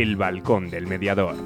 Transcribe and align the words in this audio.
El 0.00 0.16
Balcón 0.16 0.70
del 0.70 0.86
Mediador. 0.86 1.36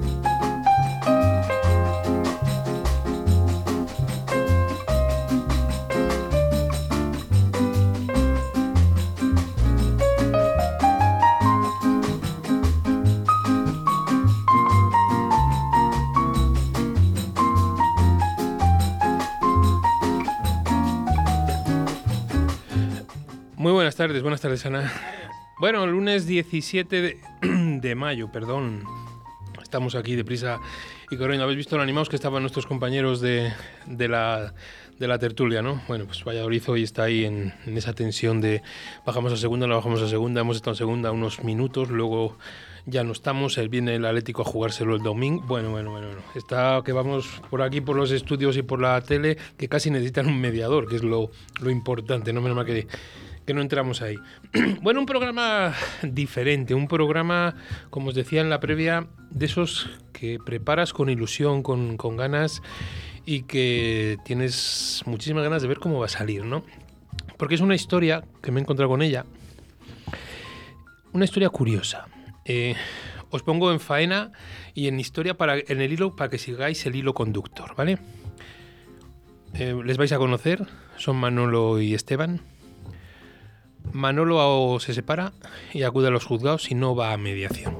Muy 23.57 23.73
buenas 23.73 23.97
tardes, 23.97 24.21
buenas 24.21 24.39
tardes 24.39 24.65
Ana. 24.65 24.93
Bueno, 25.57 25.87
lunes 25.87 26.27
17 26.27 27.17
de, 27.41 27.95
mayo, 27.95 28.29
perdón. 28.29 28.83
Estamos 29.63 29.95
aquí 29.95 30.15
deprisa 30.15 30.59
y 31.09 31.15
corriendo. 31.15 31.45
Habéis 31.45 31.59
visto 31.59 31.77
lo 31.77 31.83
animados 31.83 32.09
que 32.09 32.17
estaban 32.17 32.43
nuestros 32.43 32.65
compañeros 32.67 33.21
de, 33.21 33.53
de 33.85 34.07
la, 34.09 34.53
de 34.99 35.07
la 35.07 35.17
tertulia, 35.17 35.61
¿no? 35.61 35.81
Bueno, 35.87 36.05
pues 36.07 36.25
Valladolid 36.25 36.61
hoy 36.67 36.83
está 36.83 37.03
ahí 37.03 37.23
en, 37.23 37.53
esa 37.67 37.93
tensión 37.93 38.41
de 38.41 38.63
bajamos 39.05 39.31
a 39.31 39.37
segunda, 39.37 39.65
no 39.65 39.75
bajamos 39.75 40.01
a 40.01 40.09
segunda, 40.09 40.41
hemos 40.41 40.57
estado 40.57 40.73
en 40.73 40.77
segunda 40.77 41.11
unos 41.13 41.41
minutos, 41.41 41.89
luego 41.89 42.37
ya 42.85 43.05
no 43.05 43.13
estamos, 43.13 43.57
él 43.57 43.69
viene 43.69 43.95
el 43.95 44.05
Atlético 44.05 44.41
a 44.41 44.45
jugárselo 44.45 44.93
el 44.93 45.03
domingo. 45.03 45.41
Bueno, 45.47 45.71
bueno, 45.71 45.89
bueno, 45.89 46.07
bueno. 46.07 46.21
Está 46.35 46.81
que 46.83 46.91
vamos 46.91 47.41
por 47.49 47.61
aquí, 47.61 47.79
por 47.79 47.95
los 47.95 48.11
estudios 48.11 48.57
y 48.57 48.61
por 48.61 48.81
la 48.81 48.99
tele, 48.99 49.37
que 49.57 49.69
casi 49.69 49.89
necesitan 49.89 50.27
un 50.27 50.39
mediador, 50.39 50.89
que 50.89 50.97
es 50.97 51.03
lo, 51.03 51.31
lo 51.61 51.69
importante, 51.69 52.33
no 52.33 52.41
menos 52.41 52.57
mal 52.57 52.65
que 52.65 52.87
que 53.45 53.53
no 53.53 53.61
entramos 53.61 54.01
ahí. 54.01 54.17
bueno, 54.81 54.99
un 54.99 55.05
programa 55.05 55.73
diferente, 56.03 56.73
un 56.73 56.87
programa, 56.87 57.55
como 57.89 58.09
os 58.09 58.15
decía 58.15 58.41
en 58.41 58.49
la 58.49 58.59
previa, 58.59 59.07
de 59.29 59.45
esos 59.45 59.89
que 60.13 60.39
preparas 60.43 60.93
con 60.93 61.09
ilusión, 61.09 61.63
con, 61.63 61.97
con 61.97 62.17
ganas 62.17 62.61
y 63.25 63.43
que 63.43 64.17
tienes 64.23 65.03
muchísimas 65.05 65.43
ganas 65.43 65.61
de 65.61 65.67
ver 65.67 65.79
cómo 65.79 65.99
va 65.99 66.05
a 66.05 66.09
salir, 66.09 66.45
¿no? 66.45 66.63
Porque 67.37 67.55
es 67.55 67.61
una 67.61 67.75
historia 67.75 68.23
que 68.41 68.51
me 68.51 68.59
he 68.59 68.63
encontrado 68.63 68.89
con 68.89 69.01
ella, 69.01 69.25
una 71.13 71.25
historia 71.25 71.49
curiosa. 71.49 72.07
Eh, 72.45 72.75
os 73.29 73.43
pongo 73.43 73.71
en 73.71 73.79
faena 73.79 74.31
y 74.73 74.87
en 74.87 74.99
historia 74.99 75.35
para, 75.35 75.57
en 75.57 75.81
el 75.81 75.91
hilo 75.91 76.15
para 76.15 76.29
que 76.29 76.37
sigáis 76.37 76.85
el 76.85 76.95
hilo 76.95 77.13
conductor, 77.13 77.75
¿vale? 77.75 77.97
Eh, 79.53 79.75
les 79.83 79.97
vais 79.97 80.11
a 80.11 80.17
conocer, 80.17 80.65
son 80.97 81.15
Manolo 81.15 81.81
y 81.81 81.93
Esteban. 81.93 82.41
Manolo 83.91 84.77
se 84.79 84.93
separa 84.93 85.33
y 85.73 85.83
acude 85.83 86.07
a 86.07 86.11
los 86.11 86.25
juzgados 86.25 86.71
y 86.71 86.75
no 86.75 86.95
va 86.95 87.13
a 87.13 87.17
mediación. 87.17 87.75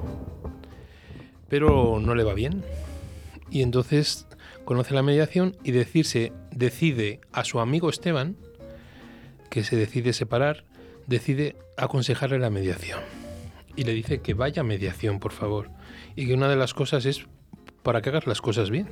Pero 1.48 2.00
no 2.00 2.14
le 2.14 2.24
va 2.24 2.34
bien. 2.34 2.64
Y 3.50 3.62
entonces 3.62 4.26
conoce 4.64 4.94
la 4.94 5.02
mediación 5.02 5.56
y 5.62 5.70
decirse, 5.70 6.32
decide 6.50 7.20
a 7.32 7.44
su 7.44 7.60
amigo 7.60 7.88
Esteban, 7.88 8.36
que 9.50 9.62
se 9.62 9.76
decide 9.76 10.12
separar, 10.12 10.64
decide 11.06 11.56
aconsejarle 11.76 12.38
la 12.38 12.50
mediación. 12.50 13.00
Y 13.76 13.84
le 13.84 13.92
dice 13.92 14.20
que 14.20 14.34
vaya 14.34 14.62
a 14.62 14.64
mediación, 14.64 15.20
por 15.20 15.32
favor. 15.32 15.70
Y 16.16 16.26
que 16.26 16.34
una 16.34 16.48
de 16.48 16.56
las 16.56 16.74
cosas 16.74 17.06
es 17.06 17.26
para 17.82 18.02
que 18.02 18.08
hagas 18.08 18.26
las 18.26 18.40
cosas 18.40 18.70
bien. 18.70 18.88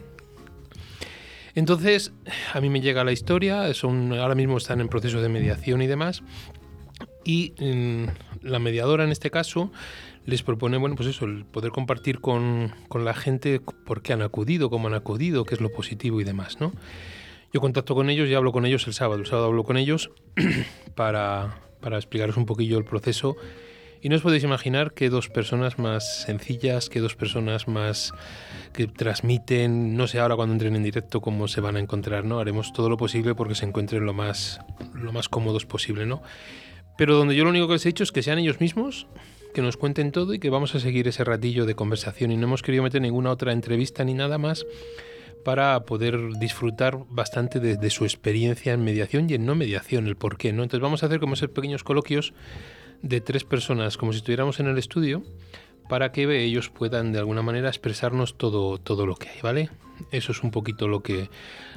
Entonces, 1.54 2.12
a 2.52 2.60
mí 2.60 2.68
me 2.68 2.80
llega 2.80 3.04
la 3.04 3.12
historia, 3.12 3.72
son, 3.74 4.12
ahora 4.12 4.34
mismo 4.34 4.56
están 4.56 4.80
en 4.80 4.88
proceso 4.88 5.20
de 5.20 5.28
mediación 5.28 5.82
y 5.82 5.86
demás, 5.86 6.22
y 7.24 7.54
la 8.42 8.58
mediadora 8.58 9.04
en 9.04 9.10
este 9.10 9.30
caso 9.30 9.70
les 10.26 10.42
propone, 10.42 10.78
bueno, 10.78 10.96
pues 10.96 11.08
eso, 11.08 11.26
el 11.26 11.44
poder 11.44 11.70
compartir 11.70 12.20
con, 12.20 12.72
con, 12.88 13.04
la 13.04 13.14
gente 13.14 13.60
por 13.60 14.02
qué 14.02 14.14
han 14.14 14.22
acudido, 14.22 14.70
cómo 14.70 14.88
han 14.88 14.94
acudido, 14.94 15.44
qué 15.44 15.54
es 15.54 15.60
lo 15.60 15.70
positivo 15.70 16.20
y 16.20 16.24
demás, 16.24 16.60
¿no? 16.60 16.72
Yo 17.54 17.60
contacto 17.60 17.94
con 17.94 18.10
ellos 18.10 18.28
y 18.28 18.34
hablo 18.34 18.50
con 18.50 18.66
ellos 18.66 18.84
el 18.88 18.94
sábado. 18.94 19.20
El 19.20 19.26
sábado 19.26 19.46
hablo 19.46 19.62
con 19.62 19.76
ellos 19.76 20.10
para, 20.96 21.60
para 21.80 21.96
explicaros 21.96 22.36
un 22.36 22.46
poquillo 22.46 22.78
el 22.78 22.84
proceso. 22.84 23.36
Y 24.02 24.08
no 24.08 24.16
os 24.16 24.22
podéis 24.22 24.42
imaginar 24.42 24.92
que 24.92 25.08
dos 25.08 25.28
personas 25.28 25.78
más 25.78 26.24
sencillas, 26.24 26.90
que 26.90 26.98
dos 26.98 27.14
personas 27.14 27.68
más 27.68 28.12
que 28.72 28.88
transmiten, 28.88 29.96
no 29.96 30.08
sé 30.08 30.18
ahora 30.18 30.34
cuando 30.34 30.52
entren 30.52 30.74
en 30.74 30.82
directo 30.82 31.20
cómo 31.20 31.46
se 31.46 31.60
van 31.60 31.76
a 31.76 31.78
encontrar, 31.78 32.24
¿no? 32.24 32.40
Haremos 32.40 32.72
todo 32.72 32.90
lo 32.90 32.96
posible 32.96 33.36
porque 33.36 33.54
se 33.54 33.66
encuentren 33.66 34.04
lo 34.04 34.12
más, 34.12 34.60
lo 34.92 35.12
más 35.12 35.28
cómodos 35.28 35.64
posible, 35.64 36.06
¿no? 36.06 36.22
Pero 36.96 37.16
donde 37.16 37.34
yo 37.34 37.44
lo 37.44 37.50
único 37.50 37.66
que 37.66 37.74
les 37.74 37.86
he 37.86 37.90
dicho 37.90 38.04
es 38.04 38.12
que 38.12 38.22
sean 38.22 38.38
ellos 38.38 38.60
mismos, 38.60 39.06
que 39.52 39.62
nos 39.62 39.76
cuenten 39.76 40.12
todo 40.12 40.34
y 40.34 40.38
que 40.38 40.50
vamos 40.50 40.74
a 40.74 40.80
seguir 40.80 41.08
ese 41.08 41.24
ratillo 41.24 41.66
de 41.66 41.74
conversación. 41.74 42.30
Y 42.30 42.36
no 42.36 42.46
hemos 42.46 42.62
querido 42.62 42.82
meter 42.82 43.00
ninguna 43.00 43.30
otra 43.30 43.52
entrevista 43.52 44.04
ni 44.04 44.14
nada 44.14 44.38
más 44.38 44.66
para 45.44 45.84
poder 45.84 46.18
disfrutar 46.38 46.98
bastante 47.10 47.60
de, 47.60 47.90
su 47.90 48.04
experiencia 48.04 48.72
en 48.72 48.82
mediación 48.82 49.28
y 49.28 49.34
en 49.34 49.44
no 49.44 49.54
mediación, 49.54 50.06
el 50.06 50.16
por 50.16 50.38
qué. 50.38 50.52
¿no? 50.52 50.62
Entonces 50.62 50.82
vamos 50.82 51.02
a 51.02 51.06
hacer 51.06 51.20
como 51.20 51.34
esos 51.34 51.50
pequeños 51.50 51.84
coloquios 51.84 52.32
de 53.02 53.20
tres 53.20 53.44
personas, 53.44 53.98
como 53.98 54.12
si 54.12 54.18
estuviéramos 54.18 54.58
en 54.60 54.66
el 54.66 54.78
estudio, 54.78 55.22
para 55.88 56.12
que 56.12 56.44
ellos 56.44 56.70
puedan 56.70 57.12
de 57.12 57.18
alguna 57.18 57.42
manera 57.42 57.68
expresarnos 57.68 58.36
todo, 58.36 58.78
todo 58.78 59.06
lo 59.06 59.16
que 59.16 59.28
hay, 59.28 59.40
¿vale? 59.42 59.70
Eso 60.10 60.32
es 60.32 60.42
un 60.42 60.50
poquito 60.50 60.88
lo 60.88 61.02
que, 61.02 61.30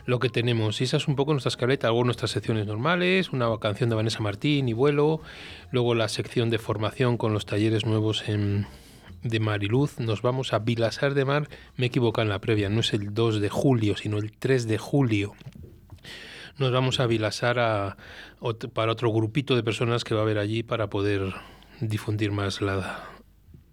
lo 0.06 0.20
que 0.20 0.30
tenemos. 0.30 0.82
Y 0.82 0.86
esa 0.86 0.98
es 0.98 1.08
un 1.08 1.16
poco 1.16 1.34
nuestra 1.34 1.50
escaleta, 1.50 1.88
algo 1.88 2.04
nuestras 2.04 2.32
secciones 2.32 2.66
normales, 2.66 3.32
una 3.32 3.56
canción 3.60 3.90
de 3.90 3.96
Vanessa 3.96 4.22
Martín 4.22 4.70
y 4.70 4.74
vuelo, 4.74 5.22
luego 5.72 5.96
la 5.96 6.08
sección 6.08 6.50
de 6.50 6.58
formación 6.58 7.18
con 7.18 7.34
los 7.34 7.46
talleres 7.46 7.86
nuevos 7.86 8.28
en, 8.28 8.66
de 9.24 9.40
Mariluz. 9.40 10.00
Nos 10.00 10.22
vamos 10.22 10.54
a 10.54 10.60
Vilasar 10.60 11.14
de 11.14 11.26
Mar, 11.26 11.50
me 11.76 11.86
he 11.86 11.88
equivocado 11.88 12.24
en 12.24 12.30
la 12.30 12.40
previa, 12.40 12.70
no 12.70 12.80
es 12.80 12.94
el 12.94 13.14
2 13.14 13.40
de 13.42 13.50
julio, 13.50 13.98
sino 13.98 14.18
el 14.18 14.32
3 14.32 14.68
de 14.68 14.78
julio. 14.78 15.34
Nos 16.58 16.72
vamos 16.72 17.00
a 17.00 17.06
Vilasar 17.06 17.98
para 18.74 18.92
otro 18.92 19.12
grupito 19.12 19.56
de 19.56 19.64
personas 19.64 20.04
que 20.04 20.16
va 20.16 20.22
a 20.22 20.24
haber 20.24 20.40
allí 20.40 20.64
para 20.64 20.90
poder 20.90 21.34
difundir 21.82 22.32
más 22.32 22.62
la, 22.62 23.17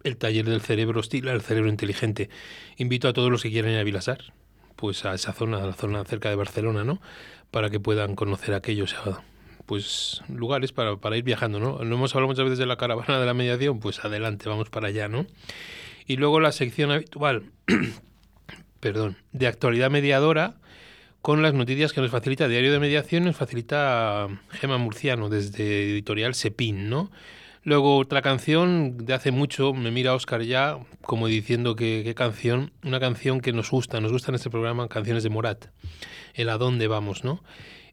el 0.05 0.17
taller 0.17 0.45
del 0.45 0.61
cerebro 0.61 0.99
hostil 0.99 1.27
al 1.27 1.41
cerebro 1.41 1.69
inteligente. 1.69 2.29
Invito 2.77 3.07
a 3.07 3.13
todos 3.13 3.31
los 3.31 3.41
que 3.41 3.49
quieran 3.49 3.71
ir 3.71 3.79
a 3.79 3.83
Vilasar, 3.83 4.33
pues 4.75 5.03
a 5.03 5.13
esa 5.13 5.33
zona, 5.33 5.57
a 5.57 5.65
la 5.65 5.73
zona 5.73 6.05
cerca 6.05 6.29
de 6.29 6.35
Barcelona, 6.35 6.83
¿no? 6.83 7.01
Para 7.51 7.69
que 7.69 7.79
puedan 7.79 8.15
conocer 8.15 8.53
aquellos 8.53 8.95
pues 9.65 10.21
lugares 10.29 10.71
para, 10.71 10.97
para 10.97 11.17
ir 11.17 11.23
viajando, 11.23 11.59
¿no? 11.59 11.83
No 11.83 11.95
hemos 11.95 12.13
hablado 12.13 12.27
muchas 12.27 12.45
veces 12.45 12.59
de 12.59 12.67
la 12.67 12.77
caravana 12.77 13.19
de 13.19 13.25
la 13.25 13.33
mediación, 13.33 13.79
pues 13.79 14.05
adelante, 14.05 14.47
vamos 14.47 14.69
para 14.69 14.89
allá, 14.89 15.07
¿no? 15.07 15.25
Y 16.05 16.17
luego 16.17 16.39
la 16.39 16.51
sección 16.51 16.91
habitual, 16.91 17.51
perdón, 18.79 19.17
de 19.31 19.47
actualidad 19.47 19.89
mediadora, 19.89 20.57
con 21.23 21.41
las 21.41 21.55
noticias 21.55 21.93
que 21.93 22.01
nos 22.01 22.11
facilita 22.11 22.47
Diario 22.47 22.71
de 22.71 22.79
Mediación, 22.79 23.25
nos 23.25 23.35
facilita 23.35 24.27
Gema 24.51 24.77
Murciano 24.77 25.29
desde 25.29 25.89
Editorial 25.89 26.35
Sepin, 26.35 26.87
¿no? 26.87 27.09
Luego 27.65 27.97
otra 27.97 28.21
canción 28.21 28.95
de 28.95 29.15
hace 29.15 29.31
mucho, 29.31 29.73
me 29.73 29.89
mira 29.89 30.13
Oscar 30.13 30.43
ya 30.43 30.77
como 31.01 31.25
diciendo 31.25 31.75
que 31.75 32.03
qué 32.05 32.13
canción, 32.13 32.71
una 32.83 32.99
canción 32.99 33.41
que 33.41 33.53
nos 33.53 33.71
gusta, 33.71 33.99
nos 33.99 34.11
gusta 34.11 34.29
en 34.29 34.35
este 34.35 34.51
programa, 34.51 34.87
canciones 34.87 35.23
de 35.23 35.31
Morat, 35.31 35.65
el 36.35 36.49
a 36.49 36.59
dónde 36.59 36.87
vamos, 36.87 37.23
¿no? 37.23 37.43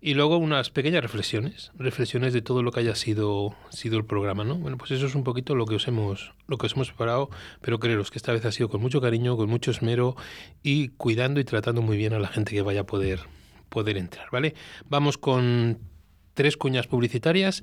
Y 0.03 0.13
luego 0.13 0.37
unas 0.37 0.69
pequeñas 0.69 1.01
reflexiones, 1.01 1.73
reflexiones 1.75 2.35
de 2.35 2.43
todo 2.43 2.63
lo 2.63 2.71
que 2.71 2.81
haya 2.81 2.95
sido, 2.95 3.57
sido 3.71 3.97
el 3.97 4.05
programa, 4.05 4.45
¿no? 4.45 4.57
Bueno, 4.57 4.77
pues 4.77 4.91
eso 4.91 5.07
es 5.07 5.15
un 5.15 5.25
poquito 5.25 5.55
lo 5.55 5.65
que 5.65 5.77
os 5.77 5.89
hemos, 5.89 6.35
lo 6.49 6.59
que 6.59 6.67
os 6.67 6.75
hemos 6.75 6.89
preparado, 6.89 7.31
pero 7.63 7.81
creeros 7.81 8.11
que 8.11 8.19
esta 8.19 8.33
vez 8.33 8.45
ha 8.45 8.53
sido 8.53 8.69
con 8.69 8.83
mucho 8.83 9.01
cariño, 9.01 9.39
con 9.39 9.49
mucho 9.49 9.71
esmero 9.71 10.17
y 10.63 10.89
cuidando 10.89 11.41
y 11.41 11.45
tratando 11.45 11.81
muy 11.81 11.97
bien 11.97 12.13
a 12.13 12.19
la 12.19 12.29
gente 12.29 12.53
que 12.53 12.61
vaya 12.61 12.83
a 12.83 12.87
poder, 12.87 13.21
poder 13.71 13.97
entrar, 13.97 14.27
¿vale? 14.31 14.55
Vamos 14.91 15.17
con 15.17 15.79
tres 16.35 16.59
cuñas 16.59 16.87
publicitarias 16.87 17.63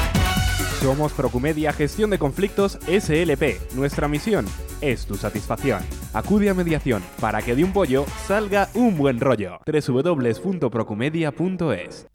Somos 0.81 1.13
Procumedia 1.13 1.71
Gestión 1.73 2.09
de 2.09 2.17
Conflictos 2.17 2.79
SLP. 2.87 3.75
Nuestra 3.75 4.07
misión 4.07 4.47
es 4.81 5.05
tu 5.05 5.13
satisfacción. 5.13 5.83
Acude 6.11 6.49
a 6.49 6.55
mediación 6.55 7.03
para 7.19 7.43
que 7.43 7.55
de 7.55 7.63
un 7.63 7.71
pollo 7.71 8.03
salga 8.25 8.67
un 8.73 8.97
buen 8.97 9.19
rollo. 9.19 9.59
www.procumedia.es 9.63 12.07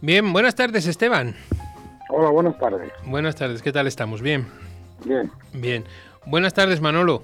Bien, 0.00 0.32
buenas 0.32 0.54
tardes, 0.54 0.86
Esteban. 0.86 1.36
Hola, 2.08 2.30
buenas 2.30 2.58
tardes. 2.58 2.90
Buenas 3.04 3.36
tardes, 3.36 3.60
¿qué 3.60 3.72
tal 3.72 3.86
estamos? 3.86 4.22
Bien. 4.22 4.46
Bien. 5.04 5.30
Bien. 5.52 5.84
Buenas 6.24 6.54
tardes, 6.54 6.80
Manolo. 6.80 7.22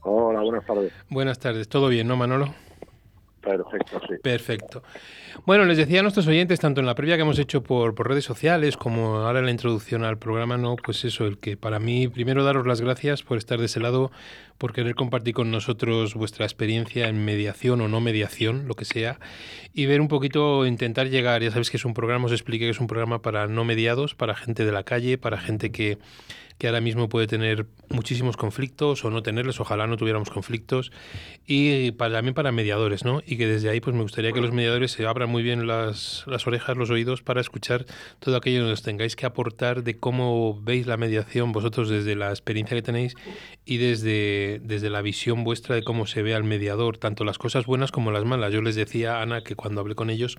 Hola, 0.00 0.40
buenas 0.40 0.64
tardes. 0.64 0.90
Buenas 1.10 1.38
tardes, 1.38 1.68
¿todo 1.68 1.88
bien, 1.88 2.08
no, 2.08 2.16
Manolo? 2.16 2.54
Perfecto, 3.56 4.00
sí. 4.06 4.14
Perfecto. 4.22 4.82
Bueno, 5.46 5.64
les 5.64 5.76
decía 5.76 6.00
a 6.00 6.02
nuestros 6.02 6.26
oyentes, 6.26 6.60
tanto 6.60 6.80
en 6.80 6.86
la 6.86 6.94
previa 6.94 7.16
que 7.16 7.22
hemos 7.22 7.38
hecho 7.38 7.62
por, 7.62 7.94
por, 7.94 8.08
redes 8.08 8.24
sociales 8.24 8.76
como 8.76 9.18
ahora 9.18 9.38
en 9.38 9.46
la 9.46 9.50
introducción 9.50 10.04
al 10.04 10.18
programa, 10.18 10.56
no, 10.56 10.76
pues 10.76 11.04
eso, 11.04 11.26
el 11.26 11.38
que 11.38 11.56
para 11.56 11.78
mí, 11.78 12.08
primero 12.08 12.44
daros 12.44 12.66
las 12.66 12.80
gracias 12.80 13.22
por 13.22 13.38
estar 13.38 13.58
de 13.58 13.66
ese 13.66 13.80
lado, 13.80 14.10
por 14.58 14.72
querer 14.72 14.94
compartir 14.94 15.34
con 15.34 15.50
nosotros 15.50 16.14
vuestra 16.14 16.44
experiencia 16.44 17.08
en 17.08 17.24
mediación 17.24 17.80
o 17.80 17.88
no 17.88 18.00
mediación, 18.00 18.66
lo 18.66 18.74
que 18.74 18.84
sea, 18.84 19.20
y 19.72 19.86
ver 19.86 20.00
un 20.00 20.08
poquito, 20.08 20.66
intentar 20.66 21.08
llegar, 21.08 21.42
ya 21.42 21.50
sabéis 21.50 21.70
que 21.70 21.76
es 21.76 21.84
un 21.84 21.94
programa, 21.94 22.26
os 22.26 22.32
expliqué 22.32 22.64
que 22.64 22.70
es 22.72 22.80
un 22.80 22.88
programa 22.88 23.22
para 23.22 23.46
no 23.46 23.64
mediados, 23.64 24.14
para 24.14 24.34
gente 24.34 24.64
de 24.64 24.72
la 24.72 24.82
calle, 24.82 25.18
para 25.18 25.38
gente 25.38 25.70
que 25.70 25.98
que 26.58 26.66
ahora 26.66 26.80
mismo 26.80 27.08
puede 27.08 27.26
tener 27.26 27.66
muchísimos 27.88 28.36
conflictos 28.36 29.04
o 29.04 29.10
no 29.10 29.22
tenerlos, 29.22 29.60
ojalá 29.60 29.86
no 29.86 29.96
tuviéramos 29.96 30.28
conflictos, 30.28 30.90
y 31.46 31.92
para, 31.92 32.14
también 32.14 32.34
para 32.34 32.52
mediadores, 32.52 33.04
¿no? 33.04 33.22
Y 33.24 33.36
que 33.36 33.46
desde 33.46 33.70
ahí 33.70 33.80
pues 33.80 33.94
me 33.94 34.02
gustaría 34.02 34.32
que 34.32 34.40
los 34.40 34.52
mediadores 34.52 34.92
se 34.92 35.06
abran 35.06 35.30
muy 35.30 35.42
bien 35.42 35.66
las, 35.66 36.26
orejas, 36.46 36.76
los 36.76 36.90
oídos 36.90 37.22
para 37.22 37.40
escuchar 37.40 37.86
todo 38.18 38.36
aquello 38.36 38.64
que 38.64 38.70
nos 38.70 38.82
tengáis 38.82 39.14
que 39.14 39.24
aportar 39.24 39.84
de 39.84 39.96
cómo 39.96 40.60
veis 40.60 40.86
la 40.86 40.96
mediación 40.96 41.52
vosotros 41.52 41.88
desde 41.88 42.16
la 42.16 42.30
experiencia 42.30 42.76
que 42.76 42.82
tenéis 42.82 43.14
y 43.64 43.76
desde, 43.76 44.60
desde 44.62 44.90
la 44.90 45.00
visión 45.00 45.44
vuestra 45.44 45.76
de 45.76 45.84
cómo 45.84 46.06
se 46.06 46.22
ve 46.22 46.34
al 46.34 46.44
mediador, 46.44 46.98
tanto 46.98 47.24
las 47.24 47.38
cosas 47.38 47.66
buenas 47.66 47.92
como 47.92 48.10
las 48.10 48.24
malas. 48.24 48.52
Yo 48.52 48.62
les 48.62 48.74
decía, 48.74 49.22
Ana, 49.22 49.42
que 49.42 49.54
cuando 49.54 49.80
hablé 49.80 49.94
con 49.94 50.10
ellos, 50.10 50.38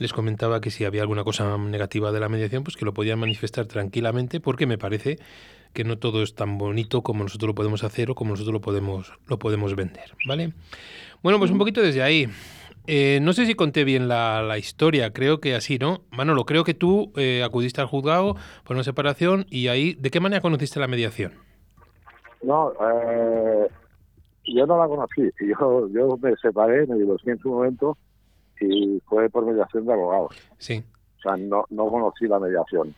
les 0.00 0.14
comentaba 0.14 0.60
que 0.62 0.70
si 0.70 0.84
había 0.84 1.02
alguna 1.02 1.24
cosa 1.24 1.56
negativa 1.58 2.10
de 2.10 2.20
la 2.20 2.30
mediación, 2.30 2.64
pues 2.64 2.76
que 2.76 2.86
lo 2.86 2.94
podían 2.94 3.18
manifestar 3.18 3.66
tranquilamente, 3.66 4.40
porque 4.40 4.66
me 4.66 4.78
parece 4.78 5.18
que 5.74 5.84
no 5.84 5.98
todo 5.98 6.22
es 6.22 6.34
tan 6.34 6.56
bonito 6.56 7.02
como 7.02 7.22
nosotros 7.22 7.48
lo 7.48 7.54
podemos 7.54 7.84
hacer 7.84 8.10
o 8.10 8.14
como 8.14 8.30
nosotros 8.30 8.54
lo 8.54 8.60
podemos, 8.62 9.12
lo 9.28 9.38
podemos 9.38 9.76
vender, 9.76 10.16
¿vale? 10.26 10.54
Bueno, 11.22 11.38
pues 11.38 11.50
un 11.50 11.58
poquito 11.58 11.82
desde 11.82 12.02
ahí. 12.02 12.26
Eh, 12.86 13.20
no 13.20 13.34
sé 13.34 13.44
si 13.44 13.54
conté 13.54 13.84
bien 13.84 14.08
la, 14.08 14.42
la, 14.42 14.56
historia, 14.56 15.12
creo 15.12 15.38
que 15.38 15.54
así, 15.54 15.78
¿no? 15.78 16.00
Manolo, 16.10 16.46
creo 16.46 16.64
que 16.64 16.72
tú 16.72 17.12
eh, 17.16 17.42
acudiste 17.44 17.82
al 17.82 17.86
juzgado 17.86 18.36
por 18.64 18.76
una 18.76 18.84
separación 18.84 19.44
y 19.50 19.68
ahí, 19.68 19.92
¿de 19.92 20.10
qué 20.10 20.18
manera 20.18 20.40
conociste 20.40 20.80
la 20.80 20.88
mediación? 20.88 21.34
No, 22.42 22.72
eh, 22.72 23.68
yo 24.46 24.66
no 24.66 24.78
la 24.78 24.88
conocí. 24.88 25.30
Yo, 25.40 25.88
yo 25.90 26.16
me 26.22 26.34
separé, 26.36 26.86
me 26.86 26.96
divorcié 26.96 27.32
en 27.32 27.38
su 27.38 27.50
momento 27.50 27.98
y 28.60 29.00
fue 29.06 29.28
por 29.30 29.46
mediación 29.46 29.86
de 29.86 29.92
abogados. 29.92 30.36
Sí. 30.58 30.84
O 31.18 31.22
sea, 31.22 31.36
no, 31.36 31.64
no 31.70 31.88
conocí 31.88 32.26
la 32.26 32.38
mediación. 32.38 32.94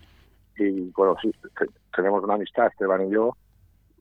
Y 0.59 0.91
conocí, 0.91 1.32
tenemos 1.94 2.23
una 2.23 2.35
amistad, 2.35 2.67
Esteban 2.67 3.09
y 3.09 3.12
yo, 3.12 3.37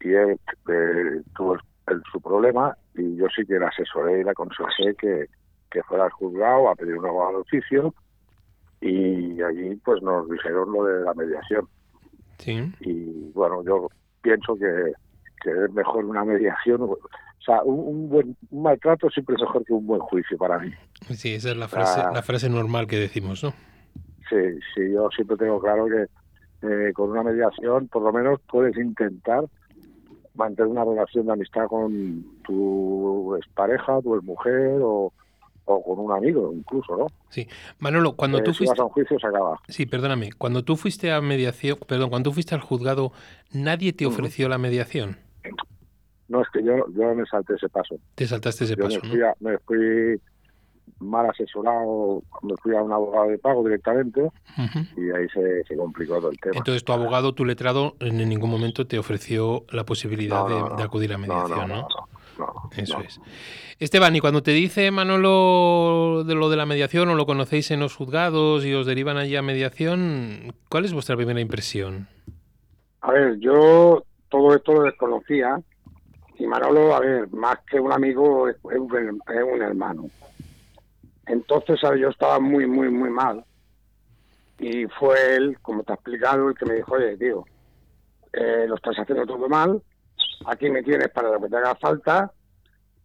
y 0.02 0.14
él 0.14 0.40
eh, 0.70 1.22
tuvo 1.36 1.56
el, 1.88 2.02
su 2.12 2.20
problema 2.20 2.76
y 2.96 3.16
yo 3.16 3.28
sí 3.36 3.46
que 3.46 3.60
le 3.60 3.66
asesoré 3.66 4.22
y 4.22 4.24
le 4.24 4.32
aconsejé 4.32 4.96
que, 4.98 5.28
que 5.70 5.84
fuera 5.84 6.06
al 6.06 6.12
juzgado 6.12 6.70
a 6.70 6.76
pedir 6.76 6.98
un 6.98 7.06
abogado 7.06 7.38
de 7.38 7.42
oficio 7.42 7.94
y 8.82 9.42
allí 9.42 9.76
pues 9.78 10.02
nos 10.02 10.30
dijeron 10.30 10.72
lo 10.72 10.84
de 10.86 11.04
la 11.04 11.14
mediación. 11.14 11.68
Sí. 12.40 12.72
Y 12.82 13.32
bueno, 13.34 13.64
yo 13.64 13.88
pienso 14.22 14.56
que, 14.56 14.94
que 15.44 15.52
es 15.52 15.72
mejor 15.72 16.06
una 16.06 16.26
mediación 16.26 16.90
o 17.42 17.44
sea, 17.44 17.64
un, 17.64 17.80
un, 17.80 18.10
buen 18.10 18.38
un 18.52 18.64
maltrato 18.64 19.10
siempre 19.10 19.36
es 19.36 19.42
mejor 19.42 19.66
que 19.66 19.74
un 19.74 19.88
buen 19.88 20.02
juicio 20.02 20.38
para 20.38 20.60
mí. 20.60 20.72
Sí, 21.10 21.34
esa 21.34 21.50
es 21.50 21.58
la 21.58 21.68
frase, 21.68 22.00
ah, 22.00 22.12
la 22.14 22.22
frase 22.22 22.50
normal 22.50 22.86
que 22.86 22.98
decimos, 23.00 23.44
¿no? 23.44 23.52
Sí, 24.30 24.60
sí, 24.76 24.92
yo 24.94 25.10
siempre 25.10 25.38
tengo 25.38 25.60
claro 25.60 25.88
que 25.88 26.06
eh, 26.68 26.94
con 26.94 27.10
una 27.10 27.24
mediación 27.24 27.88
por 27.88 28.04
lo 28.04 28.14
menos 28.14 28.40
puedes 28.50 28.78
intentar 28.78 29.44
mantener 30.36 30.72
una 30.72 30.86
relación 30.86 31.26
de 31.26 31.34
amistad 31.34 31.66
con 31.66 32.24
tu 32.44 33.38
pareja, 33.56 34.00
tu 34.02 34.22
mujer 34.22 34.80
o, 34.82 35.12
o 35.66 35.84
con 35.84 36.00
un 36.00 36.12
amigo 36.12 36.54
incluso, 36.54 36.96
¿no? 36.96 37.08
Sí. 37.30 37.48
Manolo, 37.80 38.16
cuando 38.16 38.38
eh, 38.38 38.44
tú 38.44 38.54
si 38.54 38.60
fuiste... 38.60 38.74
vas 38.74 38.80
a 38.82 38.86
un 38.86 38.92
juicio 38.92 39.20
se 39.20 39.28
acaba. 39.28 39.60
Sí, 39.68 39.88
perdóname. 39.88 40.30
Cuando 40.38 40.64
tú 40.64 40.78
fuiste 40.78 41.12
a 41.12 41.20
mediación, 41.22 41.78
perdón, 41.88 42.12
cuando 42.12 42.30
tú 42.30 42.34
fuiste 42.36 42.54
al 42.54 42.62
juzgado, 42.62 43.12
¿nadie 43.52 43.94
te 43.94 44.06
ofreció 44.06 44.46
uh 44.46 44.48
-huh. 44.48 44.52
la 44.52 44.58
mediación? 44.60 45.18
No, 46.32 46.42
es 46.42 46.48
que 46.54 46.64
yo, 46.64 46.74
yo 46.96 47.14
me 47.14 47.26
salté 47.26 47.56
ese 47.56 47.68
paso. 47.68 47.96
Te 48.16 48.26
saltaste 48.26 48.64
ese 48.64 48.76
yo 48.78 48.86
paso, 48.86 49.00
me 49.04 49.10
fui, 49.10 49.20
¿no? 49.20 49.28
a, 49.28 49.36
me 49.42 49.58
fui 49.60 50.22
mal 51.00 51.30
asesorado, 51.30 52.22
me 52.42 52.56
fui 52.64 52.74
a 52.74 52.82
un 52.82 52.94
abogado 52.94 53.28
de 53.30 53.38
pago 53.38 53.64
directamente 53.66 54.22
Uh 54.22 54.62
-huh. 54.62 54.88
y 54.98 55.12
ahí 55.16 55.28
se, 55.34 55.64
se, 55.66 55.76
complicó 55.76 56.20
todo 56.20 56.32
el 56.32 56.40
tema. 56.40 56.56
Entonces 56.56 56.86
tu 56.86 56.94
abogado, 56.94 57.34
tu 57.34 57.44
letrado, 57.44 57.96
en 58.00 58.18
ningún 58.30 58.50
momento 58.50 58.88
te 58.88 58.98
ofreció 58.98 59.66
la 59.72 59.84
posibilidad 59.84 60.44
No, 60.44 60.50
no, 60.50 60.56
de, 60.56 60.70
no. 60.70 60.76
de, 60.78 60.84
acudir 60.84 61.14
a 61.14 61.18
mediación, 61.18 61.50
no, 61.50 61.68
¿no? 61.68 61.88
no, 62.38 62.46
no, 62.46 62.70
Eso 62.78 63.00
es. 63.02 63.20
Esteban, 63.80 64.16
y 64.16 64.20
cuando 64.22 64.42
te 64.42 64.52
dice 64.52 64.90
Manolo 64.92 66.24
de 66.26 66.36
lo 66.36 66.50
de 66.50 66.56
la 66.58 66.66
mediación 66.66 67.10
o 67.10 67.16
lo 67.16 67.26
conocéis 67.26 67.72
en 67.72 67.80
los 67.82 67.96
juzgados 67.96 68.64
y 68.66 68.74
os 68.74 68.86
derivan 68.86 69.18
allí 69.18 69.36
a 69.36 69.42
mediación, 69.42 70.54
¿cuál 70.70 70.86
es 70.86 70.94
vuestra 70.94 71.16
primera 71.18 71.42
impresión? 71.42 72.08
A 73.02 73.12
ver, 73.12 73.38
yo 73.40 74.04
todo 74.30 74.56
esto 74.56 74.74
lo 74.74 74.84
desconocía 74.84 75.60
y 76.42 76.48
Manolo, 76.48 76.96
a 76.96 77.00
ver, 77.00 77.32
más 77.32 77.60
que 77.70 77.80
un 77.80 77.92
amigo, 77.92 78.50
es 78.50 78.58
un, 78.64 79.62
hermano. 79.62 80.10
Entonces, 81.28 81.80
yo 82.00 82.10
estaba 82.10 82.40
muy, 82.40 82.66
muy, 82.66 82.90
muy 82.90 83.12
mal. 83.12 83.46
Y 84.58 84.88
fue 84.88 85.36
él, 85.36 85.60
como 85.62 85.84
te 85.84 85.92
ha 85.92 85.96
explicado, 85.96 86.50
el 86.50 86.58
que 86.58 86.66
me 86.66 86.76
dijo, 86.76 86.96
oye, 86.96 87.16
tío, 87.16 87.46
eh, 88.34 88.66
lo 88.68 88.74
estás 88.74 88.98
haciendo 88.98 89.28
todo 89.28 89.48
mal, 89.48 89.84
aquí 90.48 90.68
me 90.72 90.82
tienes 90.82 91.10
para 91.10 91.30
lo 91.30 91.40
que 91.40 91.48
te 91.48 91.58
haga 91.58 91.76
falta, 91.76 92.32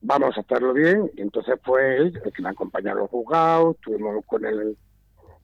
vamos 0.01 0.35
a 0.35 0.41
hacerlo 0.41 0.73
bien. 0.73 1.11
Y 1.15 1.21
entonces 1.21 1.61
fue 1.63 1.97
él 1.99 2.19
el 2.25 2.33
que 2.33 2.43
me 2.43 2.49
acompañó 2.49 2.93
a 2.93 2.95
los 2.95 3.11
juzgados, 3.11 3.77
estuvimos 3.77 4.25
con 4.25 4.47
él 4.47 4.79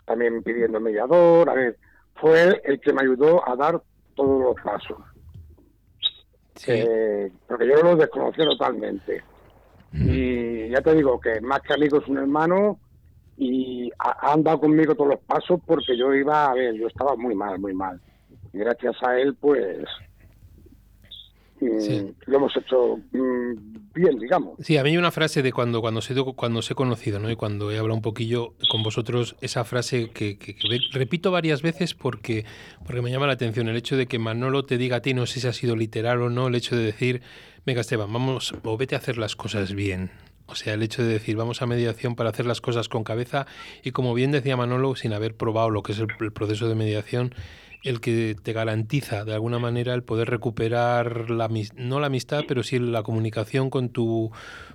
también 0.07 0.43
pidiendo 0.43 0.81
mediador, 0.81 1.51
a 1.51 1.53
ver, 1.53 1.77
fue 2.15 2.43
él 2.43 2.63
el 2.65 2.81
que 2.81 2.95
me 2.95 3.03
ayudó 3.03 3.47
a 3.47 3.55
dar 3.55 3.83
todos 4.15 4.41
los 4.41 4.61
pasos. 4.63 5.12
Sí. 6.55 6.73
Eh, 6.73 7.31
porque 7.47 7.67
yo 7.67 7.77
lo 7.83 7.97
desconocía 7.97 8.45
totalmente. 8.45 9.23
Y 9.93 10.71
ya 10.71 10.81
te 10.81 10.95
digo 10.95 11.21
que 11.21 11.41
más 11.43 11.61
que 11.61 11.75
amigo 11.75 11.99
es 11.99 12.09
un 12.09 12.19
hermano 12.19 12.79
y 13.37 13.91
ha, 13.99 14.33
andado 14.33 14.61
conmigo 14.61 14.95
todos 14.95 15.11
los 15.11 15.21
pasos 15.21 15.61
porque 15.67 15.97
yo 15.97 16.15
iba, 16.15 16.51
a 16.51 16.55
ver, 16.55 16.75
yo 16.75 16.87
estaba 16.87 17.15
muy 17.17 17.35
mal, 17.35 17.59
muy 17.59 17.75
mal. 17.75 18.01
Y 18.53 18.59
gracias 18.59 18.97
a 19.03 19.19
él, 19.19 19.35
pues, 19.35 19.85
Sí. 21.78 22.14
lo 22.26 22.37
hemos 22.37 22.57
hecho 22.57 22.99
mm, 23.12 23.52
bien, 23.95 24.19
digamos. 24.19 24.54
Sí, 24.61 24.76
a 24.76 24.83
mí 24.83 24.90
hay 24.90 24.97
una 24.97 25.11
frase 25.11 25.42
de 25.42 25.52
cuando, 25.52 25.81
cuando, 25.81 26.00
se, 26.00 26.14
cuando 26.35 26.59
os 26.59 26.71
he 26.71 26.75
conocido, 26.75 27.19
¿no? 27.19 27.31
Y 27.31 27.37
cuando 27.37 27.71
he 27.71 27.78
hablado 27.78 27.95
un 27.95 28.02
poquillo 28.02 28.54
con 28.71 28.83
vosotros, 28.83 29.37
esa 29.40 29.64
frase 29.64 30.11
que, 30.11 30.38
que, 30.38 30.54
que, 30.54 30.69
repito 30.92 31.31
varias 31.31 31.62
veces 31.62 31.95
porque, 31.95 32.45
porque 32.85 33.02
me 33.02 33.11
llama 33.11 33.26
la 33.26 33.35
atención. 33.35 33.69
El 33.69 33.76
hecho 33.76 33.97
de 33.97 34.07
que 34.07 34.19
Manolo 34.19 34.64
te 34.64 34.78
diga 34.78 34.97
a 34.97 35.02
ti, 35.02 35.14
no 35.14 35.26
sé 35.26 35.40
si 35.40 35.47
ha 35.47 35.52
sido 35.52 35.76
literal 35.76 36.23
o 36.23 36.31
no, 36.31 36.49
el 36.49 36.54
hecho 36.54 36.76
de 36.76 36.85
decir, 36.85 37.23
venga 37.64 37.81
Esteban, 37.81 38.12
vamos, 38.12 38.54
o 38.64 38.76
vete 38.76 38.95
a 38.95 38.99
hacer 38.99 39.19
las 39.19 39.37
cosas 39.37 39.75
bien. 39.75 40.11
O 40.53 40.55
sea, 40.55 40.75
el 40.75 40.83
hecho 40.83 41.03
de 41.03 41.09
decir, 41.09 41.37
vamos 41.37 41.63
a 41.63 41.67
mediación 41.67 42.15
para 42.15 42.31
hacer 42.31 42.47
las 42.47 42.61
cosas 42.61 42.89
con 42.89 43.05
cabeza 43.05 43.47
y 43.83 43.91
como 43.91 44.15
bien 44.15 44.31
decía 44.31 44.57
Manolo, 44.57 44.95
sin 44.95 45.13
haber 45.13 45.35
probado 45.35 45.71
lo 45.71 45.83
que 45.83 45.93
es 45.93 45.99
el, 45.99 46.09
el 46.21 46.33
proceso 46.33 46.69
de 46.69 46.75
mediación, 46.75 47.35
el 47.83 48.01
que 48.01 48.37
te 48.41 48.53
garantiza 48.53 49.25
de 49.25 49.35
alguna 49.35 49.59
manera 49.59 49.95
el 49.95 50.03
poder 50.03 50.31
recuperar 50.31 51.31
la 51.31 51.49
no 51.77 52.01
la 52.01 52.07
amistad, 52.07 52.45
pero 52.47 52.63
sí 52.63 52.79
la 52.79 53.03
comunicación 53.03 53.71
con 53.71 53.89
tu 53.89 54.31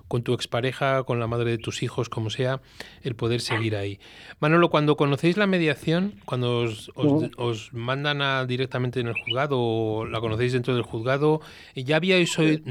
con 0.08 0.24
tu 0.24 0.34
expareja, 0.34 1.04
con 1.04 1.20
la 1.20 1.28
madre 1.28 1.52
de 1.52 1.58
tus 1.58 1.84
hijos, 1.84 2.08
como 2.08 2.30
sea, 2.30 2.62
el 3.02 3.16
poder 3.16 3.42
seguir 3.42 3.76
ahí. 3.76 4.00
Manolo, 4.40 4.70
cuando 4.70 4.96
conocéis 4.96 5.36
la 5.36 5.48
mediación, 5.48 6.16
cuando 6.24 6.60
os, 6.60 6.92
os, 6.96 7.30
os 7.36 7.74
mandan 7.74 8.22
a, 8.22 8.46
directamente 8.46 9.02
en 9.02 9.08
el 9.08 9.16
juzgado 9.16 9.60
o 9.60 10.06
la 10.06 10.22
conocéis 10.22 10.54
dentro 10.54 10.74
del 10.76 10.84
juzgado, 10.84 11.42
¿ya 11.76 11.98
habíais 11.98 12.40
oído, 12.40 12.64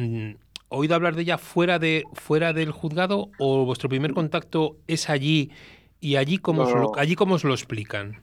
oído 0.69 0.95
hablar 0.95 1.15
de 1.15 1.23
ella 1.23 1.39
fuera 1.39 1.79
de 1.79 2.05
fuera 2.15 2.53
del 2.53 2.73
juzgado 2.73 3.31
o 3.39 3.65
vuestro 3.65 3.89
primer 3.89 4.13
contacto 4.13 4.77
es 4.87 5.09
allí 5.09 5.51
y 6.01 6.17
allí 6.17 6.39
cómo, 6.39 6.63
no. 6.63 6.69
os, 6.69 6.75
lo, 6.75 6.99
allí 6.99 7.15
cómo 7.15 7.35
os 7.35 7.45
lo 7.45 7.53
explican? 7.53 8.17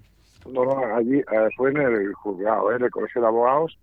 No, 0.46 0.66
no, 0.66 0.96
allí 0.96 1.20
eh, 1.20 1.50
fue 1.56 1.72
en 1.72 1.78
el 1.78 2.14
juzgado, 2.14 2.72
¿eh? 2.72 2.76
en 2.76 2.84
el 2.84 2.92
colegio 2.92 3.22
de 3.22 3.28
abogados. 3.28 3.78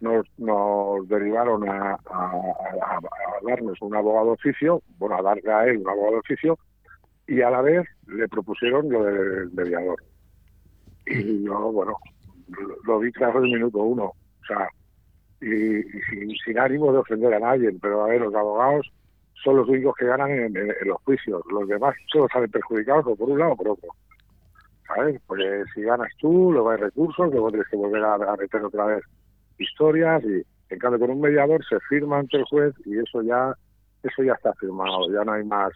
Nos, 0.00 0.26
nos 0.38 1.06
derivaron 1.08 1.68
a, 1.68 1.92
a, 1.92 1.96
a, 2.06 2.96
a, 2.96 3.00
darnos 3.46 3.80
un 3.82 3.94
abogado 3.94 4.26
de 4.26 4.32
oficio, 4.32 4.82
bueno, 4.98 5.18
a 5.18 5.22
darle 5.22 5.52
a 5.52 5.64
él 5.66 5.76
un 5.78 5.88
abogado 5.90 6.12
de 6.14 6.20
oficio, 6.20 6.58
y 7.26 7.42
a 7.42 7.50
la 7.50 7.60
vez 7.60 7.86
le 8.06 8.26
propusieron 8.28 8.88
lo 8.88 9.04
del 9.04 9.50
mediador. 9.52 10.02
Y 11.04 11.44
yo, 11.44 11.70
bueno, 11.70 11.98
lo, 12.48 12.76
lo 12.82 12.98
vi 12.98 13.12
claro 13.12 13.40
en 13.40 13.46
el 13.46 13.54
minuto 13.56 13.78
uno. 13.78 14.04
O 14.04 14.44
sea, 14.46 14.68
y, 15.40 15.78
y 15.78 16.02
sin, 16.08 16.30
sin 16.44 16.58
ánimo 16.58 16.92
de 16.92 16.98
ofender 16.98 17.34
a 17.34 17.40
nadie, 17.40 17.72
pero 17.80 18.04
a 18.04 18.08
ver, 18.08 18.20
los 18.20 18.34
abogados 18.34 18.90
son 19.42 19.56
los 19.56 19.68
únicos 19.68 19.94
que 19.96 20.06
ganan 20.06 20.30
en, 20.30 20.54
los 20.84 20.98
juicios. 21.04 21.42
Los 21.50 21.68
demás 21.68 21.94
solo 22.12 22.26
salen 22.32 22.50
perjudicados 22.50 23.06
o 23.06 23.16
por 23.16 23.30
un 23.30 23.38
lado 23.38 23.52
o 23.52 23.56
por 23.56 23.68
otro. 23.70 23.90
¿Sabes? 24.86 25.20
Porque 25.26 25.64
si 25.74 25.82
ganas 25.82 26.12
tú, 26.18 26.52
luego 26.52 26.70
hay 26.70 26.78
recursos, 26.78 27.30
luego 27.30 27.50
tienes 27.50 27.68
que 27.68 27.76
volver 27.76 28.04
a, 28.04 28.14
a 28.14 28.36
meter 28.36 28.62
otra 28.64 28.86
vez 28.86 29.04
historias 29.58 30.22
y 30.24 30.42
en 30.70 30.78
cambio 30.78 31.00
con 31.00 31.10
un 31.10 31.20
mediador 31.20 31.64
se 31.64 31.78
firma 31.88 32.18
ante 32.18 32.38
el 32.38 32.44
juez 32.44 32.74
y 32.86 32.98
eso 32.98 33.22
ya 33.22 33.54
eso 34.02 34.22
ya 34.22 34.32
está 34.32 34.54
firmado, 34.54 35.12
ya 35.12 35.22
no 35.24 35.32
hay 35.32 35.44
más, 35.44 35.72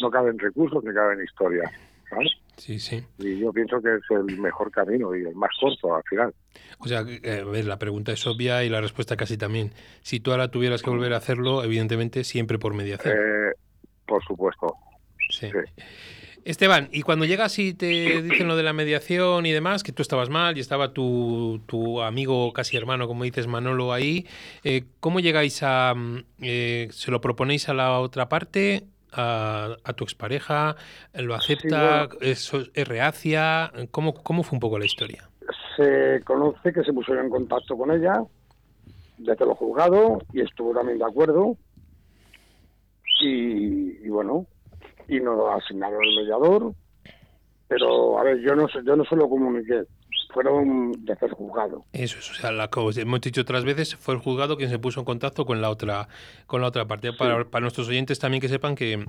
no 0.00 0.10
caben 0.10 0.38
recursos 0.38 0.82
ni 0.82 0.92
caben 0.92 1.22
historias. 1.22 1.70
¿sabes? 2.10 2.32
Sí, 2.56 2.78
sí. 2.78 3.02
Y 3.18 3.38
yo 3.38 3.52
pienso 3.52 3.80
que 3.80 3.94
es 3.94 4.02
el 4.10 4.38
mejor 4.38 4.70
camino 4.70 5.14
y 5.14 5.22
el 5.22 5.34
más 5.34 5.50
corto 5.60 5.94
al 5.94 6.02
final. 6.04 6.34
O 6.78 6.86
sea, 6.86 7.04
eh, 7.06 7.40
a 7.40 7.44
ver, 7.44 7.64
la 7.64 7.78
pregunta 7.78 8.12
es 8.12 8.26
obvia 8.26 8.64
y 8.64 8.68
la 8.68 8.80
respuesta 8.80 9.16
casi 9.16 9.36
también. 9.36 9.72
Si 10.02 10.20
tú 10.20 10.30
ahora 10.30 10.48
tuvieras 10.48 10.82
que 10.82 10.90
volver 10.90 11.12
a 11.14 11.18
hacerlo, 11.18 11.64
evidentemente 11.64 12.24
siempre 12.24 12.58
por 12.58 12.74
mediación. 12.74 13.14
Eh, 13.16 13.52
por 14.06 14.24
supuesto. 14.24 14.74
Sí. 15.30 15.50
sí. 15.50 15.82
Esteban, 16.44 16.90
y 16.92 17.00
cuando 17.00 17.24
llegas 17.24 17.58
y 17.58 17.72
te 17.72 18.20
dicen 18.22 18.46
lo 18.46 18.56
de 18.56 18.62
la 18.62 18.74
mediación 18.74 19.46
y 19.46 19.52
demás, 19.52 19.82
que 19.82 19.92
tú 19.92 20.02
estabas 20.02 20.28
mal 20.28 20.58
y 20.58 20.60
estaba 20.60 20.92
tu, 20.92 21.62
tu 21.66 22.02
amigo, 22.02 22.52
casi 22.52 22.76
hermano, 22.76 23.06
como 23.06 23.24
dices, 23.24 23.46
Manolo, 23.46 23.94
ahí, 23.94 24.26
eh, 24.62 24.84
¿cómo 25.00 25.20
llegáis 25.20 25.62
a... 25.62 25.94
mm, 25.94 26.24
eh, 26.42 26.88
¿Se 26.90 27.10
lo 27.10 27.22
proponéis 27.22 27.70
a 27.70 27.74
la 27.74 27.98
otra 27.98 28.28
parte? 28.28 28.84
A, 29.16 29.76
a 29.84 29.92
tu 29.92 30.02
expareja, 30.02 30.74
¿lo 31.14 31.34
acepta? 31.34 32.08
¿Es, 32.20 32.52
es 32.52 32.88
reacia? 32.88 33.70
¿Cómo, 33.92 34.12
¿Cómo 34.14 34.42
fue 34.42 34.56
un 34.56 34.60
poco 34.60 34.78
la 34.78 34.86
historia? 34.86 35.28
Se 35.76 36.20
conoce 36.24 36.72
que 36.72 36.82
se 36.82 36.92
pusieron 36.92 37.26
en 37.26 37.30
contacto 37.30 37.76
con 37.76 37.92
ella 37.92 38.22
desde 39.18 39.46
los 39.46 39.56
juzgados 39.56 40.22
y 40.32 40.40
estuvo 40.40 40.72
también 40.74 40.98
de 40.98 41.04
acuerdo. 41.04 41.56
Y, 43.20 44.04
y 44.04 44.08
bueno, 44.08 44.46
y 45.08 45.20
nos 45.20 45.62
asignaron 45.62 46.02
el 46.02 46.16
mediador. 46.16 46.74
Pero, 47.68 48.18
a 48.18 48.24
ver, 48.24 48.40
yo 48.40 48.54
no, 48.54 48.66
yo 48.68 48.96
no 48.96 49.04
se 49.04 49.16
lo 49.16 49.28
comuniqué. 49.28 49.84
Fueron 50.34 50.92
desde 51.04 51.26
el 51.26 51.32
juzgado. 51.32 51.84
Eso 51.92 52.18
es, 52.18 52.30
o 52.30 52.34
sea, 52.34 52.50
la 52.52 52.68
os 52.74 52.98
hemos 52.98 53.20
dicho 53.20 53.40
otras 53.40 53.64
veces, 53.64 53.94
fue 53.96 54.14
el 54.14 54.20
juzgado 54.20 54.56
quien 54.56 54.68
se 54.68 54.78
puso 54.80 55.00
en 55.00 55.06
contacto 55.06 55.46
con 55.46 55.62
la 55.62 55.70
otra, 55.70 56.08
con 56.46 56.60
la 56.60 56.66
otra 56.66 56.86
parte. 56.86 57.12
Para, 57.12 57.44
para 57.44 57.62
nuestros 57.62 57.88
oyentes 57.88 58.18
también 58.18 58.40
que 58.40 58.48
sepan 58.48 58.74
que 58.74 58.92
en 58.94 59.08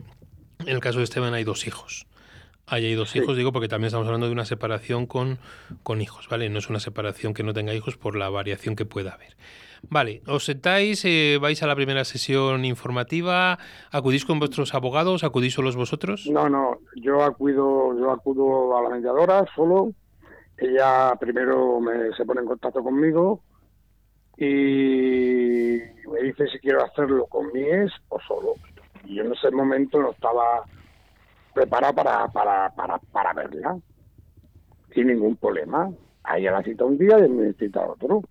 el 0.67 0.79
caso 0.79 0.99
de 0.99 1.03
Esteban 1.05 1.33
hay 1.33 1.43
dos 1.43 1.65
hijos. 1.67 2.05
Ahí 2.67 2.85
hay 2.85 2.93
dos 2.95 3.09
Sí. 3.11 3.19
hijos, 3.19 3.37
digo, 3.37 3.51
porque 3.51 3.67
también 3.67 3.87
estamos 3.87 4.07
hablando 4.07 4.25
de 4.27 4.31
una 4.33 4.45
separación 4.45 5.05
con, 5.05 5.37
con 5.83 6.01
hijos, 6.01 6.27
¿vale? 6.29 6.49
No 6.49 6.57
es 6.59 6.69
una 6.69 6.79
separación 6.79 7.33
que 7.33 7.43
no 7.43 7.53
tenga 7.53 7.73
hijos 7.73 7.97
por 7.97 8.15
la 8.15 8.29
variación 8.29 8.75
que 8.75 8.85
pueda 8.85 9.13
haber. 9.13 9.35
Vale, 9.87 10.23
os 10.25 10.45
sentáis, 10.45 11.05
eh, 11.05 11.37
vais 11.39 11.61
a 11.61 11.67
la 11.67 11.75
primera 11.75 12.03
sesión 12.05 12.65
informativa, 12.65 13.59
acudís 13.91 14.25
con 14.25 14.39
vuestros 14.39 14.73
abogados, 14.73 15.23
acudís 15.23 15.53
solos 15.53 15.75
vosotros. 15.75 16.27
No, 16.31 16.49
no, 16.49 16.79
yo 16.95 17.21
acudo, 17.23 17.95
yo 17.99 18.09
acudo 18.11 18.77
a 18.77 18.81
la 18.83 18.89
mediadora 18.89 19.45
solo. 19.55 19.91
Ella 20.57 21.15
primero 21.19 21.79
me, 21.79 22.13
se 22.15 22.25
pone 22.25 22.41
en 22.41 22.47
contacto 22.47 22.81
conmigo 22.83 23.41
y 24.37 25.79
me 26.11 26.21
dice 26.23 26.47
si 26.47 26.59
quiero 26.59 26.83
hacerlo 26.83 27.25
con 27.27 27.51
mi 27.51 27.63
o 28.09 28.19
solo. 28.21 28.53
Y 29.03 29.15
yo 29.15 29.23
en 29.23 29.33
ese 29.33 29.51
momento 29.51 30.01
no 30.01 30.11
estaba 30.11 30.63
preparado 31.53 31.93
para, 31.93 32.27
para, 32.29 32.69
para, 32.71 32.97
para 32.97 33.33
verla. 33.33 33.77
Sin 34.93 35.07
ningún 35.07 35.35
problema. 35.35 35.91
A 36.23 36.37
ella 36.37 36.51
la 36.51 36.63
cita 36.63 36.85
un 36.85 36.97
día 36.97 37.19
y 37.19 37.29
me 37.29 37.53
cita 37.53 37.85
otro. 37.85 38.21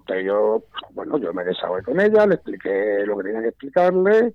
Entonces 0.00 0.26
yo, 0.26 0.62
bueno, 0.92 1.18
yo 1.18 1.32
me 1.32 1.44
desahogué 1.44 1.82
con 1.82 2.00
ella, 2.00 2.26
le 2.26 2.36
expliqué 2.36 3.04
lo 3.04 3.16
que 3.18 3.24
tenía 3.24 3.42
que 3.42 3.48
explicarle 3.48 4.34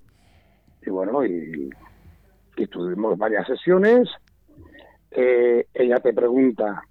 y 0.86 0.90
bueno, 0.90 1.26
y, 1.26 1.70
y 2.58 2.68
tuvimos 2.68 3.18
varias 3.18 3.48
sesiones. 3.48 4.10
Eh, 5.12 5.68
ella 5.74 6.00
te 6.00 6.14
pregunta 6.14 6.84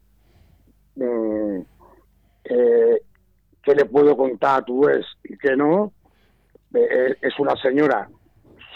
mm, 0.96 1.60
eh, 2.44 3.02
qué 3.62 3.74
le 3.74 3.84
puedo 3.84 4.16
contar 4.16 4.60
a 4.60 4.64
tu 4.64 4.88
ex 4.88 5.06
y 5.24 5.36
qué 5.38 5.56
no. 5.56 5.92
Eh, 6.74 7.16
es 7.20 7.38
una 7.38 7.56
señora 7.56 8.08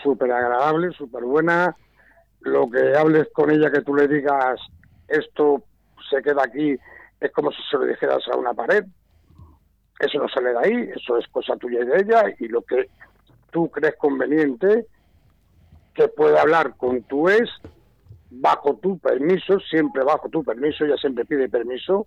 súper 0.03 0.31
agradable, 0.31 0.91
súper 0.93 1.25
buena. 1.25 1.77
Lo 2.41 2.71
que 2.71 2.97
hables 2.97 3.29
con 3.33 3.51
ella, 3.51 3.71
que 3.71 3.83
tú 3.83 3.95
le 3.95 4.07
digas 4.07 4.61
esto 5.09 5.63
se 6.11 6.23
queda 6.23 6.45
aquí, 6.45 6.77
es 7.21 7.33
como 7.33 7.51
si 7.51 7.63
se 7.71 7.77
lo 7.77 7.85
dijeras 7.85 8.23
a 8.33 8.37
una 8.37 8.55
pared. 8.55 8.85
Eso 9.99 10.19
no 10.19 10.29
sale 10.29 10.51
de 10.51 10.59
ahí, 10.59 10.91
eso 10.95 11.17
es 11.17 11.27
cosa 11.29 11.57
tuya 11.57 11.81
y 11.81 11.87
de 11.87 11.97
ella. 12.01 12.25
Y 12.39 12.49
lo 12.49 12.63
que 12.63 12.91
tú 13.51 13.71
crees 13.71 13.97
conveniente, 13.97 14.87
que 15.95 16.09
puede 16.09 16.39
hablar 16.39 16.77
con 16.77 17.03
tu 17.05 17.29
ex 17.29 17.49
bajo 18.31 18.77
tu 18.77 18.99
permiso, 18.99 19.59
siempre 19.61 20.03
bajo 20.05 20.29
tu 20.29 20.43
permiso, 20.43 20.85
ella 20.85 20.97
siempre 20.97 21.25
pide 21.25 21.49
permiso, 21.49 22.07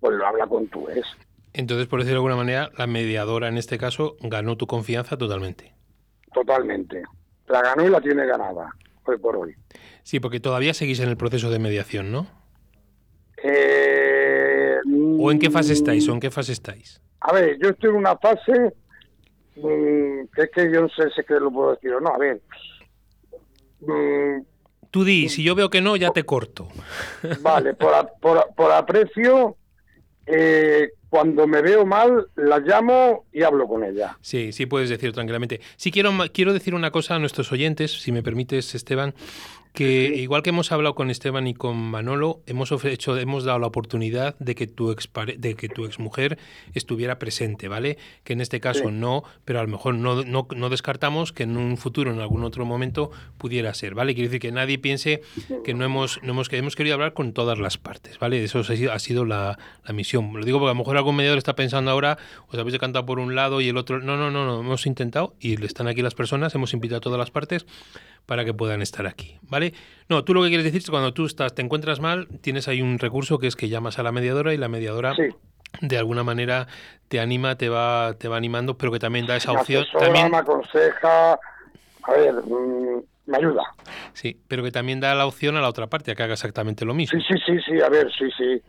pues 0.00 0.14
lo 0.16 0.26
habla 0.26 0.46
con 0.46 0.66
tu 0.68 0.88
ex. 0.88 1.06
Entonces, 1.52 1.86
por 1.86 2.00
decirlo 2.00 2.16
de 2.16 2.26
alguna 2.26 2.36
manera, 2.36 2.70
la 2.76 2.86
mediadora 2.86 3.48
en 3.48 3.56
este 3.56 3.78
caso 3.78 4.16
ganó 4.20 4.56
tu 4.56 4.66
confianza 4.66 5.16
totalmente. 5.16 5.72
Totalmente. 6.32 7.02
La 7.46 7.62
ganó 7.62 7.86
y 7.86 7.90
la 7.90 8.00
tiene 8.00 8.26
ganada, 8.26 8.70
hoy 9.04 9.18
por 9.18 9.36
hoy. 9.36 9.54
Sí, 10.02 10.18
porque 10.18 10.40
todavía 10.40 10.74
seguís 10.74 11.00
en 11.00 11.08
el 11.08 11.16
proceso 11.16 11.50
de 11.50 11.58
mediación, 11.58 12.10
¿no? 12.10 12.26
Eh, 13.42 14.78
¿O 15.18 15.30
en 15.30 15.38
qué 15.38 15.50
fase 15.50 15.70
mm, 15.70 15.76
estáis? 15.76 16.08
¿O 16.08 16.12
en 16.12 16.20
qué 16.20 16.30
fase 16.30 16.52
estáis? 16.52 17.00
A 17.20 17.32
ver, 17.32 17.58
yo 17.62 17.70
estoy 17.70 17.90
en 17.90 17.96
una 17.96 18.16
fase 18.16 18.74
mm, 19.56 20.24
que 20.34 20.42
es 20.42 20.50
que 20.50 20.72
yo 20.72 20.82
no 20.82 20.88
sé 20.88 21.10
si 21.14 21.20
es 21.20 21.26
que 21.26 21.34
lo 21.34 21.50
puedo 21.50 21.74
decir 21.74 21.92
o 21.92 22.00
no. 22.00 22.08
A 22.08 22.18
ver, 22.18 22.40
mm, 23.80 24.40
Tú 24.94 25.02
di, 25.02 25.28
si 25.28 25.42
yo 25.42 25.56
veo 25.56 25.70
que 25.70 25.80
no, 25.80 25.96
ya 25.96 26.12
te 26.12 26.22
corto. 26.22 26.68
vale, 27.40 27.74
por, 27.74 27.92
a- 27.92 28.06
por, 28.06 28.38
a- 28.38 28.46
por 28.46 28.70
aprecio, 28.70 29.56
eh, 30.24 30.90
cuando 31.14 31.46
me 31.46 31.62
veo 31.62 31.86
mal, 31.86 32.26
la 32.34 32.58
llamo 32.58 33.26
y 33.32 33.44
hablo 33.44 33.68
con 33.68 33.84
ella. 33.84 34.18
Sí, 34.20 34.50
sí 34.50 34.66
puedes 34.66 34.90
decirlo 34.90 35.12
tranquilamente. 35.12 35.60
Sí 35.76 35.92
quiero, 35.92 36.10
quiero 36.32 36.52
decir 36.52 36.74
una 36.74 36.90
cosa 36.90 37.14
a 37.14 37.18
nuestros 37.20 37.52
oyentes, 37.52 37.92
si 38.02 38.10
me 38.10 38.24
permites, 38.24 38.74
Esteban, 38.74 39.14
que 39.72 40.06
igual 40.14 40.42
que 40.44 40.50
hemos 40.50 40.70
hablado 40.70 40.94
con 40.94 41.10
Esteban 41.10 41.48
y 41.48 41.54
con 41.54 41.76
Manolo, 41.76 42.42
hemos 42.46 42.70
hecho, 42.84 43.16
hemos 43.18 43.42
dado 43.42 43.58
la 43.58 43.66
oportunidad 43.66 44.36
de 44.38 44.54
que 44.54 44.68
tu 44.68 44.92
ex 44.92 45.10
de 45.36 45.56
que 45.56 45.68
tu 45.68 45.84
exmujer 45.84 46.38
estuviera 46.74 47.18
presente, 47.18 47.66
¿vale? 47.66 47.98
Que 48.22 48.34
en 48.34 48.40
este 48.40 48.60
caso 48.60 48.84
Sí. 48.84 48.92
no, 48.92 49.24
pero 49.44 49.58
a 49.58 49.62
lo 49.64 49.68
mejor 49.68 49.96
no, 49.96 50.22
no, 50.24 50.46
no 50.54 50.68
descartamos 50.68 51.32
que 51.32 51.42
en 51.42 51.56
un 51.56 51.76
futuro, 51.76 52.12
en 52.12 52.20
algún 52.20 52.44
otro 52.44 52.64
momento, 52.64 53.10
pudiera 53.36 53.74
ser, 53.74 53.94
¿vale? 53.96 54.14
Quiero 54.14 54.28
decir 54.28 54.40
que 54.40 54.52
nadie 54.52 54.78
piense 54.78 55.22
que 55.64 55.74
no 55.74 55.84
hemos, 55.84 56.20
no 56.22 56.30
hemos, 56.30 56.48
que 56.48 56.56
hemos 56.56 56.76
querido 56.76 56.94
hablar 56.94 57.12
con 57.12 57.32
todas 57.32 57.58
las 57.58 57.76
partes, 57.76 58.20
¿vale? 58.20 58.44
Eso 58.44 58.60
ha 58.60 58.64
sido, 58.64 58.92
ha 58.92 58.98
sido 59.00 59.24
la, 59.24 59.58
la 59.84 59.92
misión. 59.92 60.32
Lo 60.34 60.44
digo 60.44 60.60
porque 60.60 60.70
a 60.70 60.74
lo 60.74 60.78
mejor 60.78 60.96
algún 61.04 61.16
mediador 61.16 61.38
está 61.38 61.54
pensando 61.54 61.90
ahora, 61.90 62.18
os 62.48 62.58
habéis 62.58 62.72
decantado 62.72 63.04
por 63.06 63.18
un 63.18 63.34
lado 63.34 63.60
y 63.60 63.68
el 63.68 63.76
otro. 63.76 64.00
No, 64.00 64.16
no, 64.16 64.30
no, 64.30 64.44
no, 64.46 64.60
hemos 64.60 64.86
intentado 64.86 65.34
y 65.38 65.62
están 65.64 65.86
aquí 65.86 66.02
las 66.02 66.14
personas, 66.14 66.54
hemos 66.54 66.72
invitado 66.72 66.98
a 66.98 67.00
todas 67.00 67.18
las 67.18 67.30
partes 67.30 67.66
para 68.26 68.44
que 68.44 68.54
puedan 68.54 68.80
estar 68.80 69.06
aquí, 69.06 69.36
¿vale? 69.42 69.74
No, 70.08 70.24
tú 70.24 70.32
lo 70.34 70.42
que 70.42 70.48
quieres 70.48 70.64
decir 70.64 70.78
es 70.78 70.86
que 70.86 70.90
cuando 70.90 71.12
tú 71.12 71.26
estás, 71.26 71.54
te 71.54 71.60
encuentras 71.62 72.00
mal, 72.00 72.26
tienes 72.40 72.68
ahí 72.68 72.80
un 72.80 72.98
recurso 72.98 73.38
que 73.38 73.46
es 73.46 73.54
que 73.56 73.68
llamas 73.68 73.98
a 73.98 74.02
la 74.02 74.12
mediadora 74.12 74.54
y 74.54 74.56
la 74.56 74.68
mediadora 74.68 75.14
Sí, 75.14 75.28
de 75.82 75.98
alguna 75.98 76.22
manera 76.24 76.66
te 77.08 77.20
anima, 77.20 77.56
te 77.56 77.68
va, 77.68 78.14
te 78.18 78.28
va 78.28 78.36
animando, 78.38 78.78
pero 78.78 78.90
que 78.92 78.98
también 78.98 79.26
da 79.26 79.36
esa 79.36 79.52
me 79.52 79.60
opción. 79.60 79.82
asesora, 79.82 80.04
También, 80.06 80.30
me 80.30 80.36
aconseja, 80.38 81.32
a 81.34 82.12
ver, 82.16 82.34
mm, 82.34 83.02
me 83.26 83.36
ayuda. 83.36 83.62
sí, 84.14 84.38
pero 84.48 84.62
que 84.62 84.70
también 84.70 85.00
da 85.00 85.14
la 85.14 85.26
opción 85.26 85.56
a 85.56 85.60
la 85.60 85.68
otra 85.68 85.88
parte 85.88 86.12
a 86.12 86.14
que 86.14 86.22
haga 86.22 86.32
exactamente 86.34 86.84
lo 86.84 86.94
mismo. 86.94 87.18
Sí, 87.20 87.26
sí, 87.28 87.38
sí, 87.44 87.58
sí, 87.66 87.80
a 87.80 87.88
ver, 87.90 88.10
sí, 88.16 88.24
sí. 88.38 88.62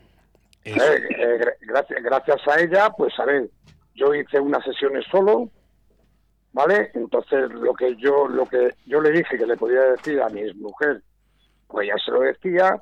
Eh, 0.65 0.73
eh, 0.73 1.39
gra- 1.61 2.01
gracias, 2.01 2.47
a 2.47 2.59
ella, 2.59 2.89
pues 2.89 3.17
a 3.19 3.25
ver, 3.25 3.47
yo 3.93 4.15
hice 4.15 4.39
unas 4.39 4.63
sesiones 4.63 5.05
solo, 5.11 5.49
¿vale? 6.53 6.89
Entonces 6.95 7.51
lo 7.51 7.73
que 7.75 7.95
yo 7.97 8.27
lo 8.27 8.47
que 8.47 8.73
yo 8.87 8.99
le 8.99 9.11
dije 9.11 9.37
que 9.37 9.45
le 9.45 9.57
podía 9.57 9.81
decir 9.81 10.19
a 10.21 10.29
mi 10.29 10.51
mujer, 10.55 11.03
pues 11.67 11.87
ya 11.87 11.95
se 12.03 12.11
lo 12.11 12.21
decía 12.21 12.81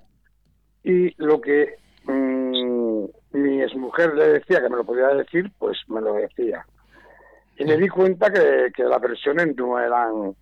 y 0.82 1.14
lo 1.22 1.42
que 1.42 1.76
mm, 2.06 3.06
mi 3.34 3.62
exmujer 3.62 4.14
le 4.14 4.30
decía 4.40 4.62
que 4.62 4.70
me 4.70 4.78
lo 4.78 4.86
podía 4.86 5.08
decir, 5.10 5.52
pues 5.60 5.78
me 5.88 6.00
lo 6.00 6.14
decía. 6.14 6.66
Y 7.58 7.66
me 7.66 7.78
di 7.78 7.90
cuenta 7.90 8.32
que, 8.32 8.72
las 8.78 9.02
versiones 9.02 9.56
no 9.58 9.78
eran 9.78 10.34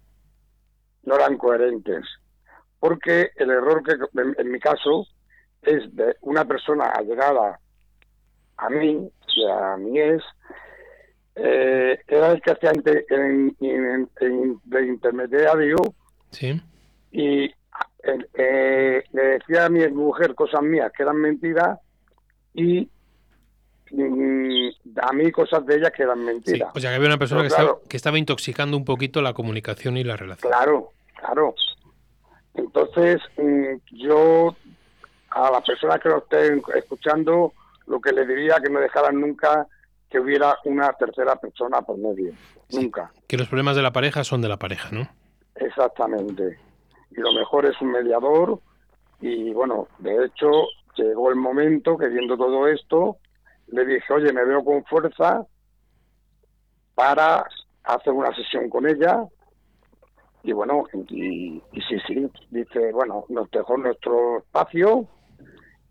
no 1.04 1.16
eran 1.16 1.38
coherentes, 1.40 2.06
porque 2.80 3.32
el 3.36 3.50
error 3.50 3.82
que 3.84 3.96
en 4.38 4.52
mi 4.52 4.60
caso 4.60 5.08
es 5.62 5.96
de 5.96 6.16
una 6.22 6.46
persona 6.46 6.86
allegada 6.86 7.60
a 8.58 8.70
mí 8.70 9.10
y 9.36 9.46
a 9.50 9.78
mi 9.78 10.00
ex, 10.00 10.24
eh, 11.36 12.00
era 12.08 12.32
el 12.32 12.42
que 12.42 12.52
hacía 12.52 12.72
en- 12.72 13.56
en- 13.60 14.10
en- 14.20 14.60
de 14.66 14.86
intermediario 14.88 15.78
Sí. 16.32 16.62
y 17.12 17.46
eh, 17.46 18.18
eh, 18.34 19.04
le 19.14 19.22
decía 19.24 19.66
a 19.66 19.70
mi 19.70 19.88
mujer 19.90 20.34
cosas 20.36 20.62
mías 20.64 20.92
que 20.96 21.04
eran 21.04 21.18
mentiras 21.18 21.80
y 22.54 22.90
mm, 23.92 24.68
a 25.02 25.14
mí 25.14 25.32
cosas 25.32 25.66
de 25.66 25.76
ella 25.76 25.92
que 25.92 26.04
eran 26.04 26.20
Sí, 26.20 26.26
mentiras. 26.26 26.72
o 26.76 26.80
sea 26.80 26.90
que 26.92 26.96
había 26.96 27.08
una 27.08 27.18
persona 27.18 27.42
que, 27.42 27.48
estaba, 27.48 27.76
que 27.88 27.98
estaba 27.98 28.18
intoxicando 28.18 28.76
un 28.78 28.86
poquito 28.86 29.22
la 29.22 29.34
comunicación 29.34 29.98
y 29.98 30.04
la 30.04 30.18
relación. 30.18 30.52
Claro, 30.52 30.90
claro. 31.20 31.56
Entonces, 32.56 33.22
mm, 33.38 33.76
yo 33.94 34.56
a 35.32 35.52
las 35.52 35.64
personas 35.64 36.00
que 36.00 36.10
lo 36.10 36.20
estén 36.20 36.62
escuchando, 36.76 37.54
lo 37.88 38.00
que 38.00 38.12
le 38.12 38.26
diría 38.26 38.60
que 38.64 38.70
no 38.70 38.80
dejaran 38.80 39.20
nunca 39.20 39.68
que 40.10 40.20
hubiera 40.20 40.58
una 40.66 40.92
tercera 40.94 41.38
persona 41.38 41.82
por 41.82 41.98
medio. 41.98 42.34
Nunca. 42.72 43.12
Que 43.28 43.38
los 43.38 43.48
problemas 43.48 43.76
de 43.76 43.82
la 43.82 43.92
pareja 43.92 44.24
son 44.24 44.42
de 44.42 44.50
la 44.50 44.58
pareja, 44.58 44.90
¿no? 44.92 45.08
Exactamente. 45.56 46.60
Y 47.12 47.22
lo 47.22 47.34
mejor 47.34 47.66
es 47.66 47.80
un 47.82 47.92
mediador. 47.92 48.60
Y 49.22 49.54
bueno, 49.54 49.88
de 50.00 50.26
hecho, 50.26 50.50
llegó 50.96 51.30
el 51.30 51.38
momento 51.38 51.98
que 51.98 52.08
viendo 52.08 52.36
todo 52.38 52.68
esto, 52.68 53.18
le 53.68 53.86
dije, 53.86 54.14
oye, 54.14 54.34
me 54.34 54.44
veo 54.44 54.64
con 54.66 54.84
fuerza 54.86 55.46
para 56.94 57.46
hacer 57.84 58.12
una 58.12 58.36
sesión 58.36 58.70
con 58.70 58.88
ella. 58.88 59.24
Y 60.44 60.52
bueno, 60.52 60.86
y, 61.10 61.62
y 61.72 61.82
sí, 61.88 61.98
sí, 62.06 62.30
dice, 62.50 62.92
bueno, 62.92 63.26
nos 63.30 63.50
dejó 63.52 63.78
nuestro 63.78 64.40
espacio. 64.40 65.08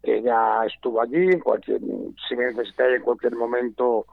Ella 0.02 0.64
estuvo 0.66 1.02
allí, 1.02 1.30
en 1.30 1.40
cualquier, 1.40 1.80
si 2.28 2.36
me 2.36 2.46
necesitáis 2.46 2.96
en 2.96 3.02
cualquier 3.02 3.36
momento 3.36 4.06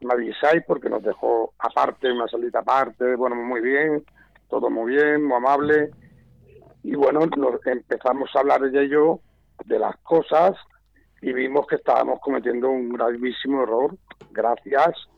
me 0.00 0.14
avisáis 0.14 0.62
porque 0.66 0.88
nos 0.88 1.02
dejó 1.02 1.54
aparte, 1.58 2.12
una 2.12 2.28
salita 2.28 2.60
aparte, 2.60 3.16
bueno, 3.16 3.36
muy 3.36 3.60
bien, 3.60 4.04
todo 4.48 4.70
muy 4.70 4.94
bien, 4.94 5.24
muy 5.24 5.36
amable. 5.36 5.90
Y 6.82 6.94
bueno, 6.94 7.20
nos 7.36 7.66
empezamos 7.66 8.30
a 8.34 8.40
hablar 8.40 8.62
ella 8.64 8.82
y 8.82 8.90
yo 8.90 9.20
de 9.64 9.78
las 9.78 9.96
cosas 9.98 10.56
y 11.22 11.32
vimos 11.32 11.66
que 11.66 11.76
estábamos 11.76 12.20
cometiendo 12.20 12.68
un 12.68 12.92
gravísimo 12.92 13.62
error 13.62 13.96
gracias 14.30 15.08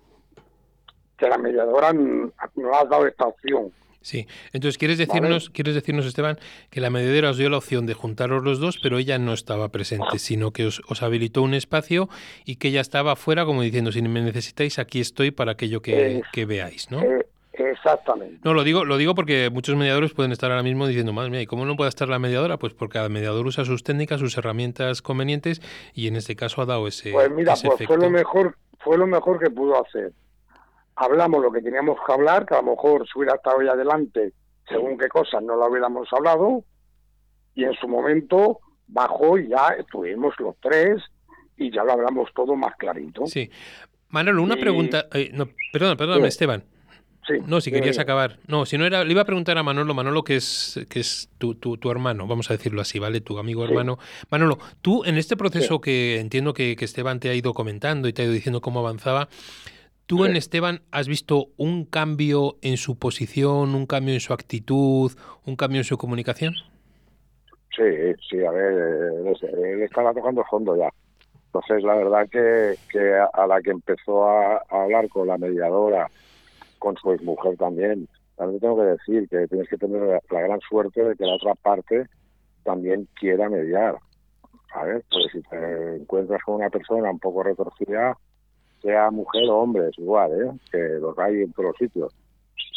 que 1.16 1.28
la 1.28 1.38
mediadora 1.38 1.92
nos 1.92 2.33
ha 2.73 2.85
dado 2.85 3.06
esta 3.06 3.26
opción. 3.26 3.73
Sí. 4.06 4.28
Entonces, 4.52 4.78
¿quieres 4.78 4.98
decirnos, 4.98 5.50
¿quieres 5.50 5.75
decirnos, 5.75 6.06
Esteban, 6.06 6.38
que 6.70 6.80
la 6.80 6.90
mediadora 6.90 7.30
os 7.30 7.38
dio 7.38 7.50
la 7.50 7.56
opción 7.56 7.86
de 7.86 7.94
juntaros 7.94 8.44
los 8.44 8.60
dos, 8.60 8.78
pero 8.80 8.98
ella 8.98 9.18
no 9.18 9.32
estaba 9.32 9.70
presente, 9.70 10.20
sino 10.20 10.52
que 10.52 10.64
os, 10.66 10.80
os 10.86 11.02
habilitó 11.02 11.42
un 11.42 11.54
espacio 11.54 12.08
y 12.44 12.54
que 12.54 12.68
ella 12.68 12.82
estaba 12.82 13.12
afuera 13.14 13.44
como 13.44 13.62
diciendo, 13.62 13.90
si 13.90 14.02
me 14.02 14.20
necesitáis, 14.22 14.78
aquí 14.78 15.00
estoy 15.00 15.32
para 15.32 15.52
aquello 15.52 15.82
que, 15.82 16.18
Eh, 16.18 16.22
que 16.32 16.44
veáis, 16.46 16.88
¿no? 16.88 17.02
Eh, 17.02 17.26
exactamente. 17.52 18.38
No, 18.44 18.54
lo 18.54 18.62
digo, 18.62 18.84
lo 18.84 18.96
digo 18.96 19.16
porque 19.16 19.50
muchos 19.50 19.75
mediadores 19.75 20.12
pueden 20.12 20.30
estar 20.30 20.52
ahora 20.52 20.62
mismo 20.62 20.86
diciendo, 20.86 21.12
madre 21.12 21.30
mía, 21.30 21.42
¿y 21.42 21.46
cómo 21.46 21.64
no 21.64 21.75
puede 21.75 21.88
estar 21.88 22.08
la 22.08 22.20
mediadora? 22.20 22.58
Pues 22.58 22.75
porque 22.75 22.92
cada 22.92 23.08
mediador 23.08 23.44
usa 23.44 23.64
sus 23.64 23.82
técnicas, 23.82 24.20
sus 24.20 24.38
herramientas 24.38 25.02
convenientes 25.02 25.60
y 25.94 26.06
en 26.06 26.14
este 26.14 26.36
caso 26.36 26.62
ha 26.62 26.66
dado 26.66 26.86
ese, 26.86 27.10
Pues 27.10 27.28
mira, 27.32 27.54
ese 27.54 27.66
pues 27.66 27.78
fue 27.78 27.86
efecto. 27.86 28.04
lo 28.04 28.10
mejor, 28.10 28.56
fue 28.78 28.98
lo 28.98 29.08
mejor 29.08 29.40
que 29.40 29.50
pudo 29.50 29.84
hacer. 29.84 30.12
Hablamos 30.97 31.43
lo 31.43 31.53
que 31.53 31.61
teníamos 31.61 31.99
que 32.07 32.12
hablar, 32.12 32.47
que 32.47 32.55
a 32.55 32.62
lo 32.62 32.71
mejor 32.71 33.07
si 33.07 33.19
hubiera 33.19 33.37
estado 33.37 33.61
ahí 33.61 33.69
adelante, 33.69 34.33
según 34.69 34.97
qué 34.99 35.09
cosas 35.09 35.43
no 35.43 35.57
lo 35.57 35.67
hubiéramos 35.69 36.09
hablado, 36.12 36.65
y 37.55 37.65
en 37.65 37.75
su 37.75 37.87
momento 37.87 38.61
bajó 38.88 39.38
y 39.38 39.49
ya 39.49 39.69
estuvimos 39.79 40.35
los 40.38 40.55
tres 40.61 41.03
y 41.57 41.71
ya 41.73 41.85
lo 41.85 41.93
hablamos 41.93 42.31
todo 42.35 42.55
más 42.57 42.75
clarito. 42.76 43.26
Sí. 43.26 43.50
Manolo, 44.09 44.43
una 44.43 44.57
Y- 44.57 44.61
pregunta. 44.61 45.07
eh, 45.12 45.31
no, 45.35 45.49
perdona, 45.73 45.97
perdóname, 45.97 46.21
Dime. 46.23 46.29
Esteban. 46.29 46.65
Sí, 47.26 47.35
No, 47.45 47.61
si 47.61 47.73
querías 47.73 47.99
acabar. 47.99 48.38
No, 48.47 48.67
si 48.67 48.79
no 48.79 48.87
era, 48.87 49.03
le 49.03 49.11
iba 49.11 49.23
a 49.23 49.25
preguntar 49.25 49.59
a 49.59 49.65
Manolo, 49.65 49.95
Manolo 49.95 50.23
que 50.23 50.37
es 50.37 50.79
que 50.88 51.00
es 51.00 51.29
tu, 51.38 51.57
tu, 51.57 51.76
tu 51.76 51.91
hermano, 51.91 52.29
vamos 52.29 52.49
a 52.50 52.55
decirlo 52.55 52.81
así, 52.81 53.00
¿vale? 53.00 53.21
Tu 53.21 53.37
amigo 53.41 53.65
Sí. 53.65 53.69
hermano. 53.73 53.99
Manolo, 54.31 54.59
tú 54.81 55.03
en 55.05 55.17
este 55.19 55.37
proceso 55.37 55.80
que 55.80 56.21
entiendo 56.21 56.54
que, 56.54 56.76
que 56.76 56.85
Esteban 56.85 57.19
te 57.19 57.28
ha 57.28 57.35
ido 57.35 57.52
comentando 57.52 58.06
y 58.06 58.13
te 58.13 58.23
ha 58.23 58.25
ido 58.26 58.32
diciendo 58.35 58.61
cómo 58.61 58.78
avanzaba, 58.78 59.28
¿tú 60.06 60.25
Sí. 60.25 60.25
en 60.25 60.36
Esteban 60.36 60.82
has 60.92 61.08
visto 61.08 61.49
un 61.56 61.84
cambio 61.84 62.56
en 62.62 62.76
su 62.76 62.99
posición, 62.99 63.75
un 63.75 63.86
cambio 63.86 64.14
en 64.14 64.21
su 64.21 64.32
actitud, 64.32 65.12
un 65.47 65.56
cambio 65.56 65.80
en 65.80 65.84
su 65.84 65.99
comunicación? 65.99 66.54
Sí, 67.76 67.82
sí, 68.30 68.42
a 68.45 68.50
ver, 68.50 68.73
él, 68.73 69.26
es- 69.28 69.42
él 69.42 69.82
estaba 69.82 70.14
tocando 70.14 70.42
fondo 70.45 70.76
ya. 70.76 70.88
Entonces, 71.47 71.82
la 71.84 71.95
verdad 71.97 72.28
que, 72.30 72.76
que 72.90 73.14
a, 73.14 73.26
a 73.32 73.47
la 73.47 73.60
que 73.62 73.71
empezó 73.71 74.25
a, 74.28 74.56
a 74.69 74.82
hablar 74.84 75.08
con 75.08 75.26
la 75.28 75.38
mediadora, 75.38 76.10
con 76.78 76.97
su 76.97 77.16
mujer 77.23 77.56
también, 77.56 78.08
también 78.36 78.60
tengo 78.60 78.76
que 78.76 78.82
decir 78.84 79.28
que 79.28 79.47
tienes 79.49 79.69
que 79.69 79.78
tener 79.78 80.02
la, 80.02 80.21
la 80.30 80.40
gran 80.40 80.60
suerte 80.60 81.02
de 81.02 81.16
que 81.16 81.25
la 81.25 81.34
otra 81.34 81.54
parte 81.54 82.06
también 82.64 83.08
quiera 83.19 83.49
mediar. 83.49 83.97
¿Sabes? 84.73 85.04
Porque 85.10 85.28
si 85.32 85.42
te 85.49 85.97
encuentras 85.97 86.42
con 86.45 86.56
una 86.56 86.71
persona 86.71 87.10
un 87.10 87.19
poco 87.19 87.42
retorcida, 87.42 88.16
sea 88.86 89.10
mujer 89.10 89.44
o 89.49 89.58
hombre, 89.58 89.88
es 89.88 89.99
igual, 89.99 90.30
¿eh? 90.32 90.50
Que 90.70 90.78
los 91.00 91.18
hay 91.18 91.42
en 91.42 91.52
todos 91.52 91.70
los 91.70 91.76
sitios. 91.76 92.14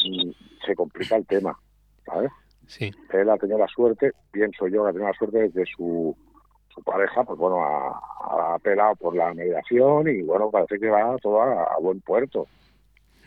Y 0.03 0.35
se 0.65 0.75
complica 0.75 1.15
el 1.15 1.25
tema, 1.25 1.57
¿sabes? 2.05 2.31
Sí. 2.67 2.91
él 3.13 3.29
ha 3.29 3.37
tenido 3.37 3.57
la 3.57 3.67
suerte, 3.67 4.11
pienso 4.31 4.67
yo 4.67 4.83
que 4.83 4.89
ha 4.89 4.93
tenido 4.93 5.09
la 5.09 5.17
suerte 5.17 5.39
de 5.39 5.51
que 5.51 5.63
su, 5.75 6.15
su 6.73 6.83
pareja, 6.83 7.23
pues 7.23 7.37
bueno, 7.39 7.63
ha, 7.63 7.99
ha 8.29 8.55
apelado 8.55 8.95
por 8.95 9.15
la 9.15 9.33
mediación 9.33 10.07
y 10.07 10.21
bueno, 10.21 10.51
parece 10.51 10.79
que 10.79 10.89
va 10.89 11.17
todo 11.17 11.41
a, 11.41 11.63
a 11.63 11.79
buen 11.79 11.99
puerto. 12.01 12.47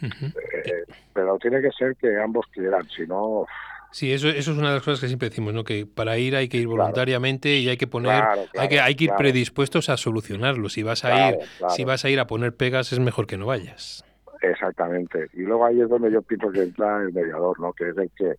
Eh, 0.02 0.84
pero 1.12 1.38
tiene 1.38 1.60
que 1.60 1.70
ser 1.70 1.96
que 1.96 2.20
ambos 2.20 2.46
quieran, 2.52 2.88
si 2.88 3.06
no, 3.06 3.46
Sí, 3.92 4.10
eso, 4.12 4.28
eso 4.28 4.52
es 4.52 4.58
una 4.58 4.68
de 4.70 4.74
las 4.76 4.82
cosas 4.82 5.00
que 5.00 5.06
siempre 5.06 5.28
decimos, 5.28 5.52
¿no? 5.52 5.64
Que 5.64 5.86
para 5.86 6.16
ir 6.18 6.34
hay 6.34 6.48
que 6.48 6.56
ir 6.56 6.64
Claro. 6.64 6.78
voluntariamente 6.78 7.56
y 7.58 7.68
hay 7.68 7.76
que 7.76 7.86
poner, 7.86 8.20
Claro, 8.22 8.42
hay 8.58 8.68
que, 8.68 8.80
hay 8.80 8.94
que 8.94 9.04
ir 9.04 9.10
predispuestos 9.18 9.88
a 9.90 9.96
solucionarlo. 9.98 10.68
Si 10.70 10.82
vas 10.82 11.04
a 11.04 11.28
ir, 11.30 11.38
si 11.68 11.84
vas 11.84 12.04
a 12.04 12.10
ir 12.10 12.18
a 12.18 12.26
poner 12.26 12.56
pegas, 12.56 12.92
es 12.92 12.98
mejor 13.00 13.26
que 13.26 13.36
no 13.36 13.46
vayas. 13.46 14.04
exactamente. 14.40 15.28
Y 15.34 15.42
luego 15.42 15.66
ahí 15.66 15.80
es 15.80 15.88
donde 15.88 16.10
yo 16.10 16.22
pienso 16.22 16.50
que 16.50 16.62
entra 16.62 17.02
el 17.02 17.12
mediador, 17.12 17.60
¿no? 17.60 17.72
Que 17.74 17.90
es 17.90 17.96
el 17.96 18.10
que, 18.16 18.34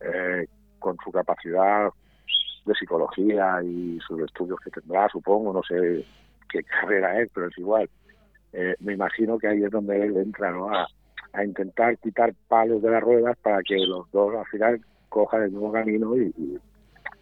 eh, 0.00 0.46
con 0.78 0.96
su 1.04 1.10
capacidad 1.12 1.88
de 2.66 2.74
psicología 2.74 3.62
y 3.64 3.98
sus 4.06 4.20
estudios 4.20 4.58
que 4.64 4.70
tendrá, 4.70 5.08
supongo, 5.08 5.52
no 5.52 5.62
sé 5.62 6.04
qué 6.50 6.62
carrera 6.80 7.20
es, 7.22 7.30
pero 7.32 7.46
es 7.48 7.56
igual. 7.58 7.88
Eh, 8.52 8.74
me 8.80 8.92
imagino 8.94 9.38
que 9.38 9.46
ahí 9.48 9.62
es 9.64 9.70
donde 9.70 10.02
él 10.02 10.16
entra, 10.16 10.50
¿no? 10.50 10.68
A, 10.74 10.86
a 11.32 11.44
intentar 11.44 11.96
quitar 11.98 12.34
palos 12.48 12.82
de 12.82 12.90
las 12.90 13.02
ruedas 13.02 13.36
para 13.42 13.62
que 13.62 13.76
los 13.78 14.10
dos 14.12 14.34
al 14.34 14.46
final 14.46 14.80
cojan 15.08 15.42
el 15.44 15.50
mismo 15.50 15.72
camino 15.72 16.16
y, 16.16 16.32
y- 16.38 16.58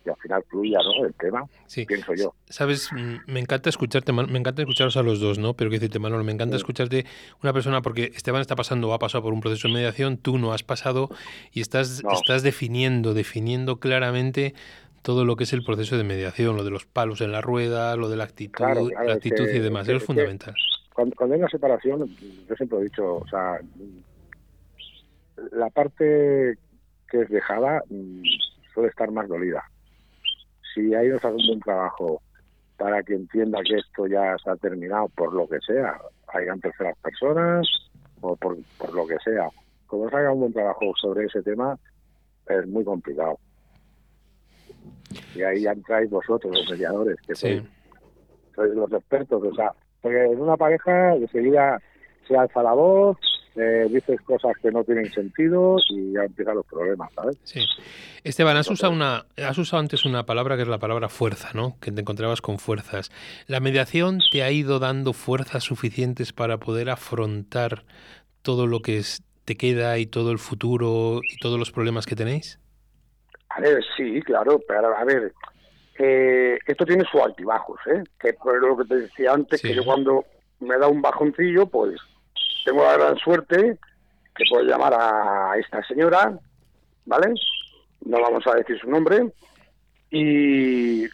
y 0.05 0.09
al 0.09 0.17
final 0.17 0.43
fluya, 0.49 0.79
¿no? 0.83 1.05
El 1.07 1.13
tema, 1.13 1.45
Sí. 1.67 1.85
pienso 1.85 2.15
yo. 2.15 2.35
Sabes, 2.49 2.89
me 3.27 3.39
encanta 3.39 3.69
escucharte, 3.69 4.13
me 4.15 4.39
encanta 4.39 4.63
escucharos 4.63 4.97
a 4.97 5.03
los 5.03 5.21
dos, 5.21 5.39
¿no? 5.39 5.53
Pero 5.53 5.69
que 5.69 5.77
decirte, 5.77 5.99
Manolo, 5.99 6.25
me 6.25 6.33
encanta 6.33 6.57
Sí. 6.57 6.61
escucharte 6.63 7.05
una 7.43 7.53
persona 7.53 7.83
porque 7.83 8.11
Esteban 8.15 8.41
está 8.41 8.57
pasando 8.57 8.89
o 8.89 8.95
ha 8.95 8.99
pasado 8.99 9.23
por 9.23 9.35
un 9.35 9.41
proceso 9.41 9.69
de 9.69 9.75
mediación, 9.75 10.17
tú 10.17 10.39
no 10.39 10.55
has 10.55 10.63
pasado 10.63 11.11
y 11.53 11.61
estás, 11.61 12.03
No. 12.03 12.13
estás 12.13 12.43
definiendo, 12.43 13.13
definiendo 13.13 13.79
claramente 13.79 14.55
todo 15.03 15.25
lo 15.27 15.37
que 15.37 15.45
es 15.45 15.53
el 15.53 15.65
proceso 15.65 15.99
de 15.99 16.05
mediación, 16.05 16.57
lo 16.57 16.65
de 16.65 16.71
los 16.71 16.87
palos 16.87 17.21
en 17.21 17.33
la 17.33 17.43
rueda, 17.43 17.95
lo 17.97 18.09
de 18.09 18.17
la 18.17 18.25
actitud, 18.25 18.53
Claro, 18.55 18.87
claro, 18.87 19.07
la 19.09 19.15
actitud 19.15 19.47
que- 19.47 19.57
y 19.57 19.61
demás. 19.61 19.87
que- 19.87 19.93
Eso 19.93 19.97
es 19.99 20.03
es 20.03 20.03
que- 20.03 20.07
fundamental. 20.07 20.55
Cuando, 21.01 21.17
cuando 21.17 21.35
hay 21.35 21.41
una 21.41 21.49
separación, 21.49 22.15
yo 22.47 22.55
siempre 22.57 22.79
he 22.79 22.83
dicho, 22.83 23.17
o 23.17 23.27
sea, 23.29 23.59
la 25.53 25.71
parte 25.71 26.59
que 27.09 27.23
es 27.23 27.29
dejada 27.31 27.83
mm, 27.89 28.21
suele 28.75 28.91
estar 28.91 29.11
más 29.11 29.27
dolida. 29.27 29.65
Si 30.75 30.95
hay 30.95 31.09
haciendo 31.09 31.39
un 31.39 31.47
buen 31.47 31.61
trabajo 31.61 32.21
para 32.77 33.03
que 33.03 33.15
entienda 33.15 33.61
que 33.67 33.77
esto 33.77 34.09
ya 34.09 34.37
se 34.45 34.51
ha 34.51 34.57
terminado 34.57 35.09
por 35.17 35.33
lo 35.33 35.49
que 35.49 35.59
sea, 35.67 35.99
hayan 36.35 36.61
terceras 36.61 36.99
personas 36.99 37.67
o 38.21 38.37
por, 38.37 38.59
por 38.77 38.95
lo 38.95 39.07
que 39.07 39.17
sea, 39.25 39.49
como 39.87 40.07
se 40.11 40.17
haga 40.17 40.35
un 40.35 40.41
buen 40.41 40.53
trabajo 40.53 40.93
sobre 41.01 41.25
ese 41.25 41.43
tema, 41.43 41.79
es 42.47 42.67
muy 42.67 42.85
complicado. 42.85 43.39
Y 45.35 45.41
ahí 45.45 45.63
ya 45.63 45.73
entráis 45.73 46.11
vosotros, 46.11 46.53
los 46.55 46.71
mediadores, 46.71 47.17
que 47.27 47.35
Sí. 47.35 47.47
sois 47.57 47.63
sois 48.55 48.75
los 48.75 48.93
expertos, 48.93 49.43
o 49.43 49.55
sea, 49.55 49.73
porque 50.01 50.25
en 50.25 50.41
una 50.41 50.57
pareja 50.57 51.15
enseguida 51.15 51.81
se 52.27 52.37
alza 52.37 52.63
la 52.63 52.73
voz, 52.73 53.17
eh, 53.57 53.87
dices 53.91 54.21
cosas 54.23 54.53
que 54.63 54.71
no 54.71 54.85
tienen 54.85 55.11
sentido 55.13 55.77
y 55.91 56.13
ya 56.13 56.21
empiezan 56.25 56.55
los 56.55 56.67
problemas, 56.67 57.13
¿sabes? 57.15 57.37
Sí. 57.43 57.61
Esteban, 58.23 58.57
has 58.57 58.71
usado, 58.71 58.93
una, 58.93 59.27
has 59.45 59.59
usado 59.59 59.81
antes 59.81 60.05
una 60.05 60.25
palabra 60.25 60.57
que 60.57 60.63
es 60.63 60.69
la 60.69 60.79
palabra 60.79 61.09
fuerza, 61.09 61.49
¿no? 61.55 61.77
Que 61.81 61.91
te 61.91 62.01
encontrabas 62.01 62.41
con 62.41 62.59
fuerzas. 62.59 63.11
¿La 63.49 63.59
mediación 63.61 64.21
te 64.31 64.43
ha 64.45 64.51
ido 64.53 64.79
dando 64.79 65.13
fuerzas 65.13 65.65
suficientes 65.65 66.33
para 66.33 66.59
poder 66.59 66.91
afrontar 66.91 67.85
todo 68.43 68.67
lo 68.67 68.81
que 68.81 68.99
es- 68.99 69.23
te 69.45 69.57
queda 69.57 69.99
y 69.99 70.07
todo 70.07 70.31
el 70.31 70.39
futuro 70.39 71.21
y 71.29 71.37
todos 71.39 71.59
los 71.59 71.73
problemas 71.73 72.07
que 72.07 72.15
tenéis? 72.15 72.61
A 73.49 73.61
ver, 73.61 73.83
sí, 73.97 74.23
claro, 74.23 74.61
pero 74.69 74.97
a 74.97 75.05
ver, 75.05 75.33
eh, 76.03 76.59
esto 76.67 76.87
tiene 76.87 77.05
sus 77.11 77.21
altibajos, 77.21 77.79
¿eh? 77.87 78.03
Que 78.19 78.33
por 78.33 78.59
lo 78.59 78.77
que 78.79 78.85
te 78.85 78.97
decía 79.03 79.33
antes, 79.33 79.61
Sí. 79.61 79.69
que 79.69 79.75
yo 79.75 79.85
cuando 79.85 80.25
me 80.61 80.79
da 80.79 80.89
un 80.89 81.03
bajoncillo, 81.03 81.67
pues 81.67 82.01
tengo 82.65 82.83
la 82.85 82.97
gran 82.97 83.19
suerte 83.19 83.79
que 84.35 84.45
puedo 84.49 84.65
llamar 84.65 84.95
a 84.95 85.53
esta 85.59 85.83
señora, 85.85 86.39
¿vale? 87.05 87.35
No 88.07 88.19
vamos 88.21 88.47
a 88.47 88.55
decir 88.55 88.79
su 88.81 88.89
nombre, 88.91 89.31
y 90.11 91.05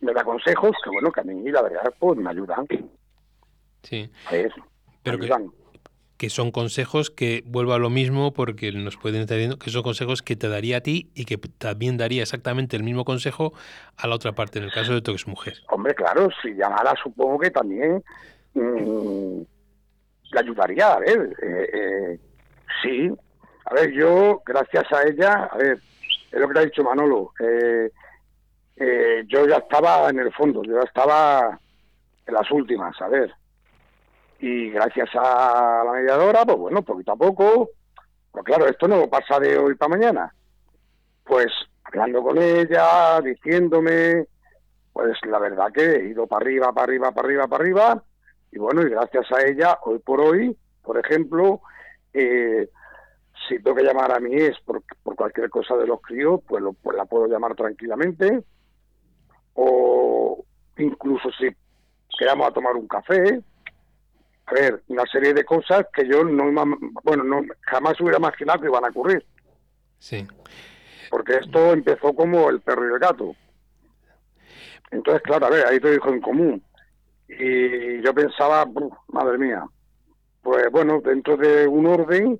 me 0.00 0.12
da 0.12 0.24
consejos 0.24 0.72
que, 0.82 0.90
bueno, 0.90 1.12
que 1.12 1.20
a 1.20 1.24
mí, 1.24 1.50
la 1.50 1.62
verdad, 1.62 1.92
pues 1.98 2.18
me 2.18 2.30
ayudan. 2.30 2.66
Sí. 3.82 4.10
Ver, 4.30 4.52
Pero 5.02 5.18
me 5.18 5.26
que- 5.26 5.32
ayudan. 5.32 5.52
Que 6.22 6.30
son 6.30 6.52
consejos 6.52 7.10
que 7.10 7.42
vuelvo 7.46 7.72
a 7.72 7.80
lo 7.80 7.90
mismo 7.90 8.32
porque 8.32 8.70
nos 8.70 8.96
pueden 8.96 9.22
estar 9.22 9.36
diciendo 9.36 9.58
que 9.58 9.70
son 9.70 9.82
consejos 9.82 10.22
que 10.22 10.36
te 10.36 10.48
daría 10.48 10.76
a 10.76 10.80
ti 10.80 11.10
y 11.16 11.24
que 11.24 11.36
también 11.36 11.96
daría 11.96 12.22
exactamente 12.22 12.76
el 12.76 12.84
mismo 12.84 13.04
consejo 13.04 13.52
a 13.96 14.06
la 14.06 14.14
otra 14.14 14.30
parte, 14.30 14.60
en 14.60 14.66
el 14.66 14.70
caso 14.70 14.94
de 14.94 15.02
tu 15.02 15.10
exmujer. 15.10 15.54
Hombre, 15.68 15.96
claro, 15.96 16.28
si 16.40 16.54
llamara 16.54 16.94
supongo 17.02 17.40
que 17.40 17.50
también 17.50 18.04
mm, 18.54 19.40
le 20.30 20.40
ayudaría, 20.40 20.92
a 20.92 21.00
ver, 21.00 21.36
eh, 21.42 21.70
eh, 21.72 22.18
sí, 22.84 23.10
a 23.64 23.74
ver, 23.74 23.90
yo, 23.90 24.40
gracias 24.46 24.92
a 24.92 25.02
ella, 25.02 25.50
a 25.52 25.56
ver, 25.56 25.80
es 26.30 26.40
lo 26.40 26.46
que 26.46 26.54
te 26.54 26.60
ha 26.60 26.64
dicho 26.64 26.84
Manolo, 26.84 27.32
eh, 27.40 27.90
eh, 28.76 29.24
yo 29.26 29.48
ya 29.48 29.56
estaba 29.56 30.08
en 30.08 30.20
el 30.20 30.32
fondo, 30.32 30.62
yo 30.62 30.74
ya 30.74 30.86
estaba 30.86 31.58
en 32.24 32.32
las 32.32 32.48
últimas, 32.52 32.94
a 33.02 33.08
ver, 33.08 33.34
y 34.42 34.70
gracias 34.70 35.08
a 35.14 35.82
la 35.86 35.92
mediadora, 35.92 36.44
pues 36.44 36.58
bueno, 36.58 36.82
poquito 36.82 37.12
a 37.12 37.16
poco, 37.16 37.70
pues 38.32 38.44
claro, 38.44 38.66
esto 38.66 38.88
no 38.88 39.08
pasa 39.08 39.38
de 39.38 39.56
hoy 39.56 39.76
para 39.76 39.90
mañana, 39.96 40.34
pues 41.24 41.46
hablando 41.84 42.22
con 42.22 42.38
ella, 42.38 43.20
diciéndome, 43.20 44.26
pues 44.92 45.16
la 45.28 45.38
verdad 45.38 45.72
que 45.72 45.84
he 45.84 46.08
ido 46.08 46.26
para 46.26 46.44
arriba, 46.44 46.72
para 46.72 46.84
arriba, 46.84 47.12
para 47.12 47.26
arriba, 47.26 47.46
para 47.46 47.62
arriba. 47.62 48.04
Y 48.50 48.58
bueno, 48.58 48.82
y 48.82 48.90
gracias 48.90 49.26
a 49.32 49.42
ella, 49.46 49.78
hoy 49.84 49.98
por 50.00 50.20
hoy, 50.20 50.56
por 50.82 50.98
ejemplo, 50.98 51.60
eh, 52.12 52.68
si 53.48 53.62
tengo 53.62 53.76
que 53.76 53.84
llamar 53.84 54.12
a 54.12 54.20
mi 54.20 54.34
ex 54.34 54.60
por, 54.60 54.82
por 55.02 55.14
cualquier 55.16 55.48
cosa 55.50 55.76
de 55.76 55.86
los 55.86 56.00
críos, 56.02 56.40
pues, 56.46 56.62
lo- 56.62 56.72
pues 56.74 56.96
la 56.96 57.04
puedo 57.06 57.26
llamar 57.28 57.54
tranquilamente. 57.54 58.42
O 59.54 60.44
incluso 60.78 61.30
si 61.38 61.48
quedamos 62.18 62.48
a 62.48 62.52
tomar 62.52 62.74
un 62.74 62.88
café. 62.88 63.40
Una 64.88 65.04
serie 65.06 65.32
de 65.34 65.44
cosas 65.44 65.86
que 65.92 66.06
yo 66.06 66.24
no, 66.24 66.44
bueno, 67.02 67.24
no 67.24 67.42
jamás 67.62 68.00
hubiera 68.00 68.18
imaginado 68.18 68.60
que 68.60 68.68
iban 68.68 68.84
a 68.84 68.88
ocurrir. 68.88 69.24
Sí. 69.98 70.26
Porque 71.10 71.36
esto 71.36 71.72
empezó 71.72 72.14
como 72.14 72.50
el 72.50 72.60
perro 72.60 72.88
y 72.88 72.92
el 72.92 72.98
gato. 72.98 73.34
Entonces, 74.90 75.22
claro, 75.22 75.46
a 75.46 75.50
ver, 75.50 75.66
hay 75.66 75.78
dos 75.78 75.94
hijos 75.94 76.12
en 76.12 76.20
común. 76.20 76.62
Y 77.28 78.02
yo 78.02 78.12
pensaba, 78.14 78.64
"Buf, 78.64 78.92
madre 79.08 79.38
mía, 79.38 79.64
pues 80.42 80.70
bueno, 80.70 81.00
dentro 81.02 81.36
de 81.36 81.66
un 81.66 81.86
orden, 81.86 82.38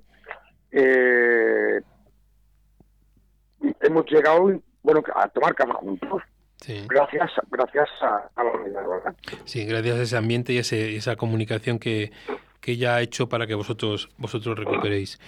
eh, 0.71 1.81
hemos 3.81 4.05
llegado, 4.05 4.51
bueno, 4.83 5.03
a 5.15 5.27
tomar 5.29 5.55
café 5.55 5.73
juntos, 5.73 6.21
Sí. 6.65 6.85
gracias, 6.87 7.29
gracias 7.51 7.89
a, 8.01 8.29
a 8.35 8.43
la 8.43 8.53
mediadora. 8.63 9.13
Sí, 9.43 9.65
gracias 9.65 9.97
a 9.99 10.01
ese 10.03 10.15
ambiente 10.17 10.53
y 10.53 10.57
a 10.57 10.61
ese- 10.61 10.95
esa 10.95 11.17
comunicación 11.17 11.77
que, 11.77 12.11
que 12.61 12.71
ella 12.71 12.95
ha 12.95 13.01
hecho 13.01 13.27
para 13.27 13.45
que 13.47 13.53
vosotros, 13.53 14.09
vosotros 14.17 14.57
recuperéis. 14.57 15.19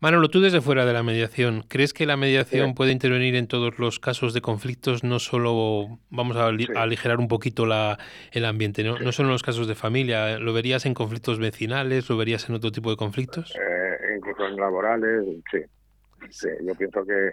Manolo, 0.00 0.28
tú 0.28 0.42
desde 0.42 0.60
fuera 0.60 0.84
de 0.84 0.92
la 0.92 1.02
mediación, 1.02 1.64
¿crees 1.68 1.94
que 1.94 2.04
la 2.04 2.18
mediación 2.18 2.68
Sí. 2.68 2.74
puede 2.74 2.92
intervenir 2.92 3.34
en 3.36 3.46
todos 3.46 3.78
los 3.78 3.98
casos 3.98 4.34
de 4.34 4.42
conflictos? 4.42 5.02
No 5.04 5.18
solo, 5.20 5.98
vamos 6.10 6.36
a, 6.36 6.48
ali- 6.48 6.66
Sí. 6.66 6.72
a 6.76 6.82
aligerar 6.82 7.18
un 7.18 7.28
poquito 7.28 7.64
la, 7.64 7.98
el 8.32 8.44
ambiente, 8.44 8.84
¿no? 8.84 8.98
no 8.98 9.12
solo 9.12 9.30
en 9.30 9.32
los 9.32 9.42
casos 9.42 9.66
de 9.66 9.74
familia, 9.74 10.38
¿lo 10.38 10.52
verías 10.52 10.84
en 10.84 10.92
conflictos 10.92 11.38
vecinales? 11.38 12.10
¿Lo 12.10 12.18
verías 12.18 12.46
en 12.50 12.56
otro 12.56 12.70
tipo 12.70 12.90
de 12.90 12.96
conflictos? 12.96 13.54
eh, 13.56 14.16
incluso 14.18 14.46
en 14.46 14.56
laborales, 14.56 15.24
sí. 15.50 15.58
Sí, 16.28 16.48
yo 16.62 16.74
pienso 16.74 17.04
que, 17.06 17.30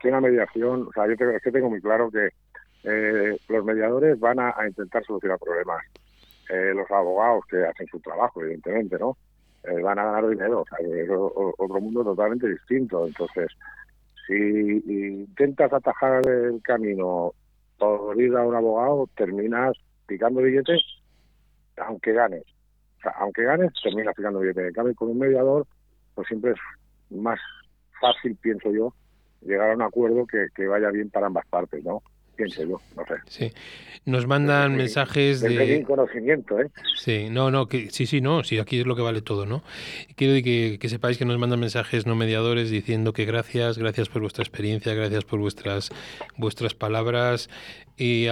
que 0.00 0.08
una 0.08 0.20
mediación, 0.22 0.86
o 0.88 0.92
sea, 0.94 1.06
yo 1.06 1.16
tengo, 1.16 1.32
es 1.32 1.42
que 1.42 1.50
tengo 1.50 1.68
muy 1.68 1.80
claro 1.82 2.10
que 2.10 2.28
eh, 2.88 3.36
los 3.48 3.64
mediadores 3.64 4.18
van 4.20 4.38
a, 4.38 4.54
intentar 4.66 5.04
solucionar 5.04 5.38
problemas. 5.38 5.84
Eh, 6.48 6.72
los 6.72 6.88
abogados 6.88 7.44
que 7.50 7.64
hacen 7.64 7.88
su 7.88 7.98
trabajo, 7.98 8.40
evidentemente, 8.42 8.96
¿no? 8.96 9.16
Eh, 9.64 9.82
van 9.82 9.98
a 9.98 10.04
ganar 10.04 10.28
dinero, 10.28 10.60
o 10.60 10.64
es 10.78 11.10
otro 11.10 11.80
mundo 11.80 12.04
totalmente 12.04 12.48
distinto. 12.48 13.04
Entonces, 13.04 13.48
si 14.26 14.34
intentas 14.34 15.72
atajar 15.72 16.24
el 16.28 16.62
camino 16.62 17.32
por 17.76 18.20
ir 18.20 18.36
a 18.36 18.46
un 18.46 18.54
abogado, 18.54 19.08
terminas 19.16 19.76
picando 20.06 20.40
billetes, 20.40 20.80
aunque 21.78 22.12
ganes. 22.12 22.44
O 22.98 23.02
sea, 23.02 23.14
aunque 23.18 23.42
ganes, 23.42 23.72
terminas 23.82 24.14
picando 24.14 24.38
billetes. 24.38 24.68
En 24.68 24.72
cambio, 24.72 24.94
con 24.94 25.08
un 25.08 25.18
mediador, 25.18 25.66
pues 26.14 26.28
siempre 26.28 26.52
es 26.52 26.58
más 27.10 27.40
fácil, 28.00 28.36
pienso 28.36 28.70
yo, 28.70 28.94
llegar 29.40 29.72
a 29.72 29.74
un 29.74 29.82
acuerdo 29.82 30.24
que 30.26 30.66
vaya 30.68 30.90
bien 30.90 31.10
para 31.10 31.26
ambas 31.26 31.46
partes, 31.48 31.82
¿no? 31.84 32.04
Pienso 32.36 32.62
yo, 32.62 32.80
no 32.96 33.04
sé. 33.06 33.14
Sí. 33.28 33.52
Nos 34.04 34.26
mandan 34.26 34.76
mensajes 34.76 35.42
mi 35.42 35.56
de... 35.56 35.82
conocimiento, 35.82 36.60
¿eh? 36.60 36.68
Sí, 36.94 37.28
no, 37.28 37.50
no, 37.50 37.66
que, 37.66 37.90
sí, 37.90 38.06
sí, 38.06 38.20
no, 38.20 38.44
sí, 38.44 38.58
aquí 38.58 38.78
es 38.78 38.86
lo 38.86 38.94
que 38.94 39.02
vale 39.02 39.20
todo, 39.20 39.46
¿no? 39.46 39.64
Quiero 40.14 40.34
que, 40.44 40.78
que 40.80 40.88
sepáis 40.88 41.18
que 41.18 41.24
nos 41.24 41.38
mandan 41.38 41.58
mensajes 41.58 42.06
no 42.06 42.14
mediadores 42.14 42.70
diciendo 42.70 43.12
que 43.12 43.24
gracias, 43.24 43.78
gracias 43.78 44.08
por 44.08 44.22
vuestra 44.22 44.42
experiencia, 44.42 44.94
gracias 44.94 45.24
por 45.24 45.40
vuestras, 45.40 45.90
vuestras 46.36 46.74
palabras 46.74 47.50
y 47.96 48.28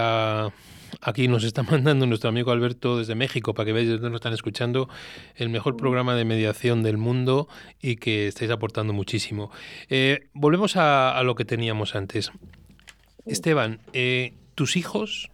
aquí 1.00 1.26
nos 1.26 1.42
está 1.42 1.62
mandando 1.70 2.06
nuestro 2.06 2.28
amigo 2.28 2.52
Alberto 2.52 2.98
desde 2.98 3.14
México 3.16 3.52
para 3.54 3.66
que 3.66 3.72
veáis 3.72 3.88
dónde 3.90 4.10
nos 4.10 4.18
están 4.18 4.32
escuchando 4.32 4.88
el 5.34 5.48
mejor 5.48 5.76
programa 5.76 6.14
de 6.14 6.24
mediación 6.24 6.82
del 6.82 6.98
mundo 6.98 7.48
y 7.80 7.96
que 7.96 8.28
estáis 8.28 8.50
aportando 8.50 8.92
muchísimo. 8.92 9.50
Eh, 9.88 10.28
volvemos 10.34 10.76
a, 10.76 11.18
a 11.18 11.22
lo 11.22 11.34
que 11.34 11.44
teníamos 11.44 11.96
antes. 11.96 12.30
Esteban, 13.26 13.80
eh, 13.92 14.34
tus 14.54 14.76
hijos, 14.76 15.30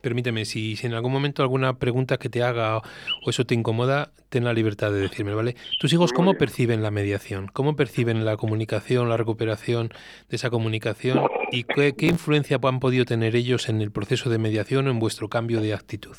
permíteme, 0.00 0.44
si, 0.44 0.76
si 0.76 0.86
en 0.86 0.94
algún 0.94 1.12
momento 1.12 1.42
alguna 1.42 1.78
pregunta 1.78 2.16
que 2.16 2.28
te 2.28 2.42
haga 2.42 2.78
o 2.78 2.82
eso 3.30 3.44
te 3.44 3.54
incomoda, 3.54 4.12
ten 4.28 4.44
la 4.44 4.52
libertad 4.52 4.90
de 4.90 5.00
decirme, 5.00 5.34
¿vale? 5.34 5.56
¿Tus 5.78 5.92
hijos 5.92 6.12
cómo 6.12 6.34
perciben 6.34 6.82
la 6.82 6.90
mediación? 6.90 7.48
¿Cómo 7.52 7.76
perciben 7.76 8.24
la 8.24 8.36
comunicación, 8.36 9.08
la 9.08 9.16
recuperación 9.16 9.90
de 10.28 10.36
esa 10.36 10.50
comunicación? 10.50 11.20
¿Y 11.52 11.64
qué, 11.64 11.94
qué 11.94 12.06
influencia 12.06 12.58
han 12.62 12.80
podido 12.80 13.04
tener 13.04 13.36
ellos 13.36 13.68
en 13.68 13.80
el 13.80 13.90
proceso 13.92 14.30
de 14.30 14.38
mediación 14.38 14.88
o 14.88 14.90
en 14.90 14.98
vuestro 14.98 15.28
cambio 15.28 15.60
de 15.60 15.74
actitud? 15.74 16.16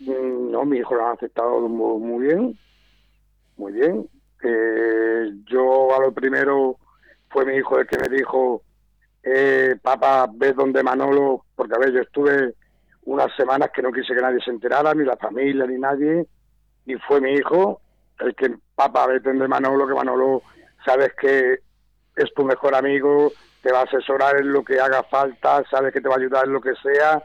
Mm, 0.00 0.50
No, 0.52 0.64
mi 0.64 0.78
hijo 0.78 0.94
lo 0.94 1.06
ha 1.06 1.12
aceptado 1.12 1.68
muy, 1.68 2.00
muy 2.00 2.26
bien, 2.26 2.58
muy 3.56 3.72
bien. 3.72 4.08
Eh, 4.44 5.32
yo 5.46 5.94
a 5.94 6.00
lo 6.00 6.12
primero 6.12 6.76
fue 7.30 7.44
mi 7.44 7.54
hijo 7.56 7.78
el 7.78 7.86
que 7.86 7.98
me 7.98 8.08
dijo, 8.16 8.62
eh, 9.22 9.76
papá, 9.80 10.28
ves 10.32 10.56
donde 10.56 10.82
Manolo, 10.82 11.44
porque 11.54 11.74
a 11.74 11.78
ver, 11.78 11.92
yo 11.92 12.00
estuve 12.00 12.54
unas 13.04 13.34
semanas 13.36 13.70
que 13.74 13.82
no 13.82 13.92
quise 13.92 14.14
que 14.14 14.20
nadie 14.20 14.40
se 14.44 14.50
enterara, 14.50 14.94
ni 14.94 15.04
la 15.04 15.16
familia, 15.16 15.66
ni 15.66 15.78
nadie, 15.78 16.26
y 16.86 16.94
fue 16.96 17.20
mi 17.20 17.32
hijo 17.32 17.80
el 18.18 18.34
que, 18.34 18.54
papá, 18.74 19.06
ves 19.06 19.22
donde 19.22 19.48
Manolo, 19.48 19.86
que 19.86 19.94
Manolo, 19.94 20.42
sabes 20.84 21.12
que 21.14 21.60
es 22.16 22.34
tu 22.34 22.44
mejor 22.44 22.74
amigo, 22.74 23.32
te 23.62 23.72
va 23.72 23.80
a 23.80 23.84
asesorar 23.84 24.36
en 24.38 24.52
lo 24.52 24.64
que 24.64 24.80
haga 24.80 25.02
falta, 25.04 25.64
sabes 25.70 25.92
que 25.92 26.00
te 26.00 26.08
va 26.08 26.16
a 26.16 26.18
ayudar 26.18 26.46
en 26.46 26.52
lo 26.52 26.60
que 26.60 26.74
sea, 26.82 27.22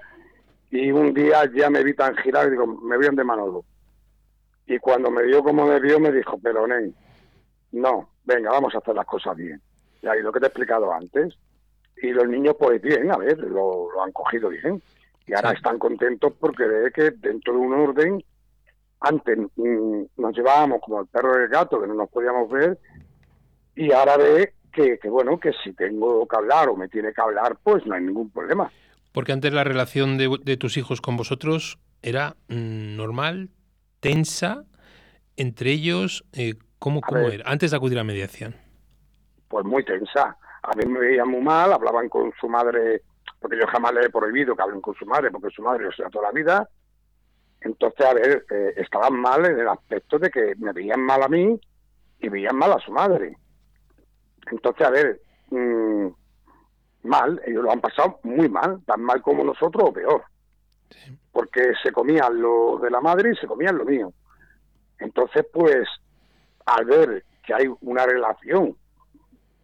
y 0.69 0.91
un 0.91 1.13
día 1.13 1.49
ya 1.53 1.69
me 1.69 1.83
vi 1.83 1.93
tan 1.93 2.15
girado 2.17 2.47
y 2.47 2.51
digo, 2.51 2.67
me 2.67 2.97
voy 2.97 3.07
de 3.15 3.23
Manolo. 3.23 3.63
Y 4.65 4.79
cuando 4.79 5.09
me 5.09 5.23
vio 5.23 5.41
como 5.43 5.65
me 5.65 5.79
vio, 5.79 5.99
me 5.99 6.11
dijo, 6.11 6.37
pero 6.43 6.67
no, 7.71 8.09
venga, 8.25 8.51
vamos 8.51 8.75
a 8.75 8.79
hacer 8.79 8.93
las 8.93 9.05
cosas 9.05 9.35
bien. 9.35 9.61
Y 10.01 10.07
ahí 10.07 10.21
lo 10.21 10.31
que 10.31 10.39
te 10.39 10.45
he 10.45 10.49
explicado 10.49 10.91
antes. 10.91 11.37
Y 12.01 12.11
los 12.11 12.27
niños, 12.27 12.55
pues 12.59 12.81
bien, 12.81 13.11
a 13.11 13.17
ver, 13.17 13.37
lo, 13.39 13.91
lo 13.91 14.03
han 14.03 14.11
cogido 14.11 14.49
bien. 14.49 14.81
Y 15.25 15.33
ahora 15.33 15.49
Sí. 15.51 15.55
están 15.57 15.77
contentos 15.79 16.33
porque 16.39 16.63
ve 16.65 16.91
que 16.91 17.11
dentro 17.11 17.53
de 17.53 17.59
un 17.59 17.73
orden, 17.73 18.23
antes 19.01 19.37
mm, 19.55 20.01
nos 20.17 20.35
llevábamos 20.35 20.79
como 20.81 21.01
el 21.01 21.07
perro 21.07 21.39
y 21.39 21.43
el 21.43 21.49
gato, 21.49 21.81
que 21.81 21.87
no 21.87 21.93
nos 21.95 22.09
podíamos 22.09 22.49
ver, 22.49 22.77
y 23.75 23.91
ahora 23.91 24.17
ve 24.17 24.53
que, 24.71 24.97
que, 24.99 25.09
bueno, 25.09 25.39
que 25.39 25.51
si 25.63 25.73
tengo 25.73 26.27
que 26.27 26.35
hablar 26.35 26.69
o 26.69 26.75
me 26.75 26.87
tiene 26.87 27.11
que 27.13 27.21
hablar, 27.21 27.57
pues 27.63 27.85
no 27.85 27.95
hay 27.95 28.03
ningún 28.03 28.29
problema. 28.29 28.71
Porque 29.11 29.31
antes 29.31 29.51
la 29.51 29.63
relación 29.63 30.17
de, 30.17 30.37
de 30.43 30.57
tus 30.57 30.77
hijos 30.77 31.01
con 31.01 31.17
vosotros 31.17 31.79
era 32.03 32.35
mm, 32.49 32.95
normal, 32.95 33.49
tensa, 33.99 34.63
entre 35.35 35.71
ellos, 35.71 36.23
eh, 36.33 36.53
¿cómo, 36.79 37.01
cómo 37.01 37.21
ver. 37.23 37.41
era? 37.41 37.49
Antes 37.51 37.71
de 37.71 37.77
acudir 37.77 37.97
a 37.99 38.03
mediación. 38.03 38.55
pues 39.47 39.65
muy 39.65 39.83
tensa. 39.83 40.37
A 40.67 40.75
mí 40.75 40.85
me 40.85 40.99
veían 40.99 41.29
muy 41.29 41.41
mal, 41.41 41.71
hablaban 41.71 42.09
con 42.09 42.33
su 42.39 42.49
madre, 42.49 43.01
porque 43.39 43.57
yo 43.57 43.65
jamás 43.67 43.93
le 43.93 44.05
he 44.05 44.09
prohibido 44.09 44.53
que 44.53 44.61
hablen 44.61 44.81
con 44.81 44.93
su 44.95 45.05
madre, 45.05 45.31
porque 45.31 45.49
su 45.49 45.61
madre 45.61 45.85
lo 45.85 45.91
sea 45.93 46.09
toda 46.09 46.27
la 46.27 46.33
vida. 46.33 46.69
Entonces, 47.61 48.05
a 48.05 48.13
ver, 48.13 48.45
eh, 48.51 48.73
estaban 48.75 49.17
mal 49.17 49.45
en 49.45 49.59
el 49.59 49.67
aspecto 49.69 50.19
de 50.19 50.29
que 50.29 50.55
me 50.57 50.73
veían 50.73 50.99
mal 50.99 51.23
a 51.23 51.29
mí 51.29 51.57
y 52.19 52.29
veían 52.29 52.57
mal 52.57 52.73
a 52.73 52.79
su 52.79 52.91
madre. 52.91 53.37
Entonces, 54.51 54.85
a 54.85 54.89
ver, 54.89 55.21
mm, 55.51 56.07
mal, 57.03 57.41
ellos 57.45 57.63
lo 57.63 57.71
han 57.71 57.79
pasado 57.79 58.19
muy 58.23 58.49
mal, 58.49 58.81
tan 58.85 59.01
mal 59.01 59.21
como 59.21 59.45
nosotros 59.45 59.89
o 59.89 59.93
peor. 59.93 60.23
Porque 61.31 61.71
se 61.81 61.93
comían 61.93 62.41
lo 62.41 62.77
de 62.79 62.91
la 62.91 62.99
madre 62.99 63.31
y 63.31 63.37
se 63.37 63.47
comían 63.47 63.77
lo 63.77 63.85
mío. 63.85 64.11
Entonces, 64.99 65.45
pues, 65.53 65.87
al 66.65 66.83
ver 66.83 67.23
que 67.45 67.53
hay 67.53 67.73
una 67.79 68.05
relación 68.05 68.75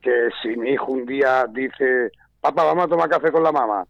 que 0.04 0.30
si 0.42 0.50
mi 0.58 0.72
hijo 0.72 0.92
un 0.92 1.06
día 1.06 1.46
dice, 1.50 2.12
papá, 2.42 2.66
vamos 2.66 2.86
a 2.86 2.90
tomar 2.90 3.10
café 3.10 3.32
con 3.32 3.42
la 3.42 3.52
mamá, 3.52 3.86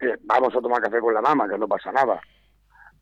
eh, 0.00 0.16
vamos 0.22 0.54
a 0.54 0.60
tomar 0.60 0.80
café 0.80 1.00
con 1.00 1.12
la 1.12 1.20
mamá, 1.20 1.48
que 1.48 1.58
no 1.58 1.68
pasa 1.68 1.92
nada. 1.92 2.20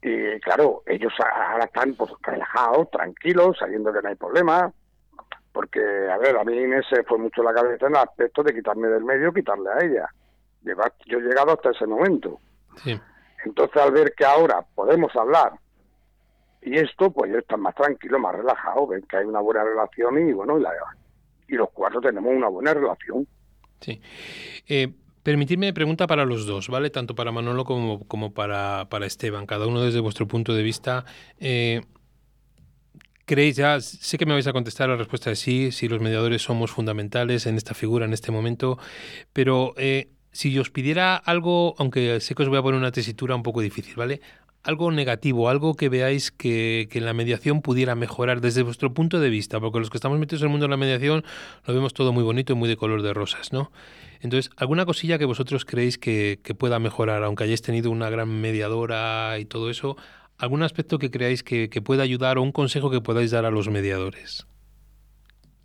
Y 0.03 0.41
claro, 0.41 0.83
ellos 0.87 1.13
ahora 1.19 1.65
están 1.65 1.95
pues, 1.95 2.11
relajados, 2.23 2.91
tranquilos, 2.91 3.59
sabiendo 3.59 3.93
que 3.93 4.01
no 4.01 4.09
hay 4.09 4.15
problema, 4.15 4.73
porque, 5.53 5.81
a 5.81 6.17
ver, 6.19 6.37
a 6.37 6.45
mí 6.45 6.55
me 6.67 6.83
se 6.85 7.03
fue 7.05 7.19
mucho 7.19 7.43
la 7.43 7.53
cabeza 7.53 7.87
en 7.87 7.93
el 7.93 8.03
aspecto 8.03 8.43
de 8.43 8.55
quitarme 8.55 8.89
del 8.89 9.05
medio, 9.05 9.33
quitarle 9.33 9.71
a 9.71 9.85
ella. 9.85 10.09
Yo 11.07 11.19
he 11.19 11.23
llegado 11.23 11.53
hasta 11.53 11.71
ese 11.71 11.87
momento. 11.87 12.39
Sí. 12.77 12.99
Entonces, 13.45 13.81
al 13.81 13.93
ver 13.93 14.15
que 14.15 14.25
ahora 14.25 14.65
podemos 14.75 15.15
hablar 15.17 15.53
y 16.63 16.77
esto, 16.79 17.11
pues 17.11 17.31
ellos 17.31 17.43
están 17.43 17.61
más 17.61 17.75
tranquilos, 17.75 18.21
más 18.21 18.35
relajados, 18.35 18.89
ven 18.89 19.03
que 19.03 19.17
hay 19.17 19.25
una 19.25 19.41
buena 19.41 19.65
relación 19.65 20.19
y 20.19 20.33
bueno, 20.33 20.59
y, 20.59 20.63
la, 20.63 20.73
y 21.49 21.55
los 21.55 21.71
cuatro 21.73 22.01
tenemos 22.01 22.31
una 22.35 22.49
buena 22.49 22.75
relación. 22.75 23.27
Sí. 23.81 24.01
Eh, 24.67 24.93
permitidme 25.23 25.73
pregunta 25.73 26.07
para 26.07 26.25
los 26.25 26.47
dos, 26.47 26.69
¿vale? 26.69 26.91
Tanto 26.91 27.15
para 27.15 27.33
Manolo 27.33 27.65
como, 27.65 28.07
como 28.07 28.33
para, 28.33 28.87
para 28.89 29.07
Esteban, 29.07 29.47
cada 29.47 29.67
uno 29.67 29.83
desde 29.83 30.01
vuestro 30.01 30.27
punto 30.27 30.55
de 30.55 30.63
vista. 30.63 31.05
Eh, 31.39 31.83
¿Creéis 33.25 33.57
ya, 33.57 33.79
sé 33.81 34.17
que 34.17 34.25
me 34.25 34.33
vais 34.33 34.47
a 34.47 34.55
contestar 34.55 34.89
la 34.89 34.97
respuesta 34.97 35.29
de 35.29 35.37
sí, 35.37 35.71
si 35.71 35.87
los 35.87 36.01
mediadores 36.01 36.41
somos 36.41 36.71
fundamentales 36.71 37.45
en 37.47 37.57
esta 37.57 37.75
figura, 37.75 38.07
en 38.07 38.15
este 38.15 38.33
momento, 38.33 38.79
pero 39.35 39.75
eh, 39.77 40.09
si 40.33 40.59
os 40.59 40.71
pidiera 40.71 41.15
algo, 41.17 41.75
aunque 41.77 42.21
sé 42.21 42.35
que 42.35 42.43
os 42.43 42.49
voy 42.49 42.57
a 42.57 42.63
poner 42.63 42.81
una 42.81 42.91
tesitura 42.91 43.35
un 43.35 43.43
poco 43.43 43.61
difícil, 43.61 43.95
¿vale? 43.97 44.23
Algo 44.63 44.91
negativo, 44.91 45.49
algo 45.49 45.75
que 45.75 45.89
veáis 45.89 46.31
que, 46.31 46.89
que, 46.91 46.99
en 46.99 47.05
la 47.05 47.15
mediación 47.15 47.63
pudiera 47.63 47.95
mejorar 47.95 48.41
desde 48.41 48.63
vuestro 48.63 48.93
punto 48.93 49.21
de 49.21 49.31
vista, 49.31 49.61
porque 49.61 49.79
los 49.79 49.91
que 49.91 49.97
estamos 49.97 50.19
metidos 50.19 50.43
en 50.43 50.47
el 50.47 50.51
mundo 50.51 50.67
de 50.67 50.71
la 50.71 50.77
mediación 50.77 51.25
lo 51.67 51.75
vemos 51.75 51.95
todo 51.95 52.13
muy 52.13 52.25
bonito 52.25 52.53
y 52.53 52.57
muy 52.57 52.69
de 52.69 52.77
color 52.77 53.03
de 53.03 53.15
rosas, 53.15 53.53
¿no? 53.53 53.71
Entonces, 54.21 54.51
¿alguna 54.57 54.85
cosilla 54.85 55.19
que 55.19 55.25
vosotros 55.25 55.65
creéis 55.65 55.97
que, 55.97 56.41
que 56.43 56.55
pueda 56.55 56.79
mejorar, 56.79 57.23
aunque 57.23 57.45
hayáis 57.45 57.63
tenido 57.63 57.91
una 57.91 58.11
gran 58.11 58.41
mediadora 58.41 59.39
y 59.39 59.45
todo 59.45 59.71
eso? 59.71 59.97
¿Algún 60.39 60.63
aspecto 60.63 60.99
que 60.99 61.11
creáis 61.11 61.43
que, 61.43 61.69
que 61.69 61.83
pueda 61.83 62.03
ayudar 62.03 62.39
o 62.39 62.43
un 62.43 62.53
consejo 62.53 62.91
que 62.91 63.01
podáis 63.01 63.31
dar 63.31 63.45
a 63.45 63.51
los 63.51 63.69
mediadores? 63.69 64.47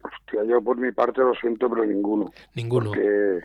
Hostia, 0.03 0.43
yo 0.45 0.61
por 0.61 0.77
mi 0.77 0.91
parte 0.91 1.21
lo 1.21 1.33
siento, 1.35 1.69
pero 1.69 1.85
ninguno. 1.85 2.31
Ninguno. 2.55 2.91
Porque, 2.91 3.39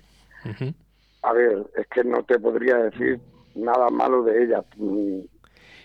uh 0.44 0.48
-huh. 0.48 0.74
a 1.22 1.32
ver, 1.32 1.66
es 1.76 1.86
que 1.88 2.04
no 2.04 2.22
te 2.24 2.38
podría 2.38 2.76
decir 2.76 3.20
nada 3.54 3.88
malo 3.90 4.22
de 4.22 4.44
ella 4.44 4.62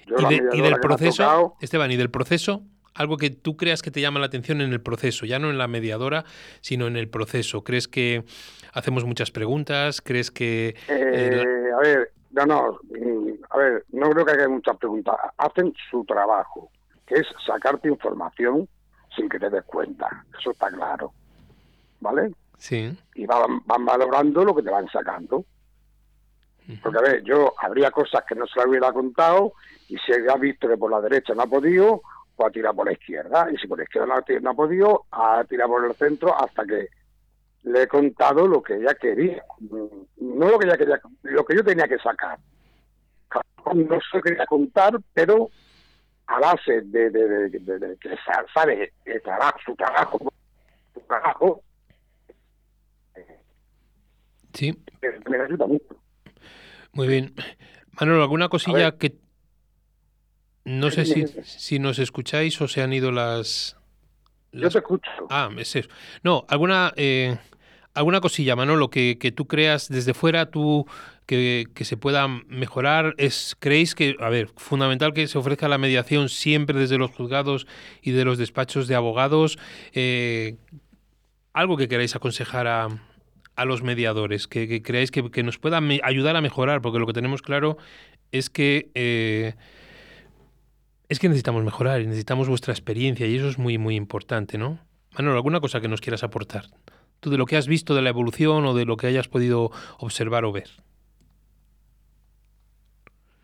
y, 0.06 0.26
de, 0.26 0.50
y, 0.54 0.62
del 0.62 0.80
proceso, 0.80 1.56
Esteban, 1.62 1.92
y 1.92 1.98
del 1.98 2.10
proceso, 2.10 2.64
algo 2.96 3.18
que 3.18 3.30
tú 3.30 3.58
creas 3.58 3.82
que 3.82 3.92
te 3.92 4.02
llama 4.02 4.20
la 4.20 4.28
atención 4.28 4.62
en 4.62 4.72
el 4.72 4.82
proceso, 4.82 5.26
ya 5.26 5.40
no 5.40 5.50
en 5.50 5.58
la 5.58 5.68
mediadora, 5.68 6.26
sino 6.62 6.88
en 6.88 6.98
el 6.98 7.10
proceso. 7.10 7.64
¿Crees 7.64 7.88
que 7.88 8.24
hacemos 8.74 9.06
muchas 9.06 9.32
preguntas? 9.32 10.02
¿Crees 10.02 10.32
que... 10.32 10.76
Eh, 10.88 11.44
la... 11.72 11.78
A 11.78 11.80
ver, 11.82 12.12
no, 12.32 12.46
no, 12.46 12.80
a 13.50 13.58
ver, 13.58 13.86
no 13.90 14.10
creo 14.10 14.26
que 14.26 14.32
haya 14.32 14.50
muchas 14.50 14.78
preguntas. 14.78 15.16
Hacen 15.38 15.74
su 15.90 16.04
trabajo, 16.06 16.70
que 17.06 17.16
es 17.16 17.28
sacarte 17.46 17.88
información 17.88 18.68
sin 19.16 19.30
que 19.30 19.40
te 19.40 19.50
des 19.50 19.64
cuenta. 19.64 20.26
Eso 20.40 20.52
está 20.52 20.70
claro. 20.70 21.14
¿Vale? 22.00 22.32
Sí. 22.58 22.96
Y 23.16 23.26
van, 23.26 23.66
van 23.66 23.86
valorando 23.86 24.44
lo 24.44 24.56
que 24.56 24.64
te 24.64 24.72
van 24.72 24.88
sacando. 24.90 25.46
Porque, 26.82 26.98
a 26.98 27.02
ver, 27.02 27.24
yo 27.24 27.54
habría 27.58 27.92
cosas 27.92 28.24
que 28.28 28.36
no 28.36 28.48
se 28.48 28.60
le 28.62 28.70
hubiera 28.70 28.92
contado 28.94 29.54
y 29.94 29.98
si 30.00 30.12
ha 30.12 30.38
visto 30.38 30.68
que 30.68 30.76
por 30.76 30.90
la 30.90 31.00
derecha 31.02 31.36
no 31.36 31.44
ha 31.44 31.46
podido, 31.46 32.02
pues 32.36 32.50
ha 32.50 32.52
tirado 32.52 32.78
por 32.78 32.88
la 32.88 32.94
izquierda. 32.94 33.48
Y 33.54 33.58
si 33.58 33.68
por 33.68 33.78
la 33.78 33.84
izquierda 33.84 34.08
no 34.08 34.16
ha, 34.16 34.40
no 34.42 34.50
ha 34.50 34.54
podido, 34.56 35.06
ha 35.12 35.44
tirado 35.44 35.70
por 35.70 35.86
el 35.86 35.94
centro 35.94 36.36
hasta 36.36 36.66
que 36.66 36.88
le 37.62 37.84
he 37.84 37.88
contado 37.88 38.48
lo 38.48 38.64
que 38.64 38.78
ella 38.78 38.96
quería. 38.96 39.44
No 40.18 40.50
lo 40.50 40.58
que 40.58 40.66
ella 40.66 40.78
quería, 40.78 41.00
lo 41.22 41.46
que 41.46 41.56
yo 41.56 41.64
tenía 41.64 41.88
que 41.88 42.00
sacar. 42.00 42.40
No 43.76 44.00
se 44.12 44.22
quería 44.24 44.48
contar, 44.48 45.00
pero 45.14 45.52
a 46.26 46.40
base 46.40 46.82
de, 46.82 47.12
de, 47.12 47.50
de, 47.50 47.60
de, 47.60 47.98
que 47.98 48.16
sabe 48.52 48.94
el 49.06 49.22
trabajo, 49.22 49.60
su 49.64 49.76
trabajo, 49.76 50.34
su 50.96 51.00
trabajo, 51.02 51.62
sí. 54.54 54.76
me 55.30 55.38
ayuda 55.38 55.68
mucho. 55.68 55.96
Muy 56.94 57.08
bien. 57.08 57.36
Manolo, 58.00 58.24
¿alguna 58.24 58.50
cosilla 58.50 58.98
que... 58.98 59.23
No 60.66 60.92
sé 60.92 61.06
si, 61.06 61.26
si 61.44 61.80
nos 61.80 62.00
escucháis 62.00 62.60
o 62.62 62.68
se 62.68 62.82
han 62.82 62.94
ido 62.94 63.12
las... 63.12 63.76
las... 64.52 64.64
Yo 64.64 64.70
te 64.70 64.78
escucho. 64.80 65.12
Ah, 65.30 65.50
es 65.58 65.76
eso. 65.76 65.90
No, 66.24 66.46
alguna... 66.48 66.94
Eh, 66.96 67.38
alguna 67.94 68.22
cosilla, 68.22 68.56
Manolo, 68.56 68.90
que, 68.90 69.18
que 69.20 69.32
tú 69.32 69.46
creas 69.46 69.88
desde 69.88 70.14
fuera, 70.14 70.48
tú 70.50 70.88
que, 71.26 71.68
que, 71.74 71.86
se 71.86 71.98
pueda 71.98 72.28
mejorar? 72.28 73.14
Es, 73.18 73.56
¿Creéis 73.60 73.96
que, 73.96 74.16
a 74.20 74.30
ver, 74.30 74.50
fundamental 74.58 75.14
que 75.14 75.28
se 75.28 75.38
ofrezca 75.38 75.68
la 75.68 75.78
mediación 75.78 76.30
siempre 76.30 76.80
desde 76.80 76.98
los 76.98 77.12
juzgados 77.12 77.68
y 78.02 78.12
de 78.12 78.26
los 78.26 78.38
despachos 78.38 78.88
de 78.88 78.96
abogados? 78.96 79.58
Eh, 79.94 80.56
¿Algo 81.54 81.78
que 81.78 81.88
queráis 81.88 82.16
aconsejar 82.16 82.68
a, 82.68 82.88
a 83.56 83.66
los 83.66 83.84
mediadores, 83.84 84.48
que, 84.48 84.68
que 84.68 84.82
creáis 84.82 85.12
que, 85.12 85.30
que, 85.30 85.44
nos 85.44 85.60
pueda 85.60 85.80
ayudar 86.04 86.36
a 86.36 86.42
mejorar, 86.42 86.82
porque 86.82 87.00
lo 87.00 87.06
que 87.06 87.14
tenemos 87.14 87.42
claro 87.42 87.78
es 88.32 88.50
que 88.50 88.90
eh, 88.96 89.54
es 91.10 91.20
que 91.20 91.28
necesitamos 91.28 91.64
mejorar 91.64 92.02
y 92.02 92.08
necesitamos 92.08 92.48
vuestra 92.50 92.74
experiencia 92.74 93.28
y 93.28 93.36
eso 93.36 93.48
es 93.48 93.58
muy 93.58 93.78
muy 93.78 93.96
importante, 93.96 94.58
¿no? 94.58 94.80
Manolo, 95.16 95.36
¿alguna 95.36 95.60
cosa 95.60 95.82
que 95.82 95.88
nos 95.88 96.02
quieras 96.02 96.24
aportar? 96.24 96.66
Tú 97.20 97.30
de 97.30 97.38
lo 97.38 97.46
que 97.46 97.58
has 97.58 97.68
visto 97.68 97.96
de 97.96 98.02
la 98.02 98.10
evolución 98.10 98.66
o 98.66 98.74
de 98.74 98.86
lo 98.86 98.98
que 98.98 99.08
hayas 99.08 99.28
podido 99.28 99.72
observar 100.00 100.44
o 100.46 100.52
ver. 100.52 100.70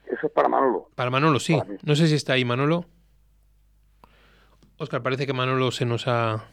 Eso 0.05 0.27
es 0.27 0.33
para 0.33 0.49
Manolo. 0.49 0.89
Para 0.95 1.09
Manolo, 1.09 1.39
sí. 1.39 1.55
Para 1.55 1.75
no 1.83 1.95
sé 1.95 2.07
si 2.07 2.15
está 2.15 2.33
ahí 2.33 2.43
Manolo. 2.43 2.85
Oscar, 4.77 5.03
parece 5.03 5.27
que 5.27 5.33
Manolo 5.33 5.71
se 5.71 5.85
nos 5.85 6.07
ha 6.07 6.45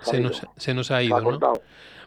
se 0.00 0.20
nos, 0.20 0.46
se 0.56 0.74
nos, 0.74 0.90
ha 0.90 1.02
ido, 1.02 1.20
¿no? 1.20 1.38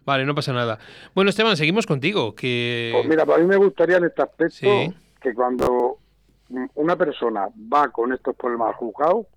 Vale, 0.06 0.26
no 0.26 0.34
pasa 0.34 0.54
nada. 0.54 0.80
Bueno, 1.14 1.30
Esteban, 1.30 1.58
seguimos 1.58 1.86
contigo. 1.86 2.34
Que... 2.34 2.92
Pues 2.94 3.08
mira, 3.08 3.26
para 3.26 3.40
mí 3.40 3.46
me 3.46 3.58
gustaría 3.58 3.98
en 3.98 4.06
este 4.06 4.22
aspecto 4.22 4.56
sí. 4.56 4.94
que 5.22 5.34
cuando 5.34 5.98
una 6.76 6.96
persona 6.96 7.48
va 7.72 7.90
con 7.90 8.14
estos 8.14 8.36
problemas 8.36 8.70
al 8.70 8.76
juzgado, 8.76 9.28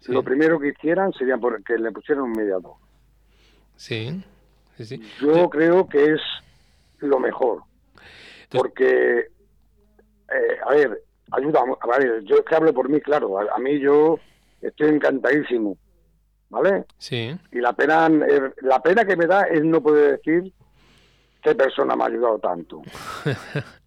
sí. 0.00 0.12
lo 0.12 0.22
primero 0.22 0.58
que 0.58 0.68
hicieran 0.68 1.12
sería 1.12 1.38
que 1.64 1.78
le 1.78 1.92
pusieran 1.92 2.24
un 2.24 2.32
mediador. 2.32 2.74
Sí, 3.76 4.22
sí, 4.76 4.84
sí. 4.84 5.02
Yo 5.20 5.34
sí. 5.34 5.48
creo 5.50 5.88
que 5.88 6.12
es 6.12 6.20
lo 6.98 7.18
mejor. 7.18 7.62
Entonces... 8.44 8.50
Porque, 8.50 9.18
eh, 9.18 10.58
a 10.64 10.70
ver, 10.70 11.02
ayuda, 11.30 11.60
a 11.80 11.98
ver, 11.98 12.22
yo 12.24 12.36
es 12.36 12.44
que 12.44 12.54
hablo 12.54 12.72
por 12.72 12.88
mí, 12.88 13.00
claro, 13.00 13.38
a, 13.38 13.54
a 13.54 13.58
mí 13.58 13.78
yo 13.80 14.18
estoy 14.60 14.90
encantadísimo 14.90 15.76
¿vale? 16.52 16.84
Sí. 16.98 17.34
Y 17.50 17.60
la 17.60 17.72
pena, 17.72 18.06
eh, 18.06 18.52
la 18.60 18.80
pena 18.80 19.04
que 19.04 19.16
me 19.16 19.26
da 19.26 19.44
es 19.44 19.64
no 19.64 19.82
poder 19.82 20.18
decir 20.18 20.52
qué 21.42 21.54
persona 21.54 21.96
me 21.96 22.04
ha 22.04 22.06
ayudado 22.06 22.38
tanto. 22.38 22.82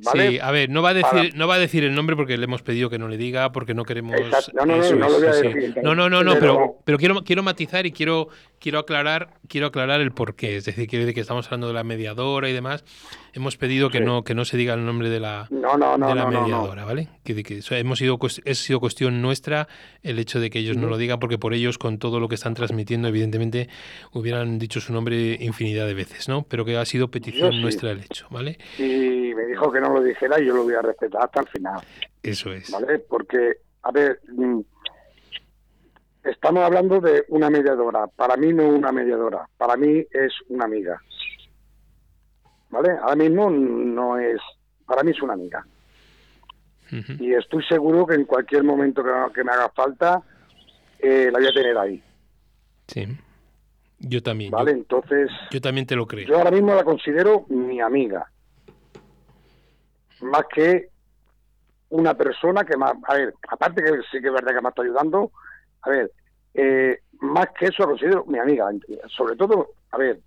¿Vale? 0.00 0.30
Sí, 0.30 0.38
a 0.40 0.50
ver, 0.50 0.70
no 0.70 0.82
va 0.82 0.90
a 0.90 0.94
decir, 0.94 1.10
Para... 1.10 1.28
no 1.34 1.48
va 1.48 1.54
a 1.54 1.58
decir 1.58 1.84
el 1.84 1.94
nombre 1.94 2.16
porque 2.16 2.36
le 2.36 2.44
hemos 2.44 2.62
pedido 2.62 2.90
que 2.90 2.98
no 2.98 3.08
le 3.08 3.16
diga, 3.16 3.52
porque 3.52 3.74
no 3.74 3.84
queremos. 3.84 4.16
No, 4.52 4.66
no, 4.66 4.76
no, 4.76 4.92
no, 4.92 5.08
lo 5.08 5.18
voy 5.18 5.28
a 5.28 5.32
decir. 5.32 5.74
No, 5.82 5.94
no, 5.94 6.10
no, 6.10 6.22
no, 6.22 6.34
pero, 6.38 6.78
pero 6.84 6.98
quiero, 6.98 7.22
quiero 7.22 7.42
matizar 7.42 7.86
y 7.86 7.92
quiero, 7.92 8.28
quiero 8.60 8.78
aclarar, 8.78 9.28
quiero 9.48 9.68
aclarar 9.68 10.00
el 10.00 10.12
porqué. 10.12 10.56
Es 10.56 10.64
decir, 10.64 10.86
quiere 10.88 11.04
decir 11.04 11.14
que 11.14 11.20
estamos 11.20 11.46
hablando 11.46 11.68
de 11.68 11.74
la 11.74 11.84
mediadora 11.84 12.48
y 12.48 12.52
demás. 12.52 12.84
Hemos 13.32 13.56
pedido 13.56 13.90
que 13.90 13.98
sí. 13.98 14.04
no, 14.04 14.24
que 14.24 14.34
no 14.34 14.44
se 14.44 14.56
diga 14.56 14.74
el 14.74 14.84
nombre 14.84 15.10
de 15.10 15.20
la, 15.20 15.46
no, 15.50 15.76
no, 15.76 15.98
no, 15.98 16.08
de 16.08 16.14
la 16.14 16.26
mediadora, 16.26 16.84
¿vale? 16.84 17.08
Que, 17.22 17.62
hemos 17.70 17.98
sido, 17.98 18.18
es 18.44 18.58
sido 18.58 18.80
cuestión 18.80 19.20
nuestra 19.20 19.68
el 20.02 20.18
hecho 20.18 20.40
de 20.40 20.48
que 20.50 20.58
ellos 20.58 20.76
no 20.76 20.86
lo 20.86 20.96
digan, 20.96 21.18
porque 21.18 21.38
por 21.38 21.52
ellos, 21.52 21.78
con 21.78 21.98
todo 21.98 22.18
lo 22.18 22.28
que 22.28 22.34
están 22.34 22.54
transmitiendo, 22.54 23.08
evidentemente, 23.08 23.68
hubieran 24.12 24.58
dicho 24.58 24.80
su 24.80 24.92
nombre 24.92 25.36
infinidad 25.40 25.86
de 25.86 25.94
veces, 25.94 26.28
¿no? 26.28 26.44
Pero 26.48 26.64
que 26.64 26.76
ha 26.76 26.84
sido 26.84 27.10
petición 27.10 27.52
sí. 27.52 27.60
nuestra 27.60 27.90
el 27.90 28.00
hecho, 28.00 28.26
¿vale? 28.30 28.58
Y 28.78 29.34
me 29.34 29.46
dijo 29.46 29.70
que 29.70 29.80
no 29.80 29.92
lo 29.92 30.02
dijera 30.02 30.40
y 30.40 30.46
yo 30.46 30.54
lo 30.54 30.64
voy 30.64 30.74
a 30.74 30.82
respetar 30.82 31.24
hasta 31.24 31.40
el 31.40 31.48
final. 31.48 31.80
Eso 32.22 32.52
es. 32.52 32.70
¿Vale? 32.70 32.98
Porque, 33.00 33.58
a 33.82 33.92
ver, 33.92 34.20
mm, 34.28 34.60
estamos 36.26 36.62
hablando 36.62 37.00
de 37.00 37.24
una 37.28 37.50
mediadora. 37.50 38.06
Para 38.08 38.36
mí 38.36 38.52
no 38.52 38.62
es 38.62 38.72
una 38.72 38.92
mediadora, 38.92 39.48
para 39.56 39.76
mí 39.76 40.04
es 40.10 40.32
una 40.48 40.64
amiga. 40.64 41.00
¿Vale? 42.70 42.90
Ahora 43.00 43.16
mismo 43.16 43.50
no 43.50 44.18
es, 44.18 44.40
para 44.86 45.02
mí 45.02 45.12
es 45.12 45.22
una 45.22 45.34
amiga. 45.34 45.64
Uh 46.92 46.96
-huh. 46.96 47.20
Y 47.20 47.34
estoy 47.34 47.64
seguro 47.64 48.06
que 48.06 48.14
en 48.14 48.24
cualquier 48.24 48.64
momento 48.64 49.02
que, 49.02 49.10
que 49.34 49.44
me 49.44 49.52
haga 49.52 49.70
falta, 49.70 50.22
eh, 50.98 51.30
la 51.32 51.38
voy 51.38 51.48
a 51.48 51.52
tener 51.52 51.78
ahí. 51.78 52.02
Sí. 52.86 53.06
Yo 53.98 54.22
también. 54.22 54.50
Vale, 54.50 54.72
yo, 54.72 54.76
entonces. 54.78 55.30
Yo 55.50 55.60
también 55.60 55.86
te 55.86 55.96
lo 55.96 56.06
creo. 56.06 56.26
Yo 56.26 56.36
ahora 56.38 56.50
mismo 56.50 56.74
la 56.74 56.84
considero 56.84 57.46
mi 57.48 57.80
amiga. 57.80 58.30
Más 60.20 60.44
que 60.54 60.90
una 61.88 62.14
persona 62.14 62.64
que 62.64 62.76
más. 62.76 62.92
A 63.04 63.14
ver, 63.14 63.34
aparte 63.48 63.82
que 63.82 63.90
sí 64.10 64.20
que 64.20 64.28
es 64.28 64.32
verdad 64.32 64.54
que 64.54 64.60
me 64.60 64.68
está 64.68 64.82
ayudando. 64.82 65.30
A 65.86 65.90
ver, 65.90 66.10
eh, 66.54 66.98
más 67.20 67.48
que 67.58 67.66
eso 67.66 67.84
considero 67.84 68.24
mi 68.26 68.38
amiga. 68.38 68.68
Sobre 69.08 69.36
todo, 69.36 69.74
a 69.90 69.98
ver, 69.98 70.20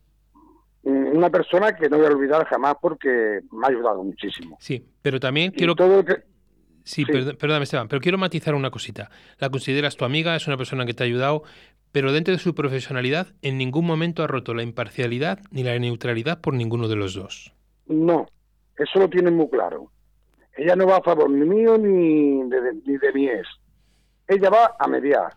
una 0.84 1.30
persona 1.30 1.76
que 1.76 1.90
no 1.90 1.98
voy 1.98 2.06
a 2.06 2.10
olvidar 2.10 2.46
jamás 2.46 2.76
porque 2.82 3.42
me 3.52 3.66
ha 3.66 3.70
ayudado 3.70 4.04
muchísimo. 4.04 4.58
Sí, 4.60 4.86
pero 5.02 5.20
también 5.20 5.52
quiero... 5.52 5.76
todo 5.76 6.04
que... 6.04 6.24
Sí, 6.84 7.06
perdóname 7.06 7.66
Esteban, 7.66 7.88
pero 7.88 8.02
quiero 8.02 8.18
matizar 8.18 8.56
una 8.56 8.72
cosita. 8.72 9.12
La 9.38 9.50
consideras 9.50 9.96
tu 9.96 10.06
amiga, 10.06 10.36
es 10.36 10.48
una 10.48 10.58
persona 10.58 10.86
que 10.86 10.94
te 10.94 11.04
ha 11.04 11.06
ayudado, 11.06 11.44
pero 11.92 12.12
dentro 12.12 12.34
de 12.34 12.40
su 12.40 12.56
profesionalidad 12.56 13.28
en 13.42 13.58
ningún 13.58 13.86
momento 13.86 14.24
ha 14.24 14.28
roto 14.28 14.54
la 14.54 14.64
imparcialidad 14.64 15.40
ni 15.52 15.64
la 15.64 15.78
neutralidad 15.78 16.40
por 16.42 16.56
ninguno 16.56 16.88
de 16.88 16.96
los 16.96 17.14
dos. 17.14 17.54
No, 17.86 18.28
eso 18.78 19.00
lo 19.00 19.10
tienen 19.10 19.36
muy 19.36 19.50
claro. 19.50 19.92
Ella 20.56 20.76
no 20.76 20.88
va 20.88 20.98
a 20.98 21.04
favor 21.04 21.30
ni 21.30 21.46
mío 21.46 21.78
ni 21.78 22.50
de, 22.50 22.74
ni 22.86 22.98
de 22.98 23.14
mi 23.14 23.28
ex. 23.28 23.48
Ella 24.28 24.50
va 24.50 24.76
a 24.80 24.88
mediar, 24.88 25.34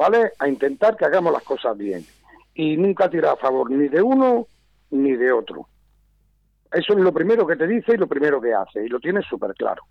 ¿vale? 0.00 0.32
A 0.38 0.48
intentar 0.48 0.96
que 0.96 1.04
hagamos 1.04 1.30
las 1.30 1.42
cosas 1.42 1.76
bien. 1.76 2.06
Y 2.54 2.74
nunca 2.78 3.10
tira 3.10 3.32
a 3.32 3.36
favor 3.36 3.70
ni 3.70 3.86
de 3.86 4.00
uno 4.00 4.46
ni 4.90 5.12
de 5.12 5.30
otro. 5.30 5.68
Eso 6.72 6.94
es 6.94 7.00
lo 7.00 7.12
primero 7.12 7.46
que 7.46 7.54
te 7.54 7.66
dice 7.66 7.92
y 7.92 7.98
lo 7.98 8.06
primero 8.06 8.40
que 8.40 8.54
hace. 8.54 8.86
Y 8.86 8.88
lo 8.88 8.98
tienes 8.98 9.26
súper 9.26 9.52
claro. 9.52 9.82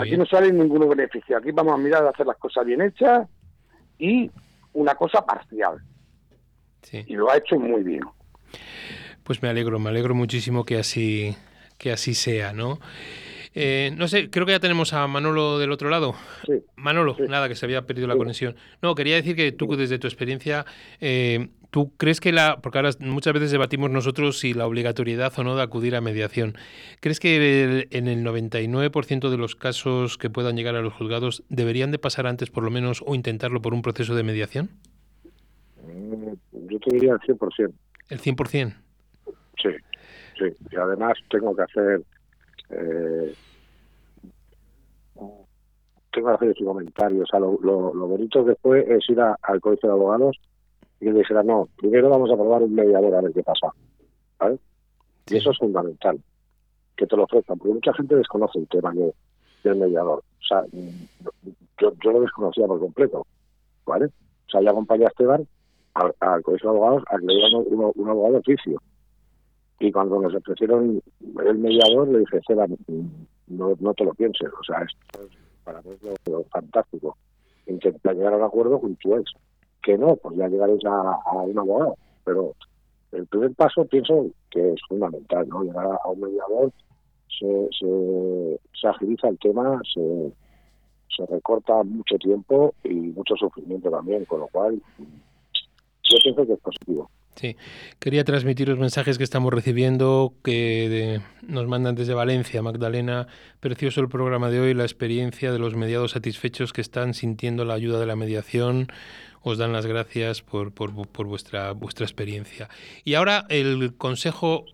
Aquí 0.00 0.16
no 0.16 0.24
sale 0.24 0.50
ningún 0.50 0.88
beneficio. 0.88 1.36
Aquí 1.36 1.50
vamos 1.52 1.74
a 1.74 1.76
mirar 1.76 2.06
a 2.06 2.10
hacer 2.10 2.24
las 2.24 2.38
cosas 2.38 2.64
bien 2.64 2.80
hechas 2.80 3.28
y 3.98 4.30
una 4.72 4.94
cosa 4.94 5.22
parcial. 5.26 5.76
Y 6.92 7.14
lo 7.14 7.30
ha 7.30 7.36
hecho 7.36 7.58
muy 7.58 7.82
bien. 7.82 8.04
Pues 9.22 9.42
me 9.42 9.50
alegro, 9.50 9.78
me 9.80 9.90
alegro 9.90 10.14
muchísimo 10.14 10.64
que 10.64 10.78
así, 10.78 11.36
que 11.76 11.92
así 11.92 12.14
sea, 12.14 12.54
¿no? 12.54 12.78
Eh, 13.54 13.92
no 13.96 14.08
sé, 14.08 14.30
creo 14.30 14.46
que 14.46 14.52
ya 14.52 14.60
tenemos 14.60 14.92
a 14.92 15.06
Manolo 15.06 15.58
del 15.58 15.72
otro 15.72 15.90
lado. 15.90 16.14
Manolo, 16.76 17.16
nada, 17.28 17.48
que 17.48 17.54
se 17.54 17.66
había 17.66 17.82
perdido 17.82 18.08
la 18.08 18.16
conexión. 18.16 18.56
No, 18.80 18.94
quería 18.94 19.16
decir 19.16 19.36
que 19.36 19.52
tú, 19.52 19.76
desde 19.76 19.98
tu 19.98 20.06
experiencia, 20.06 20.64
eh, 21.00 21.48
¿tú 21.70 21.92
crees 21.96 22.20
que 22.20 22.32
la. 22.32 22.60
Porque 22.62 22.78
ahora 22.78 22.90
muchas 23.00 23.34
veces 23.34 23.50
debatimos 23.50 23.90
nosotros 23.90 24.38
si 24.38 24.54
la 24.54 24.66
obligatoriedad 24.66 25.32
o 25.36 25.44
no 25.44 25.54
de 25.54 25.62
acudir 25.62 25.94
a 25.96 26.00
mediación. 26.00 26.54
¿Crees 27.00 27.20
que 27.20 27.86
en 27.90 28.08
el 28.08 28.24
99% 28.24 29.30
de 29.30 29.36
los 29.36 29.54
casos 29.54 30.16
que 30.16 30.30
puedan 30.30 30.56
llegar 30.56 30.76
a 30.76 30.80
los 30.80 30.94
juzgados 30.94 31.44
deberían 31.50 31.90
de 31.90 31.98
pasar 31.98 32.26
antes, 32.26 32.50
por 32.50 32.64
lo 32.64 32.70
menos, 32.70 33.02
o 33.06 33.14
intentarlo 33.14 33.60
por 33.60 33.74
un 33.74 33.82
proceso 33.82 34.14
de 34.14 34.22
mediación? 34.22 34.70
Mm, 35.84 36.32
yo 36.70 36.78
te 36.78 36.94
diría 36.94 37.12
el 37.12 37.20
100%. 37.20 37.72
¿El 38.08 38.18
100%? 38.20 38.74
Sí, 39.62 39.68
sí. 40.38 40.44
Y 40.70 40.76
además 40.76 41.14
tengo 41.30 41.54
que 41.54 41.62
hacer 41.62 42.02
eh, 42.72 43.34
tengo 46.12 46.28
que 46.28 46.34
hacer 46.34 46.48
ese 46.50 46.64
comentario. 46.64 47.22
O 47.22 47.26
sea, 47.26 47.40
lo, 47.40 47.58
bonito 47.58 48.44
que 48.44 48.54
fue 48.56 48.80
es 48.80 49.08
ir 49.08 49.20
al 49.20 49.60
colegio 49.60 49.88
de 49.88 49.94
abogados 49.94 50.36
y 51.00 51.06
que 51.06 51.12
dijera, 51.12 51.42
no, 51.42 51.68
primero 51.76 52.10
vamos 52.10 52.30
a 52.30 52.36
probar 52.36 52.62
un 52.62 52.74
mediador 52.74 53.14
a 53.14 53.20
ver 53.20 53.32
qué 53.32 53.42
pasa. 53.42 53.68
¿Vale? 54.38 54.58
Y 55.28 55.36
eso 55.36 55.50
es 55.50 55.58
fundamental, 55.58 56.20
que 56.96 57.06
te 57.06 57.16
lo 57.16 57.24
ofrezcan, 57.24 57.58
porque 57.58 57.74
mucha 57.74 57.94
gente 57.94 58.16
desconoce 58.16 58.58
el 58.58 58.68
tema 58.68 58.92
del 58.92 59.76
mediador. 59.76 60.18
O 60.18 60.44
sea, 60.46 60.64
yo, 61.80 61.92
yo 62.02 62.12
lo 62.12 62.20
desconocía 62.20 62.66
por 62.66 62.80
completo. 62.80 63.26
¿Vale? 63.86 64.06
O 64.06 64.50
sea, 64.50 64.60
ya 64.60 64.70
acompañé 64.70 65.04
a 65.04 65.08
Esteban 65.08 65.46
al, 65.94 66.42
colegio 66.42 66.70
de 66.70 66.76
abogados 66.76 67.04
a 67.08 67.18
que 67.18 67.26
le 67.26 67.34
dieran 67.34 67.54
un, 67.54 67.92
un 67.94 68.08
abogado 68.08 68.38
oficio 68.38 68.80
y 69.82 69.90
cuando 69.90 70.20
nos 70.20 70.34
ofrecieron 70.34 71.02
el 71.44 71.58
mediador, 71.58 72.08
le 72.08 72.20
dije, 72.20 72.38
Esteban, 72.38 72.76
no, 73.48 73.74
no 73.80 73.94
te 73.94 74.04
lo 74.04 74.14
pienses. 74.14 74.48
O 74.48 74.64
sea, 74.64 74.82
esto 74.82 75.22
es 75.24 75.42
para 75.64 75.82
mí 75.82 75.90
es 75.90 76.30
lo, 76.30 76.44
fantástico. 76.44 77.16
Intentar 77.66 78.14
llegar 78.14 78.34
a 78.34 78.36
un 78.36 78.44
acuerdo 78.44 78.80
ex. 78.84 79.32
Que 79.82 79.98
no, 79.98 80.14
pues 80.16 80.36
ya 80.36 80.46
llegaréis 80.46 80.84
a, 80.84 81.42
un 81.42 81.58
abogado. 81.58 81.96
Pero 82.24 82.54
el 83.10 83.26
primer 83.26 83.52
paso 83.54 83.84
pienso 83.86 84.26
que 84.50 84.72
es 84.72 84.80
fundamental, 84.88 85.48
¿no? 85.48 85.64
Llegar 85.64 85.86
a, 85.86 86.08
un 86.08 86.20
mediador, 86.20 86.72
se, 87.28 87.68
se, 87.76 88.60
se 88.80 88.86
agiliza 88.88 89.28
el 89.28 89.38
tema, 89.40 89.80
se, 89.92 90.32
se 91.16 91.26
recorta 91.26 91.82
mucho 91.82 92.16
tiempo 92.18 92.74
y 92.84 92.94
mucho 92.94 93.34
sufrimiento 93.34 93.90
también, 93.90 94.24
con 94.26 94.40
lo 94.40 94.46
cual 94.46 94.80
yo 94.98 96.16
pienso 96.22 96.46
que 96.46 96.52
es 96.52 96.60
positivo. 96.60 97.10
Sí, 97.34 97.56
quería 97.98 98.24
transmitir 98.24 98.68
los 98.68 98.78
mensajes 98.78 99.16
que 99.16 99.24
estamos 99.24 99.52
recibiendo, 99.52 100.34
que 100.44 101.20
nos 101.42 101.66
mandan 101.66 101.94
desde 101.94 102.12
Valencia, 102.12 102.60
Magdalena. 102.60 103.26
Precioso 103.60 104.00
el 104.00 104.08
programa 104.08 104.50
de 104.50 104.60
hoy, 104.60 104.74
la 104.74 104.84
experiencia 104.84 105.50
de 105.50 105.58
los 105.58 105.74
mediados 105.74 106.10
satisfechos 106.10 106.72
que 106.72 106.82
están 106.82 107.14
sintiendo 107.14 107.64
la 107.64 107.74
ayuda 107.74 107.98
de 107.98 108.06
la 108.06 108.16
mediación. 108.16 108.88
Os 109.40 109.56
dan 109.58 109.72
las 109.72 109.86
gracias 109.86 110.42
por, 110.42 110.72
por, 110.72 111.08
por 111.08 111.26
vuestra, 111.26 111.72
vuestra 111.72 112.04
experiencia. 112.04 112.68
Y 113.02 113.14
ahora 113.14 113.46
el 113.48 113.94
consejo 113.96 114.66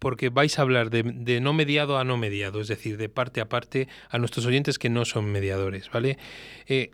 porque 0.00 0.28
vais 0.28 0.58
a 0.58 0.62
hablar 0.62 0.90
de, 0.90 1.02
de, 1.02 1.40
no 1.40 1.54
mediado 1.54 1.96
a 1.96 2.04
no 2.04 2.18
mediado, 2.18 2.60
es 2.60 2.68
decir, 2.68 2.98
de 2.98 3.08
parte 3.08 3.40
a 3.40 3.48
parte 3.48 3.88
a 4.10 4.18
nuestros 4.18 4.44
oyentes 4.44 4.78
que 4.78 4.90
no 4.90 5.06
son 5.06 5.32
mediadores, 5.32 5.90
¿vale? 5.90 6.18
Eh, 6.66 6.90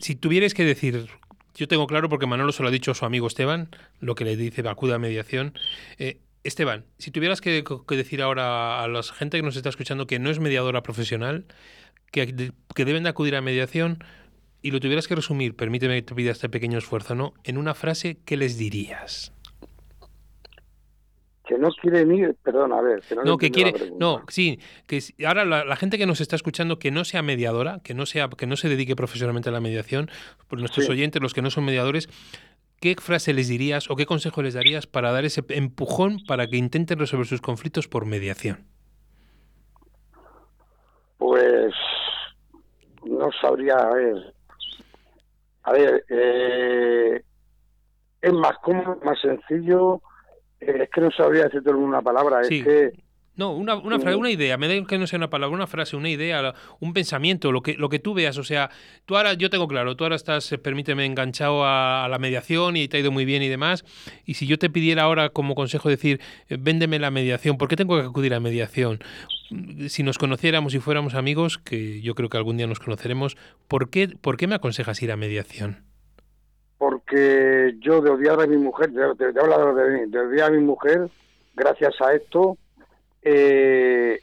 si 0.00 0.16
tuvierais 0.16 0.54
que 0.54 0.64
decir 0.64 1.06
yo 1.58 1.66
tengo 1.66 1.88
claro, 1.88 2.08
porque 2.08 2.26
Manolo 2.26 2.52
se 2.52 2.62
lo 2.62 2.68
ha 2.68 2.70
dicho 2.70 2.92
a 2.92 2.94
su 2.94 3.04
amigo 3.04 3.26
Esteban, 3.26 3.68
lo 3.98 4.14
que 4.14 4.24
le 4.24 4.36
dice 4.36 4.66
acuda 4.68 4.94
a 4.94 4.98
mediación. 4.98 5.54
Eh, 5.98 6.20
Esteban, 6.44 6.84
si 6.98 7.10
tuvieras 7.10 7.40
que, 7.40 7.64
decir 7.88 8.22
ahora 8.22 8.82
a 8.82 8.86
la 8.86 9.02
gente 9.02 9.38
que 9.38 9.42
nos 9.42 9.56
está 9.56 9.68
escuchando 9.68 10.06
que 10.06 10.20
no 10.20 10.30
es 10.30 10.38
mediadora 10.38 10.84
profesional, 10.84 11.46
que, 12.12 12.52
que 12.74 12.84
deben 12.84 13.02
de 13.02 13.08
acudir 13.08 13.34
a 13.34 13.40
mediación, 13.40 14.04
y 14.62 14.70
lo 14.70 14.78
tuvieras 14.78 15.08
que 15.08 15.16
resumir, 15.16 15.56
permíteme 15.56 15.96
que 15.96 16.02
te 16.02 16.14
pida 16.14 16.30
este 16.30 16.48
pequeño 16.48 16.78
esfuerzo, 16.78 17.16
¿no? 17.16 17.34
En 17.42 17.58
una 17.58 17.74
frase, 17.74 18.18
¿qué 18.24 18.36
les 18.36 18.56
dirías? 18.56 19.32
Que 21.48 21.56
no 21.56 21.70
quieren 21.70 22.14
ir, 22.14 22.36
perdón, 22.42 22.74
a 22.74 22.82
ver, 22.82 23.00
que 23.00 23.14
no, 23.14 23.24
no 23.24 23.38
que 23.38 23.50
quiere, 23.50 23.72
no, 23.98 24.22
sí, 24.28 24.60
que 24.86 25.00
ahora 25.26 25.46
la, 25.46 25.76
gente 25.76 25.96
que 25.96 26.04
nos 26.04 26.20
está 26.20 26.36
escuchando 26.36 26.78
que 26.78 26.90
no 26.90 27.06
sea 27.06 27.22
mediadora, 27.22 27.80
que 27.82 27.94
no 27.94 28.04
sea, 28.04 28.28
que 28.28 28.46
no 28.46 28.56
se 28.56 28.68
dedique 28.68 28.94
profesionalmente 28.94 29.48
a 29.48 29.52
la 29.52 29.60
mediación, 29.60 30.10
por 30.46 30.60
nuestros 30.60 30.90
oyentes, 30.90 31.22
los 31.22 31.32
que 31.32 31.40
no 31.40 31.50
son 31.50 31.64
mediadores, 31.64 32.10
¿qué 32.82 32.96
frase 32.96 33.32
les 33.32 33.48
dirías 33.48 33.90
o 33.90 33.96
qué 33.96 34.04
consejo 34.04 34.42
les 34.42 34.52
darías 34.52 34.86
para 34.86 35.10
dar 35.10 35.24
ese 35.24 35.42
empujón 35.48 36.18
para 36.28 36.46
que 36.48 36.58
intenten 36.58 36.98
resolver 36.98 37.26
sus 37.26 37.40
conflictos 37.40 37.88
por 37.88 38.04
mediación? 38.04 38.66
Pues 41.16 41.72
no 43.06 43.30
sabría, 43.40 43.74
a 43.74 43.94
ver, 43.94 44.34
a 45.62 45.72
ver, 45.72 46.04
eh, 46.10 47.22
es 48.20 48.32
más 48.34 48.58
cómodo, 48.58 49.00
más 49.02 49.18
sencillo 49.22 50.02
eh, 50.60 50.82
es 50.82 50.90
que 50.90 51.00
no 51.00 51.10
sabría 51.10 51.44
decirte 51.44 51.70
una 51.70 52.02
palabra, 52.02 52.42
es 52.42 52.48
que... 52.48 52.92
No, 53.38 53.52
una, 53.52 53.76
una, 53.76 54.00
frase, 54.00 54.16
una 54.16 54.32
idea, 54.32 54.56
me 54.58 54.66
da 54.66 54.84
que 54.84 54.98
no 54.98 55.06
sea 55.06 55.16
una 55.16 55.30
palabra, 55.30 55.54
una 55.54 55.68
frase, 55.68 55.94
una 55.94 56.10
idea, 56.10 56.54
un 56.80 56.92
pensamiento, 56.92 57.52
lo 57.52 57.62
que, 57.62 57.74
lo 57.74 57.88
que 57.88 58.00
tú 58.00 58.12
veas. 58.12 58.36
O 58.36 58.42
sea, 58.42 58.68
tú 59.06 59.16
ahora, 59.16 59.34
yo 59.34 59.48
tengo 59.48 59.68
claro, 59.68 59.94
tú 59.94 60.02
ahora 60.02 60.16
estás, 60.16 60.50
eh, 60.50 60.58
permíteme, 60.58 61.06
enganchado 61.06 61.64
a, 61.64 62.08
la 62.10 62.18
mediación 62.18 62.76
y 62.76 62.88
te 62.88 62.96
ha 62.96 63.00
ido 63.00 63.12
muy 63.12 63.24
bien 63.24 63.44
y 63.44 63.48
demás. 63.48 63.84
Y 64.24 64.34
si 64.34 64.48
yo 64.48 64.58
te 64.58 64.70
pidiera 64.70 65.04
ahora 65.04 65.28
como 65.28 65.54
consejo 65.54 65.88
decir, 65.88 66.20
eh, 66.48 66.56
véndeme 66.58 66.98
la 66.98 67.12
mediación, 67.12 67.58
¿por 67.58 67.68
qué 67.68 67.76
tengo 67.76 67.96
que 68.00 68.08
acudir 68.08 68.34
a 68.34 68.40
mediación? 68.40 68.98
Si 69.86 70.02
nos 70.02 70.18
conociéramos 70.18 70.74
y 70.74 70.80
fuéramos 70.80 71.14
amigos, 71.14 71.58
que 71.58 72.00
yo 72.00 72.16
creo 72.16 72.30
que 72.30 72.38
algún 72.38 72.56
día 72.56 72.66
nos 72.66 72.80
conoceremos, 72.80 73.36
¿por 73.68 73.88
qué, 73.88 74.08
por 74.20 74.36
qué 74.36 74.48
me 74.48 74.56
aconsejas 74.56 75.00
ir 75.00 75.12
a 75.12 75.16
mediación? 75.16 75.87
Porque 76.78 77.74
yo 77.80 78.00
de 78.00 78.10
odiar 78.10 78.40
a 78.40 78.46
mi 78.46 78.56
mujer, 78.56 78.90
de, 78.90 79.14
de, 79.14 79.32
de 79.32 79.40
hablar 79.40 79.74
de, 79.74 80.06
de, 80.06 80.18
odiar 80.18 80.50
a 80.50 80.56
mi 80.56 80.62
mujer, 80.62 81.10
gracias 81.54 82.00
a 82.00 82.14
esto, 82.14 82.56
eh, 83.22 84.20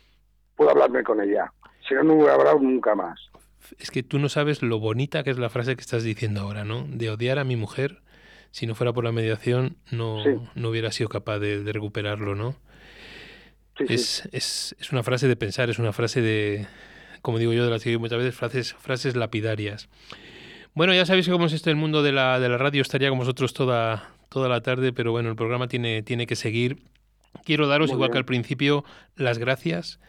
puedo 0.55 0.71
hablarme 0.71 1.03
con 1.03 1.21
ella. 1.21 1.51
Si 1.87 1.93
no, 1.93 2.03
no 2.03 2.15
voy 2.15 2.29
a 2.29 2.33
hablar 2.33 2.59
nunca 2.61 2.95
más. 2.95 3.19
Es 3.77 3.91
que 3.91 4.03
tú 4.03 4.19
no 4.19 4.29
sabes 4.29 4.61
lo 4.61 4.79
bonita 4.79 5.23
que 5.23 5.31
es 5.31 5.37
la 5.37 5.49
frase 5.49 5.75
que 5.75 5.81
estás 5.81 6.03
diciendo 6.03 6.41
ahora, 6.41 6.63
¿no? 6.63 6.85
De 6.87 7.09
odiar 7.09 7.39
a 7.39 7.43
mi 7.43 7.57
mujer, 7.57 8.01
si 8.51 8.67
no 8.67 8.75
fuera 8.75 8.93
por 8.93 9.03
la 9.03 9.11
mediación, 9.11 9.75
no, 9.91 10.23
no 10.55 10.69
hubiera 10.69 10.91
sido 10.91 11.09
capaz 11.09 11.39
de, 11.39 11.61
recuperarlo, 11.73 12.35
¿no? 12.35 12.55
es, 13.79 14.29
es, 14.31 14.73
es, 14.79 14.91
una 14.93 15.03
frase 15.03 15.27
de 15.27 15.35
pensar, 15.35 15.69
es 15.69 15.79
una 15.79 15.91
frase 15.91 16.21
de, 16.21 16.65
como 17.21 17.39
digo 17.39 17.51
yo, 17.51 17.65
de 17.65 17.71
las 17.71 17.83
que 17.83 17.97
muchas 17.97 18.19
veces, 18.19 18.35
frases, 18.35 18.73
frases 18.75 19.15
lapidarias. 19.17 19.89
Bueno, 20.75 20.93
ya 20.93 21.05
sabéis 21.05 21.29
como 21.29 21.45
es 21.45 21.53
esto 21.53 21.69
el 21.69 21.77
mundo 21.77 22.03
de 22.03 22.11
la, 22.11 22.37
de 22.37 22.49
la 22.49 22.57
radio, 22.57 22.81
estaría 22.81 23.07
con 23.07 23.17
vosotros 23.17 23.53
toda, 23.53 24.11
toda 24.27 24.49
la 24.49 24.59
tarde, 24.59 24.91
pero 24.91 25.11
bueno, 25.13 25.29
el 25.29 25.37
programa 25.37 25.69
tiene, 25.69 26.03
tiene 26.03 26.27
que 26.27 26.35
seguir. 26.35 26.83
Quiero 27.45 27.67
daros, 27.67 27.91
igual 27.91 28.11
que 28.11 28.17
al 28.17 28.25
principio, 28.25 28.83
las 29.15 29.37
gracias. 29.37 30.01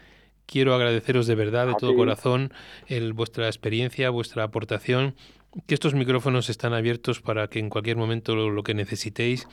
Quiero 0.45 0.75
agradeceros 0.75 1.25
de 1.25 1.35
verdad, 1.35 1.67
de 1.67 1.75
todo 1.79 1.95
corazón, 1.95 2.51
el, 2.87 3.13
vuestra 3.13 3.47
experiencia, 3.47 4.09
vuestra 4.09 4.43
aportación, 4.43 5.15
que 5.67 5.73
estos 5.73 5.93
micrófonos 5.93 6.49
están 6.49 6.73
abiertos 6.73 7.21
para 7.21 7.47
que 7.47 7.59
en 7.59 7.69
cualquier 7.69 7.95
momento 7.95 8.35
lo, 8.35 8.63
que 8.63 8.73
necesitéis, 8.73 9.47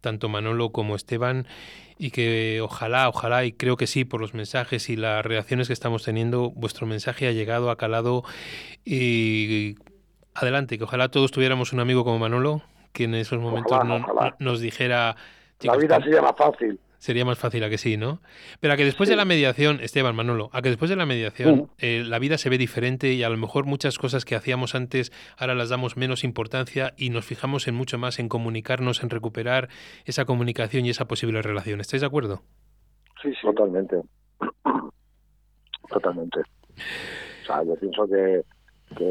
tanto 0.00 0.28
Manolo 0.28 0.72
como 0.72 0.96
Esteban, 0.96 1.46
y 1.98 2.10
que 2.10 2.60
ojalá, 2.62 3.08
ojalá, 3.08 3.44
y 3.44 3.52
creo 3.52 3.76
que 3.76 3.86
sí, 3.86 4.04
por 4.04 4.20
los 4.20 4.34
mensajes 4.34 4.90
y 4.90 4.96
las 4.96 5.24
reacciones 5.24 5.68
que 5.68 5.72
estamos 5.72 6.02
teniendo, 6.02 6.50
vuestro 6.50 6.88
mensaje 6.88 7.28
ha 7.28 7.32
llegado, 7.32 7.70
ha 7.70 7.76
calado 7.76 8.24
y 8.84 9.76
adelante, 10.34 10.78
que 10.78 10.84
ojalá 10.84 11.08
todos 11.08 11.30
tuviéramos 11.30 11.72
un 11.72 11.80
amigo 11.80 12.04
como 12.04 12.18
Manolo, 12.18 12.62
que 12.92 13.04
en 13.04 13.14
esos 13.14 13.38
momentos 13.38 13.78
nos 14.38 14.60
dijera, 14.60 15.16
La 15.60 15.76
vida 15.76 16.00
sería 16.00 16.22
más 16.22 16.36
fácil. 16.36 16.78
Sería 16.98 17.24
más 17.24 17.36
fácil 17.36 17.64
a 17.64 17.68
que 17.68 17.78
sí, 17.78 17.96
¿no? 17.96 18.20
Pero 18.60 18.74
a 18.74 18.76
que 18.76 18.84
después 18.84 19.08
de 19.08 19.16
la 19.16 19.24
mediación, 19.24 19.80
Esteban 19.80 20.14
Manolo, 20.14 20.50
a 20.52 20.62
que 20.62 20.68
después 20.68 20.88
de 20.88 20.94
la 20.94 21.04
mediación 21.04 21.68
eh, 21.78 22.04
la 22.06 22.20
vida 22.20 22.38
se 22.38 22.48
ve 22.48 22.58
diferente 22.58 23.12
y 23.12 23.24
a 23.24 23.28
lo 23.28 23.36
mejor 23.36 23.66
muchas 23.66 23.98
cosas 23.98 24.24
que 24.24 24.36
hacíamos 24.36 24.76
antes 24.76 25.10
ahora 25.36 25.56
las 25.56 25.68
damos 25.68 25.96
menos 25.96 26.22
importancia 26.22 26.94
y 26.96 27.10
nos 27.10 27.24
fijamos 27.24 27.66
en 27.66 27.74
mucho 27.74 27.98
más 27.98 28.20
en 28.20 28.28
comunicarnos, 28.28 29.02
en 29.02 29.10
recuperar 29.10 29.68
esa 30.04 30.26
comunicación 30.26 30.86
y 30.86 30.90
esa 30.90 31.06
posible 31.06 31.42
relación. 31.42 31.80
¿Estáis 31.80 32.02
de 32.02 32.06
acuerdo? 32.06 32.42
Sí, 33.20 33.30
sí. 33.32 33.40
Totalmente. 33.42 33.96
Totalmente. 35.88 36.40
O 36.40 37.46
sea, 37.46 37.64
yo 37.64 37.74
pienso 37.74 38.06
que, 38.06 38.42
que 38.94 39.04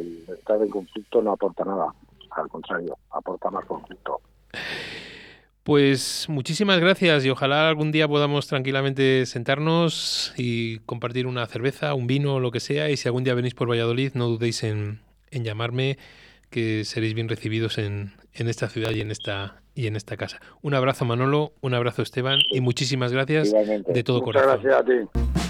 el 0.00 0.24
estar 0.36 0.60
en 0.62 0.68
conflicto 0.70 1.22
no 1.22 1.32
aporta 1.32 1.64
nada. 1.64 1.94
Al 2.30 2.48
contrario, 2.48 2.96
aporta 3.10 3.50
más 3.50 3.64
conflicto. 3.64 4.20
Pues 5.62 6.26
muchísimas 6.28 6.80
gracias 6.80 7.24
y 7.24 7.30
ojalá 7.30 7.68
algún 7.68 7.92
día 7.92 8.08
podamos 8.08 8.46
tranquilamente 8.46 9.26
sentarnos 9.26 10.32
y 10.36 10.78
compartir 10.80 11.26
una 11.26 11.46
cerveza, 11.46 11.92
un 11.94 12.06
vino 12.06 12.36
o 12.36 12.40
lo 12.40 12.50
que 12.50 12.60
sea. 12.60 12.88
Y 12.90 12.96
si 12.96 13.08
algún 13.08 13.24
día 13.24 13.34
venís 13.34 13.54
por 13.54 13.68
Valladolid, 13.68 14.12
no 14.14 14.26
dudéis 14.26 14.64
en, 14.64 15.00
en 15.30 15.44
llamarme, 15.44 15.98
que 16.48 16.84
seréis 16.84 17.14
bien 17.14 17.28
recibidos 17.28 17.78
en, 17.78 18.12
en, 18.32 18.48
esta 18.48 18.68
ciudad 18.68 18.90
y 18.92 19.00
en 19.02 19.10
esta, 19.10 19.60
y 19.74 19.86
en 19.86 19.96
esta 19.96 20.16
casa. 20.16 20.40
Un 20.62 20.74
abrazo 20.74 21.04
Manolo, 21.04 21.52
un 21.60 21.74
abrazo 21.74 22.02
Esteban 22.02 22.40
y 22.50 22.60
muchísimas 22.60 23.12
gracias 23.12 23.48
Igualmente. 23.48 23.92
de 23.92 24.02
todo 24.02 24.22
Muchas 24.22 24.42
corazón. 24.42 24.62
gracias 24.62 24.80
a 24.80 24.84
ti. 25.12 25.49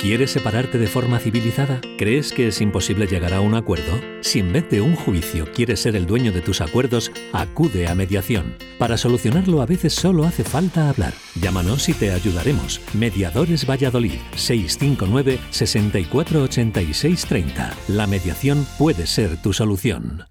¿Quieres 0.00 0.30
separarte 0.30 0.78
de 0.78 0.86
forma 0.86 1.18
civilizada? 1.18 1.80
¿Crees 1.98 2.32
que 2.32 2.46
es 2.46 2.60
imposible 2.60 3.08
llegar 3.08 3.34
a 3.34 3.40
un 3.40 3.56
acuerdo? 3.56 4.00
Si 4.20 4.38
en 4.38 4.52
vez 4.52 4.70
de 4.70 4.80
un 4.80 4.94
juicio 4.94 5.50
quieres 5.52 5.80
ser 5.80 5.96
el 5.96 6.06
dueño 6.06 6.30
de 6.30 6.40
tus 6.40 6.60
acuerdos, 6.60 7.10
acude 7.32 7.88
a 7.88 7.96
mediación. 7.96 8.54
Para 8.78 8.96
solucionarlo 8.96 9.60
a 9.60 9.66
veces 9.66 9.92
solo 9.92 10.22
hace 10.22 10.44
falta 10.44 10.88
hablar. 10.88 11.14
Llámanos 11.34 11.88
y 11.88 11.94
te 11.94 12.12
ayudaremos. 12.12 12.80
Mediadores 12.94 13.68
Valladolid 13.68 14.20
659 14.36 15.40
6486 15.50 17.26
30. 17.26 17.76
La 17.88 18.06
mediación 18.06 18.64
puede 18.78 19.04
ser 19.04 19.42
tu 19.42 19.52
solución. 19.52 20.26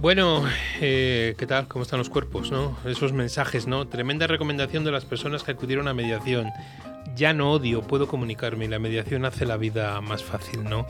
Bueno, 0.00 0.44
eh, 0.80 1.34
¿qué 1.36 1.46
tal? 1.46 1.66
¿Cómo 1.66 1.82
están 1.82 1.98
los 1.98 2.08
cuerpos? 2.08 2.52
¿no? 2.52 2.78
Esos 2.86 3.12
mensajes, 3.12 3.66
¿no? 3.66 3.88
Tremenda 3.88 4.28
recomendación 4.28 4.84
de 4.84 4.92
las 4.92 5.04
personas 5.04 5.42
que 5.42 5.50
acudieron 5.50 5.88
a 5.88 5.94
mediación. 5.94 6.46
Ya 7.16 7.32
no 7.32 7.52
odio, 7.52 7.82
puedo 7.82 8.06
comunicarme 8.08 8.64
y 8.64 8.68
la 8.68 8.78
mediación 8.78 9.24
hace 9.24 9.46
la 9.46 9.56
vida 9.56 10.00
más 10.00 10.24
fácil, 10.24 10.64
¿no? 10.64 10.86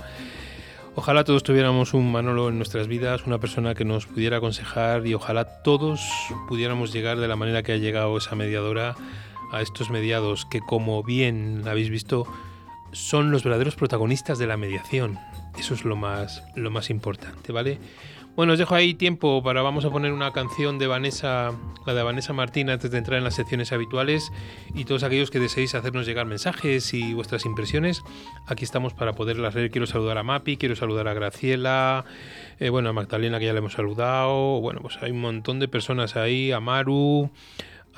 Ojalá 0.97 1.25
todos 1.25 1.43
tuviéramos 1.43 1.95
un 1.95 2.11
Manolo 2.11 2.49
en 2.49 2.57
nuestras 2.57 2.89
vidas, 2.89 3.27
una 3.27 3.39
persona 3.39 3.75
que 3.75 3.85
nos 3.85 4.07
pudiera 4.07 4.39
aconsejar 4.39 5.07
y 5.07 5.14
ojalá 5.14 5.62
todos 5.62 6.01
pudiéramos 6.49 6.93
llegar 6.93 7.18
de 7.18 7.29
la 7.29 7.37
manera 7.37 7.62
que 7.62 7.73
ha 7.73 7.77
llegado 7.77 8.18
esa 8.18 8.35
mediadora 8.35 8.97
a 9.53 9.62
estos 9.62 9.91
mediados 9.91 10.47
que 10.47 10.61
como 10.61 11.03
bien 11.03 11.62
habéis 11.66 11.91
visto 11.91 12.27
son 12.93 13.31
los 13.31 13.45
verdaderos 13.45 13.77
protagonistas 13.77 14.39
de 14.39 14.47
la 14.47 14.57
mediación. 14.57 15.18
Eso 15.59 15.75
es 15.75 15.85
lo 15.85 15.97
más, 15.97 16.43
lo 16.57 16.71
más 16.71 16.91
importante, 16.91 17.53
¿vale? 17.53 17.79
Bueno, 18.37 18.53
os 18.53 18.59
dejo 18.59 18.74
ahí 18.74 18.95
tiempo 18.95 19.43
para 19.43 19.61
vamos 19.61 19.85
a 19.85 19.91
poner 19.91 20.12
una 20.12 20.33
canción 20.33 20.78
de 20.78 20.87
Vanessa, 20.87 21.53
la 21.85 21.95
de 21.95 22.03
Vanessa 22.03 22.33
Martín 22.33 22.70
antes 22.70 22.91
de 22.91 22.97
entrar 22.97 23.18
en 23.18 23.24
las 23.24 23.35
secciones 23.35 23.72
habituales 23.72 24.31
y 24.72 24.85
todos 24.85 25.03
aquellos 25.03 25.31
que 25.31 25.41
deseéis 25.41 25.74
hacernos 25.74 26.07
llegar 26.07 26.26
mensajes 26.26 26.95
y 26.95 27.12
vuestras 27.12 27.45
impresiones, 27.45 28.03
aquí 28.47 28.64
estamos 28.64 28.95
para 28.95 29.14
poderlas 29.14 29.57
leer. 29.57 29.70
Quiero 29.72 29.87
saludar 29.87 30.16
a 30.16 30.22
Mapi, 30.22 30.57
quiero 30.57 30.76
saludar 30.76 31.09
a 31.09 31.14
Graciela, 31.14 32.05
eh, 32.61 32.70
bueno, 32.70 32.91
a 32.91 32.93
Magdalena 32.93 33.41
que 33.41 33.47
ya 33.47 33.53
le 33.53 33.59
hemos 33.59 33.72
saludado, 33.72 34.61
bueno, 34.61 34.81
pues 34.81 34.97
hay 35.03 35.11
un 35.11 35.20
montón 35.20 35.59
de 35.59 35.66
personas 35.66 36.16
ahí, 36.16 36.53
a 36.53 36.61
Maru, 36.61 37.31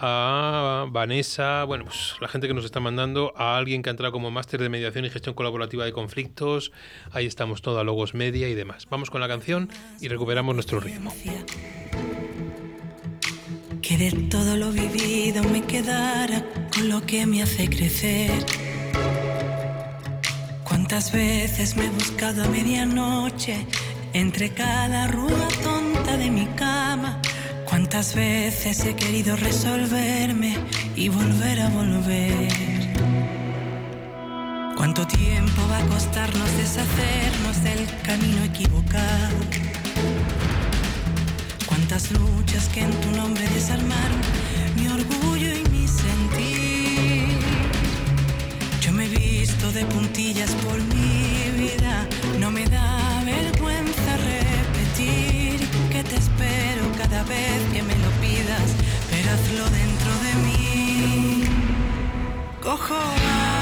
a 0.03 0.87
Vanessa, 0.91 1.63
bueno, 1.65 1.85
pues 1.85 2.17
la 2.21 2.27
gente 2.27 2.49
que 2.49 2.55
nos 2.55 2.65
está 2.65 2.81
mandando, 2.81 3.33
a 3.37 3.57
alguien 3.57 3.83
que 3.83 3.89
ha 3.89 3.93
entrado 3.93 4.13
como 4.13 4.31
máster 4.33 4.61
de 4.61 4.69
mediación 4.69 5.05
y 5.05 5.11
gestión 5.11 5.35
colaborativa 5.35 5.85
de 5.85 5.93
conflictos, 5.93 6.73
ahí 7.13 7.27
estamos 7.27 7.63
todo, 7.63 7.79
a 7.79 7.85
Logos 7.85 8.13
Media 8.13 8.49
y 8.49 8.55
demás. 8.55 8.89
Vamos 8.91 9.11
con 9.11 9.21
la 9.21 9.29
canción 9.29 9.71
y 10.01 10.09
recuperamos 10.09 10.55
nuestro 10.55 10.81
ritmo. 10.81 11.15
Que 13.81 13.97
de 13.97 14.11
todo 14.29 14.57
lo 14.57 14.73
vivido 14.73 15.45
me 15.45 15.63
quedara 15.63 16.45
con 16.75 16.89
lo 16.89 17.07
que 17.07 17.25
me 17.25 17.43
hace 17.43 17.71
crecer. 17.71 18.45
Cuántas 20.65 21.13
veces 21.13 21.77
me 21.77 21.87
he 21.87 21.91
buscado 21.91 22.43
a 22.43 22.49
medianoche 22.49 23.67
entre 24.13 24.51
cada 24.51 25.07
rúa 25.07 25.49
tonta 25.63 26.17
de 26.17 26.31
mi 26.31 26.47
cama. 26.57 27.21
Cuántas 27.93 28.15
veces 28.15 28.87
he 28.87 28.97
querido 28.97 29.37
resolverme 29.37 30.57
y 30.97 31.11
volver 31.11 31.61
a 31.61 31.69
volver. 31.69 32.49
Cuánto 34.79 35.07
tiempo 35.07 35.61
va 35.71 35.77
a 35.77 35.87
costarnos 35.89 36.57
deshacernos 36.57 37.63
del 37.63 37.87
camino 38.03 38.45
equivocado. 38.45 39.37
Cuántas 41.67 42.11
luchas 42.13 42.67
que 42.71 42.81
en 42.81 42.93
tu 42.93 43.11
nombre 43.11 43.47
desarmaron 43.51 44.23
mi 44.75 44.89
orgullo 44.89 45.55
y 45.55 45.63
mi 45.69 45.87
sentir. 45.87 47.29
Yo 48.81 48.93
me 48.93 49.05
he 49.05 49.09
visto 49.11 49.71
de 49.71 49.85
puntillas 49.85 50.53
por 50.65 50.81
mi 50.81 51.51
vida, 51.59 52.09
no 52.41 52.51
me 52.51 52.65
da 52.69 52.92
que 57.25 57.83
me 57.83 57.95
lo 57.97 58.11
pidas, 58.21 58.75
pero 59.11 59.31
hazlo 59.31 59.65
dentro 59.71 60.13
de 60.25 60.35
mí. 60.45 61.45
Cojo 62.61 62.95
aire 62.95 63.62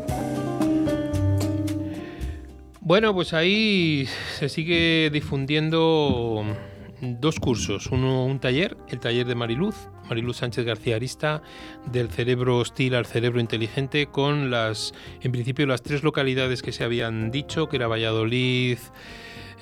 Bueno, 2.91 3.13
pues 3.13 3.31
ahí 3.31 4.05
se 4.37 4.49
sigue 4.49 5.09
difundiendo 5.13 6.43
dos 6.99 7.39
cursos. 7.39 7.87
Uno, 7.87 8.25
un 8.25 8.41
taller, 8.41 8.75
el 8.89 8.99
taller 8.99 9.25
de 9.25 9.33
Mariluz, 9.33 9.87
Mariluz 10.09 10.35
Sánchez 10.35 10.65
García 10.65 10.97
Arista, 10.97 11.41
del 11.89 12.09
cerebro 12.09 12.57
hostil 12.57 12.95
al 12.95 13.05
cerebro 13.05 13.39
inteligente, 13.39 14.07
con 14.07 14.51
las, 14.51 14.93
en 15.21 15.31
principio, 15.31 15.65
las 15.67 15.83
tres 15.83 16.03
localidades 16.03 16.61
que 16.61 16.73
se 16.73 16.83
habían 16.83 17.31
dicho, 17.31 17.69
que 17.69 17.77
era 17.77 17.87
Valladolid, 17.87 18.77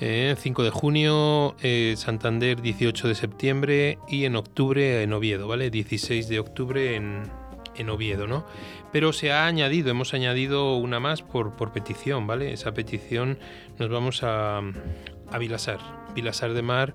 eh, 0.00 0.64
de 0.64 0.70
junio, 0.70 1.54
eh, 1.62 1.94
Santander 1.96 2.60
18 2.60 3.06
de 3.06 3.14
septiembre 3.14 3.98
y 4.08 4.24
en 4.24 4.34
octubre 4.34 5.04
en 5.04 5.12
Oviedo, 5.12 5.46
¿vale? 5.46 5.70
16 5.70 6.26
de 6.26 6.40
octubre 6.40 6.96
en, 6.96 7.22
en 7.80 7.90
Oviedo, 7.90 8.26
¿no? 8.26 8.44
Pero 8.92 9.12
se 9.12 9.32
ha 9.32 9.46
añadido, 9.46 9.90
hemos 9.90 10.14
añadido 10.14 10.76
una 10.76 11.00
más 11.00 11.22
por, 11.22 11.72
petición, 11.72 12.26
¿vale? 12.26 12.52
Esa 12.52 12.72
petición 12.72 13.38
nos 13.78 13.88
vamos 13.88 14.22
a, 14.22 14.58
a 14.58 15.38
Vilasar, 15.38 15.78
Vilasar 16.14 16.52
de 16.52 16.62
Mar, 16.62 16.94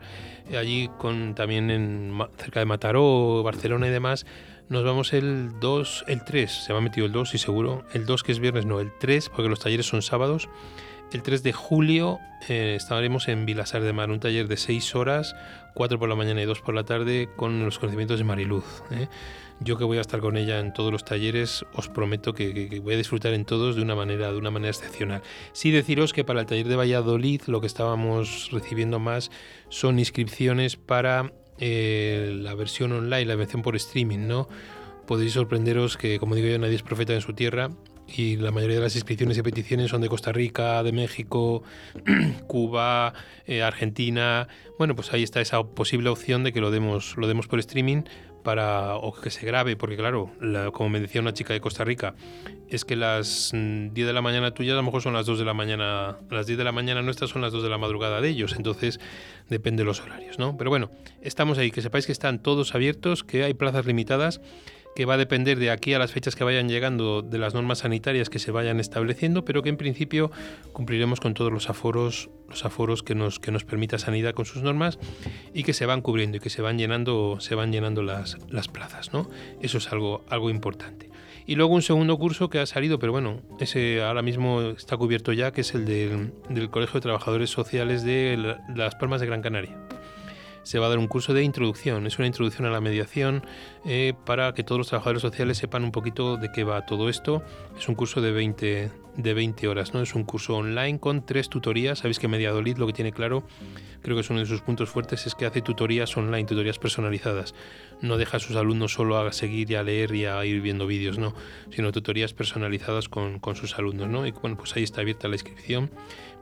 eh, 0.49 0.57
allí 0.57 0.89
con 0.97 1.35
también 1.35 1.69
en, 1.71 2.17
cerca 2.37 2.59
de 2.59 2.65
Mataró, 2.65 3.43
Barcelona 3.43 3.87
y 3.87 3.91
demás. 3.91 4.25
Nos 4.67 4.83
vamos 4.83 5.13
el 5.13 5.59
2, 5.59 6.05
el 6.07 6.23
3, 6.23 6.51
se 6.51 6.73
me 6.73 6.79
ha 6.79 6.81
metido 6.81 7.05
el 7.05 7.11
2 7.11 7.35
y 7.35 7.37
seguro, 7.37 7.83
el 7.93 8.07
2 8.07 8.23
que 8.23 8.31
es 8.31 8.39
viernes, 8.39 8.65
no, 8.65 8.79
el 8.79 8.91
3, 8.99 9.29
porque 9.29 9.47
los 9.47 9.59
talleres 9.59 9.85
son 9.85 10.01
sábados. 10.01 10.49
El 11.11 11.21
3 11.21 11.43
de 11.43 11.53
julio 11.53 12.19
eh, 12.49 12.75
estaremos 12.75 13.27
en 13.27 13.45
Vilasar 13.45 13.81
de 13.83 13.93
Mar, 13.93 14.09
un 14.09 14.19
taller 14.19 14.47
de 14.47 14.57
6 14.57 14.95
horas, 14.95 15.35
4 15.75 15.99
por 15.99 16.09
la 16.09 16.15
mañana 16.15 16.41
y 16.41 16.45
2 16.45 16.61
por 16.61 16.73
la 16.73 16.83
tarde, 16.83 17.29
con 17.35 17.63
los 17.63 17.79
conocimientos 17.79 18.17
de 18.17 18.23
Mariluz. 18.23 18.65
¿eh? 18.91 19.07
Yo 19.59 19.77
que 19.77 19.83
voy 19.83 19.99
a 19.99 20.01
estar 20.01 20.19
con 20.19 20.35
ella 20.35 20.59
en 20.59 20.73
todos 20.73 20.91
los 20.91 21.05
talleres, 21.05 21.63
os 21.73 21.89
prometo 21.89 22.33
que, 22.33 22.81
voy 22.83 22.95
a 22.95 22.97
disfrutar 22.97 23.33
en 23.33 23.45
todos 23.45 23.75
de 23.75 23.83
una 23.83 23.95
manera, 23.95 24.31
de 24.31 24.37
una 24.37 24.51
manera 24.51 24.71
excepcional. 24.71 25.21
Sí 25.53 25.71
deciros 25.71 26.11
que 26.11 26.23
para 26.23 26.41
el 26.41 26.45
taller 26.47 26.67
de 26.67 26.75
Valladolid 26.75 27.43
lo 27.45 27.61
que 27.61 27.67
estábamos 27.67 28.49
recibiendo 28.51 28.99
más 28.99 29.31
son 29.69 29.99
inscripciones 29.99 30.75
para 30.75 31.31
eh, 31.59 32.35
la 32.35 32.55
versión 32.55 32.91
online, 32.91 33.25
la 33.25 33.35
versión 33.35 33.61
por 33.61 33.75
streaming, 33.75 34.27
¿no? 34.27 34.49
Podéis 35.07 35.33
sorprenderos 35.33 35.97
que, 35.97 36.19
como 36.19 36.35
digo 36.35 36.47
yo, 36.47 36.57
nadie 36.57 36.75
es 36.75 36.83
profeta 36.83 37.13
en 37.13 37.21
su 37.21 37.33
tierra 37.33 37.69
y 38.07 38.37
la 38.37 38.51
mayoría 38.51 38.77
de 38.77 38.83
las 38.83 38.95
inscripciones 38.95 39.37
y 39.37 39.41
peticiones 39.41 39.91
son 39.91 40.01
de 40.01 40.09
Costa 40.09 40.31
Rica, 40.31 40.83
de 40.83 40.91
México, 40.91 41.63
Cuba, 42.47 43.13
eh, 43.47 43.63
Argentina. 43.63 44.47
Bueno, 44.77 44.95
pues 44.95 45.13
ahí 45.13 45.23
está 45.23 45.41
esa 45.41 45.63
posible 45.63 46.09
opción 46.09 46.43
de 46.43 46.53
que 46.53 46.61
lo 46.61 46.71
demos, 46.71 47.17
lo 47.17 47.27
demos 47.27 47.47
por 47.47 47.59
streaming 47.59 48.03
para 48.45 48.95
o 48.95 49.11
que 49.11 49.31
se 49.31 49.45
grabe, 49.45 49.75
porque 49.75 49.97
claro, 49.97 50.29
como 50.71 50.89
me 50.89 50.99
decía 50.99 51.19
una 51.19 51.33
chica 51.33 51.53
de 51.53 51.59
Costa 51.59 51.83
Rica, 51.83 52.13
es 52.69 52.85
que 52.85 52.95
las 52.95 53.49
10 53.51 53.91
mm, 53.91 53.93
de 53.93 54.13
la 54.13 54.21
mañana 54.21 54.51
tuyas 54.51 54.73
a 54.73 54.77
lo 54.77 54.83
mejor 54.83 55.01
son 55.01 55.13
las 55.13 55.25
2 55.25 55.39
de 55.39 55.45
la 55.45 55.55
mañana, 55.55 56.17
las 56.29 56.45
10 56.45 56.59
de 56.59 56.63
la 56.63 56.71
mañana 56.71 57.01
nuestras 57.01 57.31
son 57.31 57.41
las 57.41 57.51
2 57.51 57.63
de 57.63 57.69
la 57.69 57.79
madrugada 57.79 58.21
de 58.21 58.29
ellos, 58.29 58.53
entonces 58.55 58.99
depende 59.49 59.81
de 59.81 59.85
los 59.85 59.99
horarios, 59.99 60.37
¿no? 60.37 60.55
Pero 60.57 60.69
bueno, 60.69 60.91
estamos 61.21 61.57
ahí, 61.57 61.71
que 61.71 61.81
sepáis 61.81 62.05
que 62.05 62.11
están 62.11 62.37
todos 62.37 62.75
abiertos, 62.75 63.23
que 63.23 63.43
hay 63.43 63.55
plazas 63.55 63.87
limitadas 63.87 64.41
que 64.95 65.05
va 65.05 65.15
a 65.15 65.17
depender 65.17 65.59
de 65.59 65.69
aquí 65.69 65.93
a 65.93 65.99
las 65.99 66.11
fechas 66.13 66.35
que 66.35 66.45
vayan 66.45 66.69
llegando 66.69 67.21
de 67.21 67.37
las 67.37 67.53
normas 67.53 67.79
sanitarias 67.79 68.29
que 68.29 68.39
se 68.39 68.51
vayan 68.51 68.79
estableciendo, 68.79 69.43
pero 69.43 69.61
que 69.61 69.69
en 69.69 69.75
principio 69.75 70.31
cumpliremos 70.71 71.19
con 71.19 71.33
todos 71.33 71.51
los 71.51 71.69
aforos, 71.69 72.29
los 72.47 72.63
aforos 72.63 73.03
que 73.03 73.13
nos, 73.13 73.39
que 73.39 73.51
nos 73.51 73.65
permita 73.65 73.99
Sanidad 73.99 74.33
con 74.33 74.45
sus 74.45 74.63
normas 74.63 74.97
y 75.53 75.63
que 75.63 75.73
se 75.73 75.85
van 75.85 76.01
cubriendo 76.01 76.37
y 76.37 76.39
que 76.39 76.49
se 76.49 76.61
van 76.61 76.77
llenando, 76.77 77.37
se 77.41 77.55
van 77.55 77.73
llenando 77.73 78.03
las, 78.03 78.37
las 78.49 78.69
plazas, 78.69 79.11
¿no? 79.11 79.29
Eso 79.61 79.79
es 79.79 79.91
algo, 79.91 80.23
algo 80.29 80.49
importante. 80.49 81.09
Y 81.45 81.55
luego 81.55 81.75
un 81.75 81.81
segundo 81.81 82.17
curso 82.17 82.49
que 82.49 82.59
ha 82.59 82.65
salido, 82.65 82.97
pero 82.97 83.11
bueno, 83.11 83.41
ese 83.59 84.01
ahora 84.01 84.21
mismo 84.21 84.61
está 84.61 84.95
cubierto 84.95 85.33
ya, 85.33 85.51
que 85.51 85.61
es 85.61 85.75
el 85.75 85.85
del, 85.85 86.33
del 86.49 86.69
Colegio 86.69 86.95
de 86.95 87.01
Trabajadores 87.01 87.49
Sociales 87.49 88.03
de 88.03 88.55
Las 88.73 88.95
Palmas 88.95 89.19
de 89.19 89.27
Gran 89.27 89.41
Canaria 89.41 89.77
se 90.65 90.79
va 90.79 90.87
a 90.87 90.89
dar 90.89 90.97
un 90.97 91.07
curso 91.07 91.33
de 91.33 91.43
introducción. 91.43 92.07
Es 92.07 92.17
una 92.17 92.27
introducción 92.27 92.65
a 92.67 92.71
la 92.71 92.81
mediación 92.81 93.45
eh, 93.85 94.13
para 94.25 94.53
que 94.53 94.63
todos 94.63 94.79
los 94.79 94.87
trabajadores 94.87 95.21
sociales 95.21 95.57
sepan 95.59 95.83
un 95.83 95.91
poquito 95.91 96.37
de 96.37 96.51
qué 96.51 96.63
va 96.63 96.85
todo 96.85 97.07
esto. 97.07 97.43
Es 97.77 97.87
un 97.87 97.93
curso 97.93 98.19
de 98.19 98.31
20, 98.31 98.91
de 99.17 99.33
20 99.33 99.67
horas, 99.67 99.93
¿no? 99.93 100.01
Es 100.01 100.15
un 100.15 100.23
curso 100.23 100.55
online 100.55 100.99
con 100.99 101.25
tres 101.25 101.49
tutorías. 101.49 101.99
Sabéis 101.99 102.19
que 102.19 102.27
Mediadolid 102.27 102.77
lo 102.77 102.87
que 102.87 102.93
tiene 102.93 103.11
claro, 103.11 103.43
creo 104.01 104.15
que 104.15 104.21
es 104.21 104.29
uno 104.29 104.39
de 104.39 104.45
sus 104.45 104.61
puntos 104.61 104.89
fuertes, 104.89 105.25
es 105.27 105.35
que 105.35 105.45
hace 105.45 105.61
tutorías 105.61 106.15
online, 106.17 106.45
tutorías 106.45 106.79
personalizadas. 106.79 107.55
No 108.01 108.17
deja 108.17 108.37
a 108.37 108.39
sus 108.39 108.55
alumnos 108.55 108.93
solo 108.93 109.17
a 109.17 109.31
seguir 109.31 109.71
y 109.71 109.75
a 109.75 109.83
leer 109.83 110.13
y 110.13 110.25
a 110.25 110.43
ir 110.45 110.61
viendo 110.61 110.87
vídeos, 110.87 111.17
no, 111.17 111.33
sino 111.71 111.91
tutorías 111.91 112.33
personalizadas 112.33 113.09
con, 113.09 113.39
con 113.39 113.55
sus 113.55 113.77
alumnos, 113.77 114.07
¿no? 114.07 114.25
Y 114.25 114.31
bueno, 114.31 114.57
pues 114.57 114.75
ahí 114.75 114.83
está 114.83 115.01
abierta 115.01 115.27
la 115.27 115.35
inscripción 115.35 115.89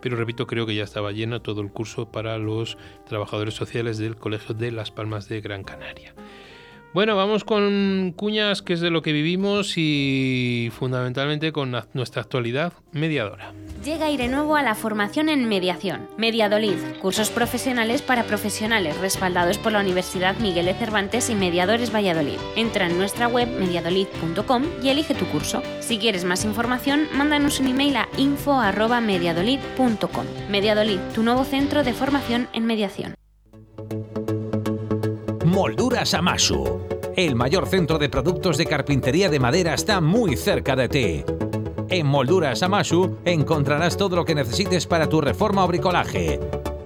pero 0.03 0.17
repito, 0.17 0.47
creo 0.47 0.65
que 0.65 0.75
ya 0.75 0.83
estaba 0.83 1.13
lleno 1.13 1.41
todo 1.41 1.61
el 1.61 1.71
curso 1.71 2.11
para 2.11 2.37
los 2.37 2.77
trabajadores 3.07 3.53
sociales 3.53 3.97
del 3.97 4.17
Colegio 4.17 4.53
de 4.53 4.69
Las 4.69 4.91
Palmas 4.91 5.29
de 5.29 5.39
Gran 5.39 5.63
Canaria. 5.63 6.13
Bueno, 6.93 7.15
vamos 7.15 7.43
con 7.43 8.13
cuñas, 8.15 8.61
que 8.61 8.73
es 8.73 8.79
de 8.79 8.91
lo 8.91 9.01
que 9.01 9.13
vivimos 9.13 9.73
y 9.77 10.69
fundamentalmente 10.77 11.51
con 11.51 11.75
nuestra 11.93 12.21
actualidad 12.21 12.73
mediadora. 12.91 13.51
Llega 13.83 14.11
nuevo 14.27 14.55
a 14.55 14.61
la 14.61 14.75
formación 14.75 15.27
en 15.27 15.49
mediación. 15.49 16.07
Mediadolid, 16.17 16.77
cursos 17.01 17.31
profesionales 17.31 18.03
para 18.03 18.25
profesionales 18.25 18.95
respaldados 18.99 19.57
por 19.57 19.71
la 19.71 19.79
Universidad 19.81 20.37
Miguel 20.37 20.67
de 20.67 20.75
Cervantes 20.75 21.31
y 21.31 21.35
Mediadores 21.35 21.91
Valladolid. 21.93 22.37
Entra 22.55 22.85
en 22.85 22.97
nuestra 22.97 23.27
web 23.27 23.49
mediadolid.com 23.59 24.63
y 24.83 24.89
elige 24.89 25.15
tu 25.15 25.25
curso. 25.25 25.63
Si 25.79 25.97
quieres 25.97 26.25
más 26.25 26.45
información, 26.45 27.07
mándanos 27.13 27.59
un 27.59 27.67
email 27.67 27.97
a 27.97 28.07
info@mediadolid.com. 28.17 30.25
Mediadolid, 30.49 30.99
tu 31.15 31.23
nuevo 31.23 31.43
centro 31.43 31.83
de 31.83 31.93
formación 31.93 32.47
en 32.53 32.65
mediación. 32.65 33.15
Molduras 35.53 36.15
Amasu. 36.15 36.81
El 37.15 37.35
mayor 37.35 37.67
centro 37.67 37.99
de 37.99 38.09
productos 38.09 38.57
de 38.57 38.65
carpintería 38.65 39.29
de 39.29 39.39
madera 39.39 39.75
está 39.75 40.01
muy 40.01 40.35
cerca 40.35 40.75
de 40.75 40.89
ti. 40.89 41.23
En 41.89 42.07
Molduras 42.07 42.63
Amasu 42.63 43.17
encontrarás 43.23 43.95
todo 43.95 44.15
lo 44.15 44.25
que 44.25 44.33
necesites 44.33 44.87
para 44.87 45.07
tu 45.07 45.21
reforma 45.21 45.63
o 45.63 45.67
bricolaje. 45.67 46.39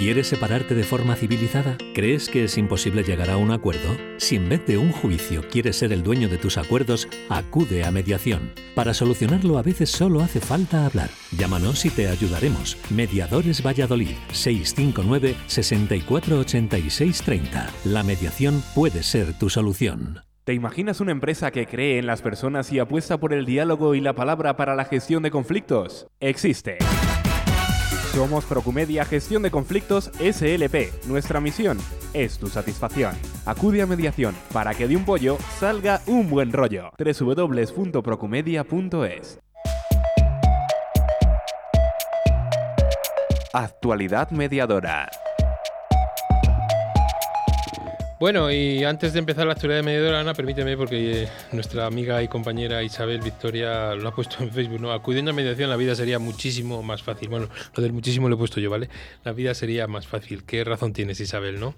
¿Quieres 0.00 0.26
separarte 0.28 0.74
de 0.74 0.82
forma 0.82 1.14
civilizada? 1.14 1.76
¿Crees 1.92 2.30
que 2.30 2.44
es 2.44 2.56
imposible 2.56 3.02
llegar 3.02 3.28
a 3.28 3.36
un 3.36 3.50
acuerdo? 3.50 3.98
Si 4.16 4.36
en 4.36 4.48
vez 4.48 4.64
de 4.64 4.78
un 4.78 4.92
juicio 4.92 5.42
quieres 5.50 5.76
ser 5.76 5.92
el 5.92 6.02
dueño 6.02 6.30
de 6.30 6.38
tus 6.38 6.56
acuerdos, 6.56 7.06
acude 7.28 7.84
a 7.84 7.90
mediación. 7.90 8.54
Para 8.74 8.94
solucionarlo 8.94 9.58
a 9.58 9.62
veces 9.62 9.90
solo 9.90 10.22
hace 10.22 10.40
falta 10.40 10.86
hablar. 10.86 11.10
Llámanos 11.36 11.84
y 11.84 11.90
te 11.90 12.08
ayudaremos. 12.08 12.78
Mediadores 12.88 13.62
Valladolid 13.62 14.16
659 14.32 15.36
648630. 15.46 17.68
La 17.84 18.02
mediación 18.02 18.62
puede 18.74 19.02
ser 19.02 19.38
tu 19.38 19.50
solución. 19.50 20.20
¿Te 20.44 20.54
imaginas 20.54 21.02
una 21.02 21.12
empresa 21.12 21.50
que 21.50 21.66
cree 21.66 21.98
en 21.98 22.06
las 22.06 22.22
personas 22.22 22.72
y 22.72 22.78
apuesta 22.78 23.20
por 23.20 23.34
el 23.34 23.44
diálogo 23.44 23.94
y 23.94 24.00
la 24.00 24.14
palabra 24.14 24.56
para 24.56 24.74
la 24.74 24.86
gestión 24.86 25.22
de 25.22 25.30
conflictos? 25.30 26.06
Existe. 26.20 26.78
Somos 28.12 28.44
Procumedia 28.44 29.04
Gestión 29.04 29.42
de 29.42 29.50
Conflictos 29.52 30.10
SLP. 30.18 31.06
Nuestra 31.06 31.40
misión 31.40 31.78
es 32.12 32.38
tu 32.38 32.48
satisfacción. 32.48 33.14
Acude 33.46 33.82
a 33.82 33.86
mediación 33.86 34.34
para 34.52 34.74
que 34.74 34.88
de 34.88 34.96
un 34.96 35.04
pollo 35.04 35.38
salga 35.60 36.00
un 36.06 36.28
buen 36.28 36.52
rollo. 36.52 36.90
www.procumedia.es 36.98 39.38
Actualidad 43.52 44.30
mediadora. 44.30 45.10
Bueno, 48.20 48.52
y 48.52 48.84
antes 48.84 49.14
de 49.14 49.18
empezar 49.18 49.46
la 49.46 49.54
actualidad 49.54 49.78
de 49.78 49.82
mediadora, 49.82 50.20
Ana, 50.20 50.34
permíteme, 50.34 50.76
porque 50.76 51.22
eh, 51.22 51.28
nuestra 51.52 51.86
amiga 51.86 52.22
y 52.22 52.28
compañera 52.28 52.82
Isabel 52.82 53.22
Victoria 53.22 53.94
lo 53.94 54.06
ha 54.10 54.14
puesto 54.14 54.36
en 54.44 54.52
Facebook, 54.52 54.78
¿no? 54.78 54.92
Acudiendo 54.92 55.30
a 55.30 55.34
mediación 55.34 55.70
la 55.70 55.76
vida 55.76 55.94
sería 55.94 56.18
muchísimo 56.18 56.82
más 56.82 57.02
fácil. 57.02 57.30
Bueno, 57.30 57.48
lo 57.74 57.82
del 57.82 57.94
muchísimo 57.94 58.28
lo 58.28 58.34
he 58.34 58.38
puesto 58.38 58.60
yo, 58.60 58.68
¿vale? 58.68 58.90
La 59.24 59.32
vida 59.32 59.54
sería 59.54 59.86
más 59.86 60.06
fácil. 60.06 60.44
¿Qué 60.44 60.64
razón 60.64 60.92
tienes, 60.92 61.18
Isabel, 61.18 61.58
no? 61.60 61.74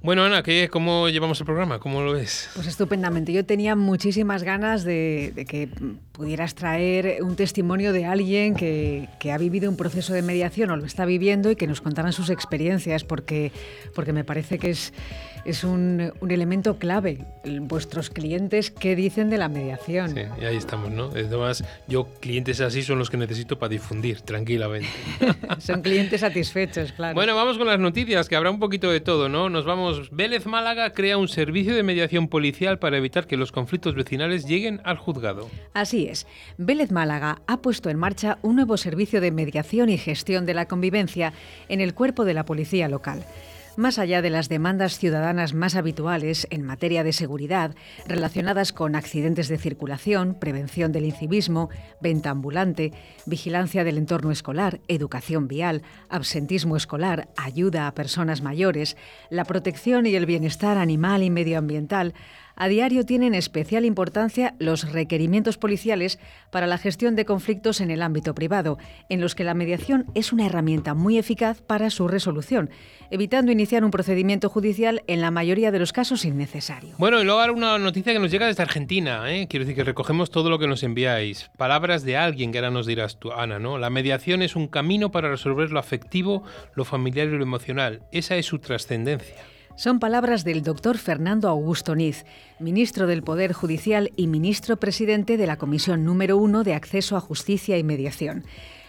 Bueno, 0.00 0.22
Ana, 0.22 0.44
¿qué, 0.44 0.68
¿cómo 0.70 1.08
llevamos 1.08 1.40
el 1.40 1.46
programa? 1.46 1.80
¿Cómo 1.80 2.02
lo 2.02 2.12
ves? 2.12 2.50
Pues 2.54 2.68
estupendamente. 2.68 3.32
Yo 3.32 3.44
tenía 3.44 3.74
muchísimas 3.74 4.44
ganas 4.44 4.84
de, 4.84 5.32
de 5.34 5.44
que 5.44 5.68
pudieras 6.12 6.54
traer 6.54 7.20
un 7.22 7.34
testimonio 7.34 7.92
de 7.92 8.06
alguien 8.06 8.54
que, 8.54 9.08
que, 9.18 9.32
ha 9.32 9.38
vivido 9.38 9.68
un 9.68 9.76
proceso 9.76 10.12
de 10.12 10.22
mediación 10.22 10.70
o 10.70 10.76
lo 10.76 10.84
está 10.84 11.04
viviendo 11.04 11.50
y 11.50 11.56
que 11.56 11.66
nos 11.66 11.80
contaran 11.80 12.12
sus 12.12 12.30
experiencias, 12.30 13.02
porque, 13.02 13.50
porque 13.92 14.12
me 14.12 14.22
parece 14.22 14.60
que 14.60 14.70
es 14.70 14.92
es 15.48 15.64
un, 15.64 16.12
un, 16.20 16.30
elemento 16.30 16.78
clave. 16.78 17.24
Vuestros 17.44 18.10
clientes, 18.10 18.70
¿qué 18.70 18.94
dicen 18.94 19.30
de 19.30 19.38
la 19.38 19.48
mediación? 19.48 20.14
Sí, 20.14 20.20
y 20.40 20.44
ahí 20.44 20.56
estamos, 20.56 20.90
¿no? 20.90 21.06
Además, 21.06 21.64
yo 21.86 22.06
clientes 22.20 22.60
así 22.60 22.82
son 22.82 22.98
los 22.98 23.08
que 23.08 23.16
necesito 23.16 23.58
para 23.58 23.70
difundir, 23.70 24.20
tranquilamente. 24.20 24.88
son 25.58 25.80
clientes 25.80 26.20
satisfechos, 26.20 26.92
claro. 26.92 27.14
Bueno, 27.14 27.34
vamos 27.34 27.56
con 27.56 27.66
las 27.66 27.78
noticias, 27.78 28.28
que 28.28 28.36
habrá 28.36 28.50
un 28.50 28.58
poquito 28.58 28.90
de 28.90 29.00
todo, 29.00 29.28
¿no? 29.30 29.48
Nos 29.48 29.64
vamos. 29.64 29.87
Vélez 30.10 30.46
Málaga 30.46 30.92
crea 30.92 31.18
un 31.18 31.28
servicio 31.28 31.74
de 31.74 31.82
mediación 31.82 32.28
policial 32.28 32.78
para 32.78 32.96
evitar 32.96 33.26
que 33.26 33.36
los 33.36 33.52
conflictos 33.52 33.94
vecinales 33.94 34.46
lleguen 34.46 34.80
al 34.84 34.98
juzgado. 34.98 35.48
Así 35.74 36.06
es. 36.06 36.26
Vélez 36.58 36.90
Málaga 36.90 37.40
ha 37.46 37.58
puesto 37.58 37.90
en 37.90 37.98
marcha 37.98 38.38
un 38.42 38.56
nuevo 38.56 38.76
servicio 38.76 39.20
de 39.20 39.30
mediación 39.30 39.88
y 39.88 39.98
gestión 39.98 40.46
de 40.46 40.54
la 40.54 40.66
convivencia 40.66 41.32
en 41.68 41.80
el 41.80 41.94
cuerpo 41.94 42.24
de 42.24 42.34
la 42.34 42.44
policía 42.44 42.88
local. 42.88 43.24
Más 43.78 44.00
allá 44.00 44.22
de 44.22 44.30
las 44.30 44.48
demandas 44.48 44.98
ciudadanas 44.98 45.54
más 45.54 45.76
habituales 45.76 46.48
en 46.50 46.64
materia 46.64 47.04
de 47.04 47.12
seguridad, 47.12 47.76
relacionadas 48.08 48.72
con 48.72 48.96
accidentes 48.96 49.46
de 49.46 49.56
circulación, 49.56 50.34
prevención 50.34 50.90
del 50.90 51.04
incivismo, 51.04 51.70
venta 52.00 52.30
ambulante, 52.30 52.92
vigilancia 53.24 53.84
del 53.84 53.96
entorno 53.96 54.32
escolar, 54.32 54.80
educación 54.88 55.46
vial, 55.46 55.82
absentismo 56.08 56.76
escolar, 56.76 57.28
ayuda 57.36 57.86
a 57.86 57.94
personas 57.94 58.42
mayores, 58.42 58.96
la 59.30 59.44
protección 59.44 60.06
y 60.06 60.16
el 60.16 60.26
bienestar 60.26 60.76
animal 60.76 61.22
y 61.22 61.30
medioambiental, 61.30 62.14
a 62.58 62.68
diario 62.68 63.06
tienen 63.06 63.34
especial 63.34 63.84
importancia 63.84 64.54
los 64.58 64.92
requerimientos 64.92 65.56
policiales 65.58 66.18
para 66.50 66.66
la 66.66 66.76
gestión 66.76 67.14
de 67.14 67.24
conflictos 67.24 67.80
en 67.80 67.90
el 67.90 68.02
ámbito 68.02 68.34
privado, 68.34 68.78
en 69.08 69.20
los 69.20 69.34
que 69.34 69.44
la 69.44 69.54
mediación 69.54 70.06
es 70.14 70.32
una 70.32 70.46
herramienta 70.46 70.94
muy 70.94 71.18
eficaz 71.18 71.62
para 71.62 71.88
su 71.88 72.08
resolución, 72.08 72.70
evitando 73.10 73.52
iniciar 73.52 73.84
un 73.84 73.92
procedimiento 73.92 74.48
judicial 74.48 75.02
en 75.06 75.20
la 75.20 75.30
mayoría 75.30 75.70
de 75.70 75.78
los 75.78 75.92
casos 75.92 76.24
innecesario. 76.24 76.96
Bueno, 76.98 77.20
y 77.20 77.24
luego 77.24 77.40
ahora 77.40 77.52
una 77.52 77.78
noticia 77.78 78.12
que 78.12 78.18
nos 78.18 78.30
llega 78.30 78.46
desde 78.46 78.62
Argentina, 78.64 79.32
¿eh? 79.32 79.46
quiero 79.48 79.64
decir 79.64 79.76
que 79.76 79.84
recogemos 79.84 80.30
todo 80.30 80.50
lo 80.50 80.58
que 80.58 80.66
nos 80.66 80.82
enviáis. 80.82 81.50
Palabras 81.56 82.02
de 82.02 82.16
alguien 82.16 82.50
que 82.50 82.58
ahora 82.58 82.70
nos 82.70 82.86
dirás 82.86 83.18
tú, 83.20 83.32
Ana, 83.32 83.60
¿no? 83.60 83.78
La 83.78 83.88
mediación 83.88 84.42
es 84.42 84.56
un 84.56 84.66
camino 84.66 85.12
para 85.12 85.30
resolver 85.30 85.70
lo 85.70 85.78
afectivo, 85.78 86.42
lo 86.74 86.84
familiar 86.84 87.28
y 87.28 87.36
lo 87.36 87.42
emocional. 87.42 88.02
Esa 88.10 88.36
es 88.36 88.46
su 88.46 88.58
trascendencia. 88.58 89.36
Son 89.78 90.00
palabras 90.00 90.42
del 90.42 90.64
doctor 90.64 90.98
Fernando 90.98 91.48
Augusto 91.48 91.94
Niz, 91.94 92.24
ministro 92.58 93.06
del 93.06 93.22
Poder 93.22 93.52
Judicial 93.52 94.10
y 94.16 94.26
ministro 94.26 94.76
presidente 94.78 95.36
de 95.36 95.46
la 95.46 95.56
Comisión 95.56 96.04
número 96.04 96.36
uno 96.36 96.64
de 96.64 96.74
Acceso 96.74 97.16
a 97.16 97.20
Justicia 97.20 97.78
y 97.78 97.84
Mediación. 97.84 98.42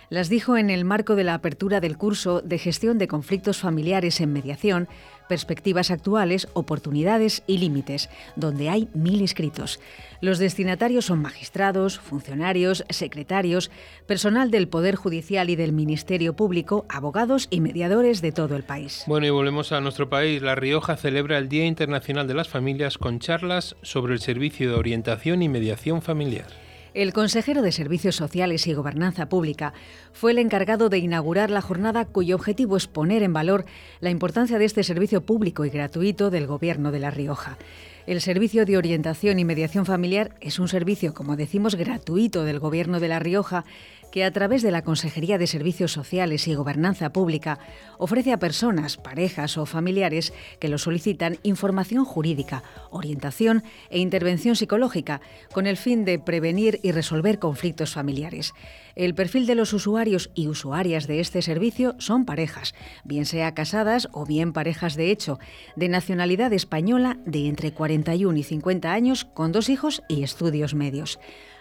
Las 0.10 0.30
dijo 0.30 0.58
en 0.58 0.72
el 0.72 0.86
marco 0.86 1.16
de 1.16 1.24
la 1.24 1.36
apertura 1.36 1.80
del 1.80 1.96
curso 1.96 2.42
de 2.42 2.58
Gestión 2.58 2.98
de 2.98 3.08
Conflictos 3.08 3.60
Familiares 3.60 4.20
en 4.20 4.34
Mediación, 4.34 4.88
Perspectivas 5.30 5.92
Actuales, 5.92 6.50
Oportunidades 6.54 7.44
y 7.48 7.60
Límites, 7.60 8.10
donde 8.36 8.70
hay 8.70 8.90
mil 8.94 9.22
inscritos. 9.22 9.80
Los 10.20 10.40
destinatarios 10.40 11.06
son 11.06 11.22
magistrados, 11.22 12.00
funcionarios, 12.00 12.84
secretarios, 12.90 13.72
personal 14.08 14.52
del 14.52 14.68
Poder 14.68 14.96
Judicial 14.96 15.50
y 15.50 15.56
del 15.56 15.72
Ministerio 15.72 16.36
Público, 16.36 16.86
abogados 16.90 17.48
y 17.50 17.62
mediadores 17.62 18.22
de 18.22 18.34
todo 18.34 18.58
el 18.58 18.64
país. 18.64 19.04
Bueno, 19.08 19.28
y 19.28 19.30
volvemos 19.30 19.72
a 19.72 19.80
nuestro 19.80 20.10
país. 20.10 20.42
La 20.42 20.56
Rioja 20.56 20.98
celebra 20.98 21.38
el 21.38 21.48
Día 21.48 21.66
Internacional 21.66 22.28
de 22.28 22.34
las 22.34 22.50
Familias 22.50 22.98
con 22.98 23.20
charlas 23.20 23.76
sobre 23.84 24.14
el 24.14 24.20
servicio 24.20 24.70
de 24.70 24.76
orientación 24.76 25.44
y 25.44 25.48
mediación 25.48 26.02
familiar. 26.02 26.69
El 26.96 27.14
consejero 27.14 27.62
de 27.62 27.72
Servicios 27.72 28.16
Sociales 28.16 28.66
y 28.66 28.74
Gobernanza 28.74 29.30
Pública 29.30 29.74
fue 30.12 30.32
el 30.32 30.40
encargado 30.40 30.90
de 30.90 30.98
inaugurar 30.98 31.52
la 31.52 31.62
jornada 31.62 32.06
cuyo 32.06 32.36
objetivo 32.36 32.78
es 32.78 32.88
poner 32.88 33.22
en 33.22 33.32
valor 33.32 33.66
la 34.00 34.10
importancia 34.10 34.58
de 34.58 34.66
este 34.66 34.84
servicio 34.84 35.22
público 35.22 35.66
y 35.66 35.70
gratuito 35.70 36.32
del 36.32 36.48
Gobierno 36.48 36.92
de 36.92 37.00
La 37.00 37.12
Rioja. 37.12 37.60
El 38.08 38.22
Servicio 38.22 38.66
de 38.66 38.76
Orientación 38.76 39.38
y 39.38 39.46
Mediación 39.46 39.86
Familiar 39.86 40.34
es 40.42 40.58
un 40.58 40.68
servicio, 40.68 41.14
como 41.14 41.36
decimos, 41.36 41.76
gratuito 41.76 42.44
del 42.44 42.58
Gobierno 42.58 43.00
de 43.00 43.08
La 43.08 43.20
Rioja 43.20 43.66
que 44.12 44.24
a 44.24 44.32
través 44.32 44.62
de 44.62 44.72
la 44.72 44.84
Consejería 44.84 45.38
de 45.38 45.48
Servicios 45.48 45.92
Sociales 45.92 46.48
y 46.48 46.56
Gobernanza 46.56 47.12
Pública 47.12 47.60
ofrece 47.98 48.34
a 48.34 48.38
personas, 48.38 48.98
parejas 48.98 49.58
o 49.58 49.66
familiares 49.66 50.34
que 50.60 50.70
lo 50.70 50.78
solicitan 50.78 51.38
información 51.44 52.06
jurídica, 52.06 52.64
orientación 52.90 53.64
e 53.90 54.00
intervención 54.00 54.56
psicológica 54.56 55.22
con 55.54 55.68
el 55.68 55.78
fin 55.78 56.06
de 56.06 56.20
prevenir 56.20 56.80
y 56.84 56.92
resolver 56.92 57.40
conflictos 57.40 57.94
familiares. 57.94 58.54
El 59.00 59.16
perfil 59.16 59.46
de 59.46 59.56
los 59.56 59.72
usuarios 59.72 60.30
y 60.36 60.50
usuarias 60.50 61.08
de 61.08 61.22
este 61.22 61.42
servicio 61.42 61.96
son 62.00 62.26
parejas, 62.26 62.76
bien 63.06 63.26
sea 63.26 63.54
casadas 63.54 64.10
o 64.12 64.26
bien 64.26 64.52
parejas 64.52 64.98
de 64.98 65.10
hecho, 65.10 65.40
de 65.78 65.88
nacionalidad 65.88 66.52
española 66.52 67.18
de 67.26 67.48
entre 67.48 67.72
41 67.72 68.38
y 68.38 68.44
50 68.44 68.92
años 68.92 69.24
con 69.24 69.54
dos 69.54 69.70
hijos 69.70 70.04
y 70.10 70.24
estudios 70.24 70.74
medios. 70.74 71.18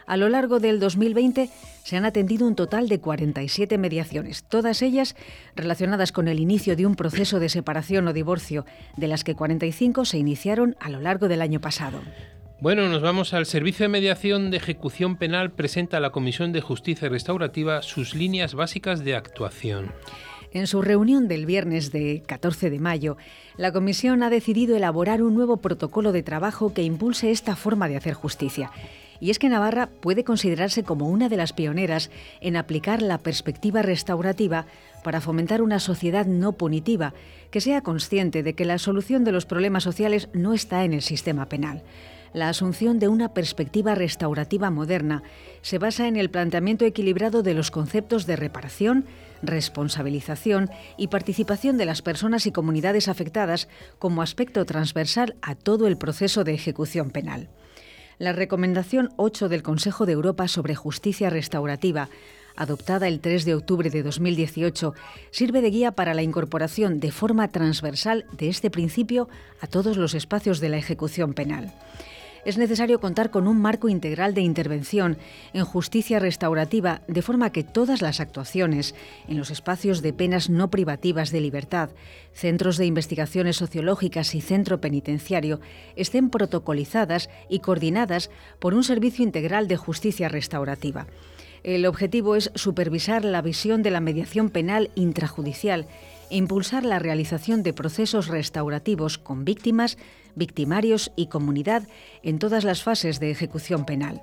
A 0.08 0.16
lo 0.16 0.28
largo 0.28 0.58
del 0.58 0.80
2020 0.80 1.48
se 1.84 1.96
han 1.96 2.06
atendido 2.06 2.44
un 2.44 2.56
total 2.56 2.88
de 2.88 2.98
47 2.98 3.78
mediaciones, 3.78 4.42
todas 4.42 4.82
ellas 4.82 5.14
relacionadas 5.54 6.10
con 6.10 6.26
el 6.26 6.40
inicio 6.40 6.74
de 6.74 6.86
un 6.86 6.96
proceso 6.96 7.38
de 7.38 7.50
separación 7.50 8.08
o 8.08 8.12
divorcio, 8.12 8.66
de 8.96 9.06
las 9.06 9.22
que 9.22 9.36
45 9.36 10.06
se 10.06 10.18
iniciaron 10.18 10.74
a 10.80 10.90
lo 10.90 10.98
largo 10.98 11.28
del 11.28 11.42
año 11.42 11.60
pasado. 11.60 12.00
Bueno, 12.60 12.88
nos 12.88 13.02
vamos 13.02 13.34
al 13.34 13.46
Servicio 13.46 13.84
de 13.84 13.88
Mediación 13.88 14.50
de 14.50 14.56
Ejecución 14.56 15.16
Penal 15.16 15.52
presenta 15.52 15.98
a 15.98 16.00
la 16.00 16.10
Comisión 16.10 16.50
de 16.50 16.60
Justicia 16.60 17.08
Restaurativa 17.08 17.82
sus 17.82 18.16
líneas 18.16 18.54
básicas 18.54 19.04
de 19.04 19.14
actuación. 19.14 19.92
En 20.50 20.66
su 20.66 20.82
reunión 20.82 21.28
del 21.28 21.46
viernes 21.46 21.92
de 21.92 22.24
14 22.26 22.70
de 22.70 22.80
mayo, 22.80 23.16
la 23.56 23.70
Comisión 23.70 24.24
ha 24.24 24.30
decidido 24.30 24.76
elaborar 24.76 25.22
un 25.22 25.36
nuevo 25.36 25.58
protocolo 25.58 26.10
de 26.10 26.24
trabajo 26.24 26.74
que 26.74 26.82
impulse 26.82 27.30
esta 27.30 27.54
forma 27.54 27.86
de 27.86 27.96
hacer 27.96 28.14
justicia 28.14 28.72
y 29.20 29.30
es 29.30 29.38
que 29.38 29.48
Navarra 29.48 29.88
puede 30.00 30.24
considerarse 30.24 30.84
como 30.84 31.08
una 31.08 31.28
de 31.28 31.36
las 31.36 31.52
pioneras 31.52 32.10
en 32.40 32.56
aplicar 32.56 33.02
la 33.02 33.18
perspectiva 33.18 33.82
restaurativa 33.82 34.66
para 35.02 35.20
fomentar 35.20 35.62
una 35.62 35.80
sociedad 35.80 36.26
no 36.26 36.52
punitiva, 36.52 37.14
que 37.50 37.60
sea 37.60 37.82
consciente 37.82 38.42
de 38.42 38.54
que 38.54 38.64
la 38.64 38.78
solución 38.78 39.24
de 39.24 39.32
los 39.32 39.46
problemas 39.46 39.82
sociales 39.82 40.28
no 40.32 40.54
está 40.54 40.84
en 40.84 40.92
el 40.92 41.02
sistema 41.02 41.48
penal. 41.48 41.82
La 42.34 42.48
asunción 42.50 42.98
de 42.98 43.08
una 43.08 43.32
perspectiva 43.32 43.94
restaurativa 43.94 44.70
moderna 44.70 45.22
se 45.62 45.78
basa 45.78 46.08
en 46.08 46.16
el 46.16 46.30
planteamiento 46.30 46.84
equilibrado 46.84 47.42
de 47.42 47.54
los 47.54 47.70
conceptos 47.70 48.26
de 48.26 48.36
reparación, 48.36 49.06
responsabilización 49.42 50.70
y 50.96 51.08
participación 51.08 51.78
de 51.78 51.86
las 51.86 52.02
personas 52.02 52.46
y 52.46 52.52
comunidades 52.52 53.08
afectadas 53.08 53.68
como 53.98 54.20
aspecto 54.20 54.64
transversal 54.66 55.36
a 55.40 55.54
todo 55.54 55.86
el 55.86 55.96
proceso 55.96 56.44
de 56.44 56.54
ejecución 56.54 57.10
penal. 57.10 57.48
La 58.18 58.32
Recomendación 58.32 59.10
8 59.16 59.48
del 59.48 59.62
Consejo 59.62 60.04
de 60.04 60.12
Europa 60.12 60.48
sobre 60.48 60.74
Justicia 60.74 61.30
Restaurativa, 61.30 62.08
adoptada 62.56 63.06
el 63.06 63.20
3 63.20 63.44
de 63.44 63.54
octubre 63.54 63.90
de 63.90 64.02
2018, 64.02 64.92
sirve 65.30 65.62
de 65.62 65.70
guía 65.70 65.92
para 65.92 66.14
la 66.14 66.22
incorporación 66.22 66.98
de 66.98 67.12
forma 67.12 67.48
transversal 67.48 68.26
de 68.32 68.48
este 68.48 68.70
principio 68.70 69.28
a 69.60 69.68
todos 69.68 69.96
los 69.96 70.14
espacios 70.14 70.58
de 70.58 70.68
la 70.68 70.78
ejecución 70.78 71.32
penal 71.32 71.72
es 72.48 72.56
necesario 72.56 72.98
contar 72.98 73.30
con 73.30 73.46
un 73.46 73.60
marco 73.60 73.90
integral 73.90 74.32
de 74.32 74.40
intervención 74.40 75.18
en 75.52 75.66
justicia 75.66 76.18
restaurativa, 76.18 77.02
de 77.06 77.20
forma 77.20 77.52
que 77.52 77.62
todas 77.62 78.00
las 78.00 78.20
actuaciones 78.20 78.94
en 79.28 79.36
los 79.36 79.50
espacios 79.50 80.00
de 80.00 80.14
penas 80.14 80.48
no 80.48 80.70
privativas 80.70 81.30
de 81.30 81.42
libertad, 81.42 81.90
centros 82.32 82.78
de 82.78 82.86
investigaciones 82.86 83.56
sociológicas 83.56 84.34
y 84.34 84.40
centro 84.40 84.80
penitenciario 84.80 85.60
estén 85.94 86.30
protocolizadas 86.30 87.28
y 87.50 87.58
coordinadas 87.58 88.30
por 88.60 88.72
un 88.72 88.82
servicio 88.82 89.24
integral 89.24 89.68
de 89.68 89.76
justicia 89.76 90.30
restaurativa. 90.30 91.06
El 91.64 91.84
objetivo 91.84 92.34
es 92.34 92.50
supervisar 92.54 93.26
la 93.26 93.42
visión 93.42 93.82
de 93.82 93.90
la 93.90 94.00
mediación 94.00 94.48
penal 94.48 94.90
intrajudicial 94.94 95.86
e 96.30 96.36
impulsar 96.36 96.84
la 96.84 96.98
realización 96.98 97.62
de 97.62 97.72
procesos 97.72 98.28
restaurativos 98.28 99.18
con 99.18 99.44
víctimas, 99.44 99.98
victimarios 100.38 101.12
y 101.16 101.26
comunidad 101.26 101.82
en 102.22 102.38
todas 102.38 102.64
las 102.64 102.82
fases 102.82 103.20
de 103.20 103.30
ejecución 103.30 103.84
penal. 103.84 104.22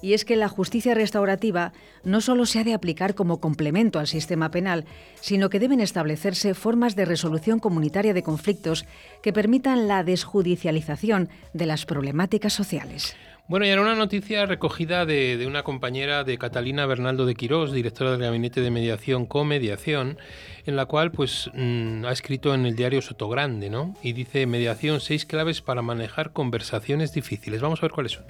Y 0.00 0.14
es 0.14 0.24
que 0.24 0.34
la 0.34 0.48
justicia 0.48 0.94
restaurativa 0.94 1.72
no 2.02 2.20
solo 2.20 2.44
se 2.44 2.58
ha 2.58 2.64
de 2.64 2.74
aplicar 2.74 3.14
como 3.14 3.38
complemento 3.38 4.00
al 4.00 4.08
sistema 4.08 4.50
penal, 4.50 4.84
sino 5.20 5.48
que 5.48 5.60
deben 5.60 5.78
establecerse 5.78 6.54
formas 6.54 6.96
de 6.96 7.04
resolución 7.04 7.60
comunitaria 7.60 8.12
de 8.12 8.24
conflictos 8.24 8.84
que 9.22 9.32
permitan 9.32 9.86
la 9.86 10.02
desjudicialización 10.02 11.28
de 11.52 11.66
las 11.66 11.86
problemáticas 11.86 12.52
sociales. 12.52 13.14
Bueno, 13.48 13.66
y 13.66 13.70
era 13.70 13.82
una 13.82 13.96
noticia 13.96 14.46
recogida 14.46 15.04
de, 15.04 15.44
una 15.46 15.64
compañera 15.64 16.22
de 16.22 16.38
Catalina 16.38 16.86
Bernaldo 16.86 17.26
de 17.26 17.34
Quirós, 17.34 17.72
directora 17.72 18.12
del 18.12 18.20
Gabinete 18.20 18.60
de 18.60 18.70
Mediación 18.70 19.26
Comediación, 19.26 20.16
en 20.64 20.76
la 20.76 20.86
cual 20.86 21.10
pues 21.10 21.50
mm, 21.52 22.04
ha 22.04 22.12
escrito 22.12 22.54
en 22.54 22.66
el 22.66 22.76
diario 22.76 23.02
Sotogrande, 23.02 23.68
¿no? 23.68 23.96
Y 24.00 24.12
dice 24.12 24.46
mediación, 24.46 25.00
seis 25.00 25.26
claves 25.26 25.60
para 25.60 25.82
manejar 25.82 26.32
conversaciones 26.32 27.12
difíciles. 27.12 27.60
Vamos 27.60 27.80
a 27.80 27.82
ver 27.82 27.90
cuáles 27.90 28.12
son. 28.12 28.24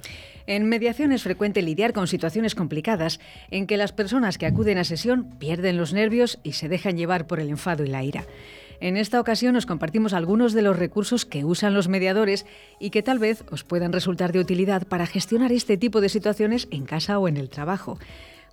En 0.47 0.67
mediación 0.67 1.11
es 1.11 1.21
frecuente 1.21 1.61
lidiar 1.61 1.93
con 1.93 2.07
situaciones 2.07 2.55
complicadas 2.55 3.19
en 3.51 3.67
que 3.67 3.77
las 3.77 3.93
personas 3.93 4.39
que 4.39 4.47
acuden 4.47 4.79
a 4.79 4.83
sesión 4.83 5.29
pierden 5.37 5.77
los 5.77 5.93
nervios 5.93 6.39
y 6.43 6.53
se 6.53 6.69
dejan 6.69 6.97
llevar 6.97 7.27
por 7.27 7.39
el 7.39 7.49
enfado 7.49 7.85
y 7.85 7.87
la 7.87 8.03
ira. 8.03 8.25
En 8.83 8.97
esta 8.97 9.21
ocasión 9.21 9.55
os 9.55 9.65
compartimos 9.65 10.11
algunos 10.11 10.51
de 10.51 10.61
los 10.61 10.77
recursos 10.77 11.23
que 11.23 11.45
usan 11.45 11.73
los 11.73 11.87
mediadores 11.87 12.45
y 12.81 12.89
que 12.89 13.01
tal 13.01 13.17
vez 13.17 13.45
os 13.49 13.63
puedan 13.63 13.93
resultar 13.93 14.33
de 14.33 14.39
utilidad 14.39 14.85
para 14.85 15.07
gestionar 15.07 15.53
este 15.53 15.77
tipo 15.77 16.01
de 16.01 16.09
situaciones 16.09 16.67
en 16.69 16.83
casa 16.83 17.17
o 17.17 17.29
en 17.29 17.37
el 17.37 17.47
trabajo. 17.47 17.97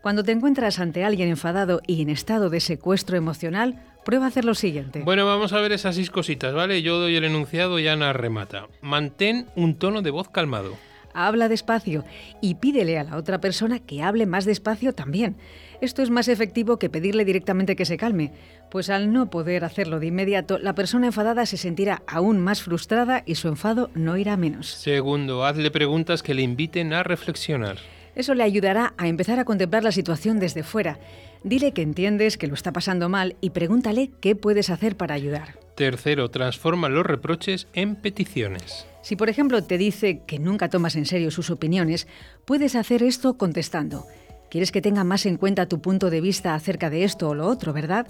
Cuando 0.02 0.22
te 0.22 0.30
encuentras 0.30 0.78
ante 0.78 1.02
alguien 1.02 1.30
enfadado 1.30 1.80
y 1.84 2.00
en 2.00 2.10
estado 2.10 2.48
de 2.48 2.60
secuestro 2.60 3.16
emocional, 3.16 3.82
prueba 4.04 4.26
a 4.26 4.28
hacer 4.28 4.44
lo 4.44 4.54
siguiente. 4.54 5.00
Bueno, 5.00 5.26
vamos 5.26 5.52
a 5.52 5.60
ver 5.60 5.72
esas 5.72 5.96
seis 5.96 6.10
cositas, 6.12 6.54
¿vale? 6.54 6.80
Yo 6.80 7.00
doy 7.00 7.16
el 7.16 7.24
enunciado 7.24 7.80
y 7.80 7.88
Ana 7.88 8.12
remata. 8.12 8.68
Mantén 8.82 9.48
un 9.56 9.74
tono 9.74 10.00
de 10.00 10.12
voz 10.12 10.28
calmado. 10.28 10.76
Habla 11.12 11.48
despacio 11.48 12.04
y 12.40 12.54
pídele 12.54 12.98
a 12.98 13.02
la 13.02 13.16
otra 13.16 13.40
persona 13.40 13.80
que 13.80 14.02
hable 14.02 14.26
más 14.26 14.44
despacio 14.44 14.92
también. 14.92 15.36
Esto 15.80 16.02
es 16.02 16.10
más 16.10 16.28
efectivo 16.28 16.78
que 16.78 16.90
pedirle 16.90 17.24
directamente 17.24 17.74
que 17.74 17.84
se 17.84 17.96
calme, 17.96 18.32
pues 18.70 18.90
al 18.90 19.12
no 19.12 19.30
poder 19.30 19.64
hacerlo 19.64 20.00
de 20.00 20.06
inmediato, 20.06 20.58
la 20.58 20.74
persona 20.74 21.06
enfadada 21.06 21.46
se 21.46 21.56
sentirá 21.56 22.02
aún 22.06 22.40
más 22.40 22.62
frustrada 22.62 23.22
y 23.26 23.34
su 23.34 23.48
enfado 23.48 23.90
no 23.94 24.16
irá 24.16 24.36
menos. 24.36 24.68
Segundo, 24.68 25.44
hazle 25.44 25.70
preguntas 25.70 26.22
que 26.22 26.34
le 26.34 26.42
inviten 26.42 26.92
a 26.92 27.02
reflexionar. 27.02 27.78
Eso 28.14 28.34
le 28.34 28.42
ayudará 28.42 28.94
a 28.98 29.08
empezar 29.08 29.38
a 29.38 29.44
contemplar 29.44 29.84
la 29.84 29.92
situación 29.92 30.40
desde 30.40 30.62
fuera. 30.62 30.98
Dile 31.42 31.72
que 31.72 31.82
entiendes 31.82 32.36
que 32.36 32.48
lo 32.48 32.54
está 32.54 32.72
pasando 32.72 33.08
mal 33.08 33.36
y 33.40 33.50
pregúntale 33.50 34.10
qué 34.20 34.36
puedes 34.36 34.68
hacer 34.68 34.96
para 34.96 35.14
ayudar. 35.14 35.58
Tercero, 35.74 36.28
transforma 36.30 36.88
los 36.88 37.06
reproches 37.06 37.66
en 37.72 37.96
peticiones. 37.96 38.86
Si 39.02 39.16
por 39.16 39.30
ejemplo 39.30 39.64
te 39.64 39.78
dice 39.78 40.22
que 40.26 40.38
nunca 40.38 40.68
tomas 40.68 40.96
en 40.96 41.06
serio 41.06 41.30
sus 41.30 41.50
opiniones, 41.50 42.06
puedes 42.44 42.76
hacer 42.76 43.02
esto 43.02 43.38
contestando. 43.38 44.04
Quieres 44.50 44.72
que 44.72 44.82
tenga 44.82 45.04
más 45.04 45.24
en 45.24 45.36
cuenta 45.36 45.66
tu 45.66 45.80
punto 45.80 46.10
de 46.10 46.20
vista 46.20 46.54
acerca 46.54 46.90
de 46.90 47.04
esto 47.04 47.30
o 47.30 47.34
lo 47.34 47.46
otro, 47.46 47.72
¿verdad? 47.72 48.06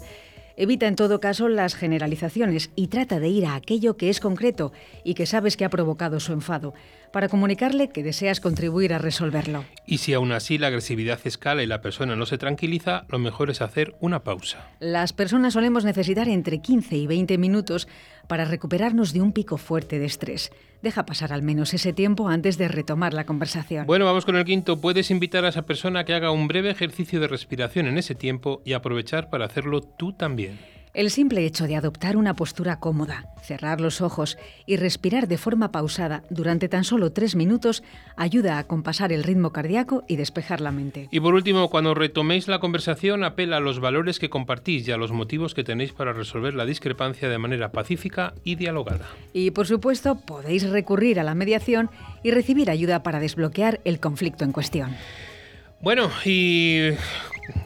Evita 0.60 0.86
en 0.88 0.94
todo 0.94 1.20
caso 1.20 1.48
las 1.48 1.74
generalizaciones 1.74 2.70
y 2.76 2.88
trata 2.88 3.18
de 3.18 3.30
ir 3.30 3.46
a 3.46 3.54
aquello 3.54 3.96
que 3.96 4.10
es 4.10 4.20
concreto 4.20 4.72
y 5.04 5.14
que 5.14 5.24
sabes 5.24 5.56
que 5.56 5.64
ha 5.64 5.70
provocado 5.70 6.20
su 6.20 6.34
enfado, 6.34 6.74
para 7.12 7.28
comunicarle 7.28 7.88
que 7.88 8.02
deseas 8.02 8.40
contribuir 8.40 8.94
a 8.94 8.98
resolverlo. 8.98 9.64
Y 9.86 9.98
si 9.98 10.14
aún 10.14 10.32
así 10.32 10.58
la 10.58 10.68
agresividad 10.68 11.20
escala 11.24 11.62
y 11.62 11.66
la 11.66 11.80
persona 11.80 12.16
no 12.16 12.26
se 12.26 12.38
tranquiliza, 12.38 13.04
lo 13.08 13.18
mejor 13.18 13.50
es 13.50 13.60
hacer 13.60 13.94
una 14.00 14.22
pausa. 14.22 14.68
Las 14.80 15.12
personas 15.12 15.54
solemos 15.54 15.84
necesitar 15.84 16.28
entre 16.28 16.60
15 16.60 16.96
y 16.96 17.06
20 17.06 17.38
minutos 17.38 17.88
para 18.28 18.44
recuperarnos 18.44 19.12
de 19.12 19.20
un 19.20 19.32
pico 19.32 19.56
fuerte 19.56 19.98
de 19.98 20.06
estrés. 20.06 20.52
Deja 20.82 21.04
pasar 21.04 21.32
al 21.32 21.42
menos 21.42 21.74
ese 21.74 21.92
tiempo 21.92 22.28
antes 22.28 22.56
de 22.56 22.68
retomar 22.68 23.12
la 23.12 23.26
conversación. 23.26 23.86
Bueno, 23.86 24.04
vamos 24.04 24.24
con 24.24 24.36
el 24.36 24.44
quinto. 24.44 24.80
Puedes 24.80 25.10
invitar 25.10 25.44
a 25.44 25.48
esa 25.48 25.62
persona 25.62 26.04
que 26.04 26.14
haga 26.14 26.30
un 26.30 26.48
breve 26.48 26.70
ejercicio 26.70 27.20
de 27.20 27.28
respiración 27.28 27.86
en 27.86 27.98
ese 27.98 28.14
tiempo 28.14 28.62
y 28.64 28.72
aprovechar 28.72 29.30
para 29.30 29.46
hacerlo 29.46 29.80
tú 29.82 30.12
también. 30.12 30.58
El 30.92 31.10
simple 31.10 31.46
hecho 31.46 31.68
de 31.68 31.76
adoptar 31.76 32.16
una 32.16 32.34
postura 32.34 32.80
cómoda, 32.80 33.26
cerrar 33.42 33.80
los 33.80 34.00
ojos 34.00 34.36
y 34.66 34.76
respirar 34.76 35.28
de 35.28 35.38
forma 35.38 35.70
pausada 35.70 36.24
durante 36.30 36.68
tan 36.68 36.82
solo 36.82 37.12
tres 37.12 37.36
minutos 37.36 37.84
ayuda 38.16 38.58
a 38.58 38.64
compasar 38.64 39.12
el 39.12 39.22
ritmo 39.22 39.52
cardíaco 39.52 40.02
y 40.08 40.16
despejar 40.16 40.60
la 40.60 40.72
mente. 40.72 41.06
Y 41.12 41.20
por 41.20 41.34
último, 41.34 41.70
cuando 41.70 41.94
retoméis 41.94 42.48
la 42.48 42.58
conversación, 42.58 43.22
apela 43.22 43.58
a 43.58 43.60
los 43.60 43.78
valores 43.78 44.18
que 44.18 44.30
compartís 44.30 44.88
y 44.88 44.90
a 44.90 44.96
los 44.96 45.12
motivos 45.12 45.54
que 45.54 45.62
tenéis 45.62 45.92
para 45.92 46.12
resolver 46.12 46.54
la 46.54 46.66
discrepancia 46.66 47.28
de 47.28 47.38
manera 47.38 47.70
pacífica 47.70 48.34
y 48.42 48.56
dialogada. 48.56 49.06
Y 49.32 49.52
por 49.52 49.68
supuesto, 49.68 50.16
podéis 50.16 50.68
recurrir 50.68 51.20
a 51.20 51.24
la 51.24 51.36
mediación 51.36 51.88
y 52.24 52.32
recibir 52.32 52.68
ayuda 52.68 53.04
para 53.04 53.20
desbloquear 53.20 53.80
el 53.84 54.00
conflicto 54.00 54.42
en 54.44 54.50
cuestión. 54.50 54.96
Bueno, 55.80 56.10
y 56.24 56.90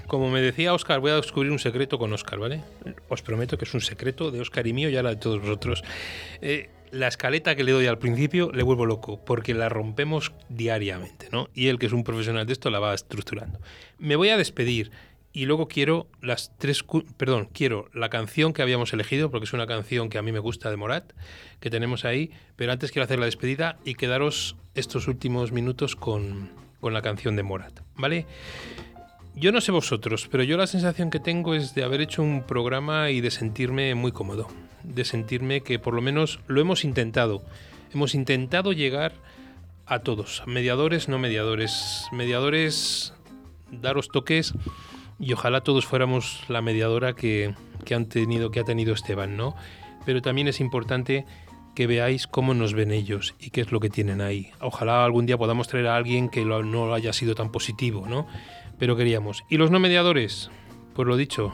como 0.06 0.30
me 0.30 0.40
decía 0.40 0.74
Oscar, 0.74 1.00
voy 1.00 1.10
a 1.10 1.16
descubrir 1.16 1.52
un 1.52 1.58
secreto 1.58 1.98
con 1.98 2.12
Oscar, 2.12 2.38
¿vale? 2.38 2.62
Os 3.08 3.22
prometo 3.22 3.58
que 3.58 3.64
es 3.64 3.74
un 3.74 3.80
secreto 3.80 4.30
de 4.30 4.40
Oscar 4.40 4.66
y 4.66 4.72
mío 4.72 4.88
y 4.88 4.96
ahora 4.96 5.10
de 5.10 5.16
todos 5.16 5.40
vosotros. 5.40 5.82
Eh, 6.40 6.70
la 6.90 7.08
escaleta 7.08 7.56
que 7.56 7.64
le 7.64 7.72
doy 7.72 7.86
al 7.86 7.98
principio 7.98 8.50
le 8.52 8.62
vuelvo 8.62 8.86
loco, 8.86 9.24
porque 9.24 9.52
la 9.52 9.68
rompemos 9.68 10.32
diariamente, 10.48 11.28
¿no? 11.32 11.48
Y 11.54 11.68
él, 11.68 11.78
que 11.78 11.86
es 11.86 11.92
un 11.92 12.04
profesional 12.04 12.46
de 12.46 12.52
esto, 12.52 12.70
la 12.70 12.78
va 12.78 12.94
estructurando. 12.94 13.58
Me 13.98 14.16
voy 14.16 14.28
a 14.28 14.36
despedir 14.36 14.92
y 15.32 15.46
luego 15.46 15.66
quiero 15.66 16.06
las 16.22 16.56
tres, 16.58 16.84
perdón, 17.16 17.48
quiero 17.52 17.90
la 17.92 18.08
canción 18.08 18.52
que 18.52 18.62
habíamos 18.62 18.92
elegido, 18.92 19.32
porque 19.32 19.44
es 19.44 19.52
una 19.52 19.66
canción 19.66 20.08
que 20.08 20.18
a 20.18 20.22
mí 20.22 20.30
me 20.30 20.38
gusta 20.38 20.70
de 20.70 20.76
Morat, 20.76 21.12
que 21.58 21.70
tenemos 21.70 22.04
ahí, 22.04 22.30
pero 22.54 22.70
antes 22.70 22.92
quiero 22.92 23.04
hacer 23.04 23.18
la 23.18 23.26
despedida 23.26 23.76
y 23.84 23.96
quedaros 23.96 24.56
estos 24.76 25.08
últimos 25.08 25.50
minutos 25.50 25.96
con, 25.96 26.50
con 26.80 26.94
la 26.94 27.02
canción 27.02 27.34
de 27.34 27.42
Morat, 27.42 27.80
¿vale? 27.96 28.26
Yo 29.36 29.50
no 29.50 29.60
sé 29.60 29.72
vosotros, 29.72 30.28
pero 30.30 30.44
yo 30.44 30.56
la 30.56 30.68
sensación 30.68 31.10
que 31.10 31.18
tengo 31.18 31.54
es 31.54 31.74
de 31.74 31.82
haber 31.82 32.00
hecho 32.00 32.22
un 32.22 32.44
programa 32.44 33.10
y 33.10 33.20
de 33.20 33.32
sentirme 33.32 33.92
muy 33.96 34.12
cómodo, 34.12 34.46
de 34.84 35.04
sentirme 35.04 35.62
que 35.62 35.80
por 35.80 35.92
lo 35.92 36.00
menos 36.00 36.38
lo 36.46 36.60
hemos 36.60 36.84
intentado. 36.84 37.42
Hemos 37.92 38.14
intentado 38.14 38.72
llegar 38.72 39.12
a 39.86 39.98
todos, 39.98 40.44
mediadores, 40.46 41.08
no 41.08 41.18
mediadores, 41.18 42.06
mediadores, 42.12 43.12
daros 43.72 44.08
toques 44.08 44.54
y 45.18 45.32
ojalá 45.32 45.62
todos 45.62 45.84
fuéramos 45.84 46.44
la 46.48 46.62
mediadora 46.62 47.14
que, 47.14 47.54
han 47.92 48.06
tenido, 48.06 48.52
que 48.52 48.60
ha 48.60 48.64
tenido 48.64 48.94
Esteban, 48.94 49.36
¿no? 49.36 49.56
Pero 50.06 50.22
también 50.22 50.46
es 50.46 50.60
importante 50.60 51.26
que 51.74 51.88
veáis 51.88 52.28
cómo 52.28 52.54
nos 52.54 52.72
ven 52.72 52.92
ellos 52.92 53.34
y 53.40 53.50
qué 53.50 53.62
es 53.62 53.72
lo 53.72 53.80
que 53.80 53.90
tienen 53.90 54.20
ahí. 54.20 54.52
Ojalá 54.60 55.04
algún 55.04 55.26
día 55.26 55.36
podamos 55.36 55.66
traer 55.66 55.88
a 55.88 55.96
alguien 55.96 56.28
que 56.28 56.44
no 56.44 56.94
haya 56.94 57.12
sido 57.12 57.34
tan 57.34 57.50
positivo, 57.50 58.06
¿no? 58.06 58.28
Pero 58.78 58.96
queríamos. 58.96 59.44
¿Y 59.48 59.56
los 59.56 59.70
no 59.70 59.80
mediadores? 59.80 60.50
Pues 60.94 61.08
lo 61.08 61.16
dicho, 61.16 61.52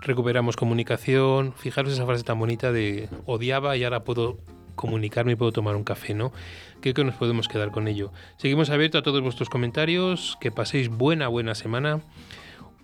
recuperamos 0.00 0.56
comunicación. 0.56 1.52
Fijaros 1.56 1.92
esa 1.92 2.06
frase 2.06 2.24
tan 2.24 2.38
bonita 2.38 2.72
de 2.72 3.08
odiaba 3.26 3.76
y 3.76 3.84
ahora 3.84 4.04
puedo 4.04 4.38
comunicarme 4.74 5.32
y 5.32 5.36
puedo 5.36 5.52
tomar 5.52 5.76
un 5.76 5.84
café, 5.84 6.14
¿no? 6.14 6.32
Creo 6.80 6.94
que 6.94 7.04
nos 7.04 7.14
podemos 7.14 7.48
quedar 7.48 7.70
con 7.70 7.88
ello. 7.88 8.12
Seguimos 8.38 8.70
abiertos 8.70 9.00
a 9.00 9.04
todos 9.04 9.20
vuestros 9.22 9.48
comentarios. 9.48 10.36
Que 10.40 10.50
paséis 10.50 10.88
buena, 10.88 11.28
buena 11.28 11.54
semana. 11.54 12.00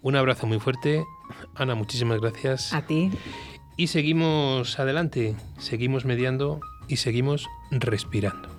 Un 0.02 0.16
abrazo 0.16 0.46
muy 0.46 0.60
fuerte. 0.60 1.04
Ana, 1.54 1.74
muchísimas 1.74 2.20
gracias. 2.20 2.72
A 2.72 2.86
ti. 2.86 3.10
Y 3.76 3.88
seguimos 3.88 4.78
adelante, 4.78 5.36
seguimos 5.58 6.04
mediando 6.04 6.60
y 6.88 6.96
seguimos 6.96 7.46
respirando. 7.70 8.57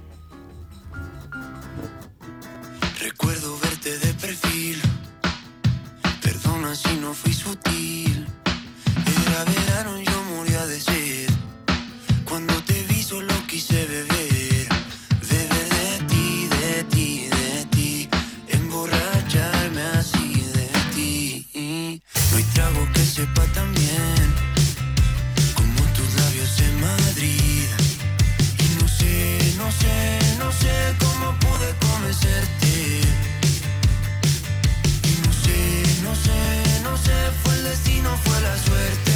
fue 38.24 38.42
la 38.42 38.58
suerte 38.58 39.12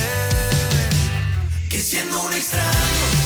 que 1.70 1.80
siendo 1.80 2.22
un 2.22 2.34
extraño. 2.34 3.23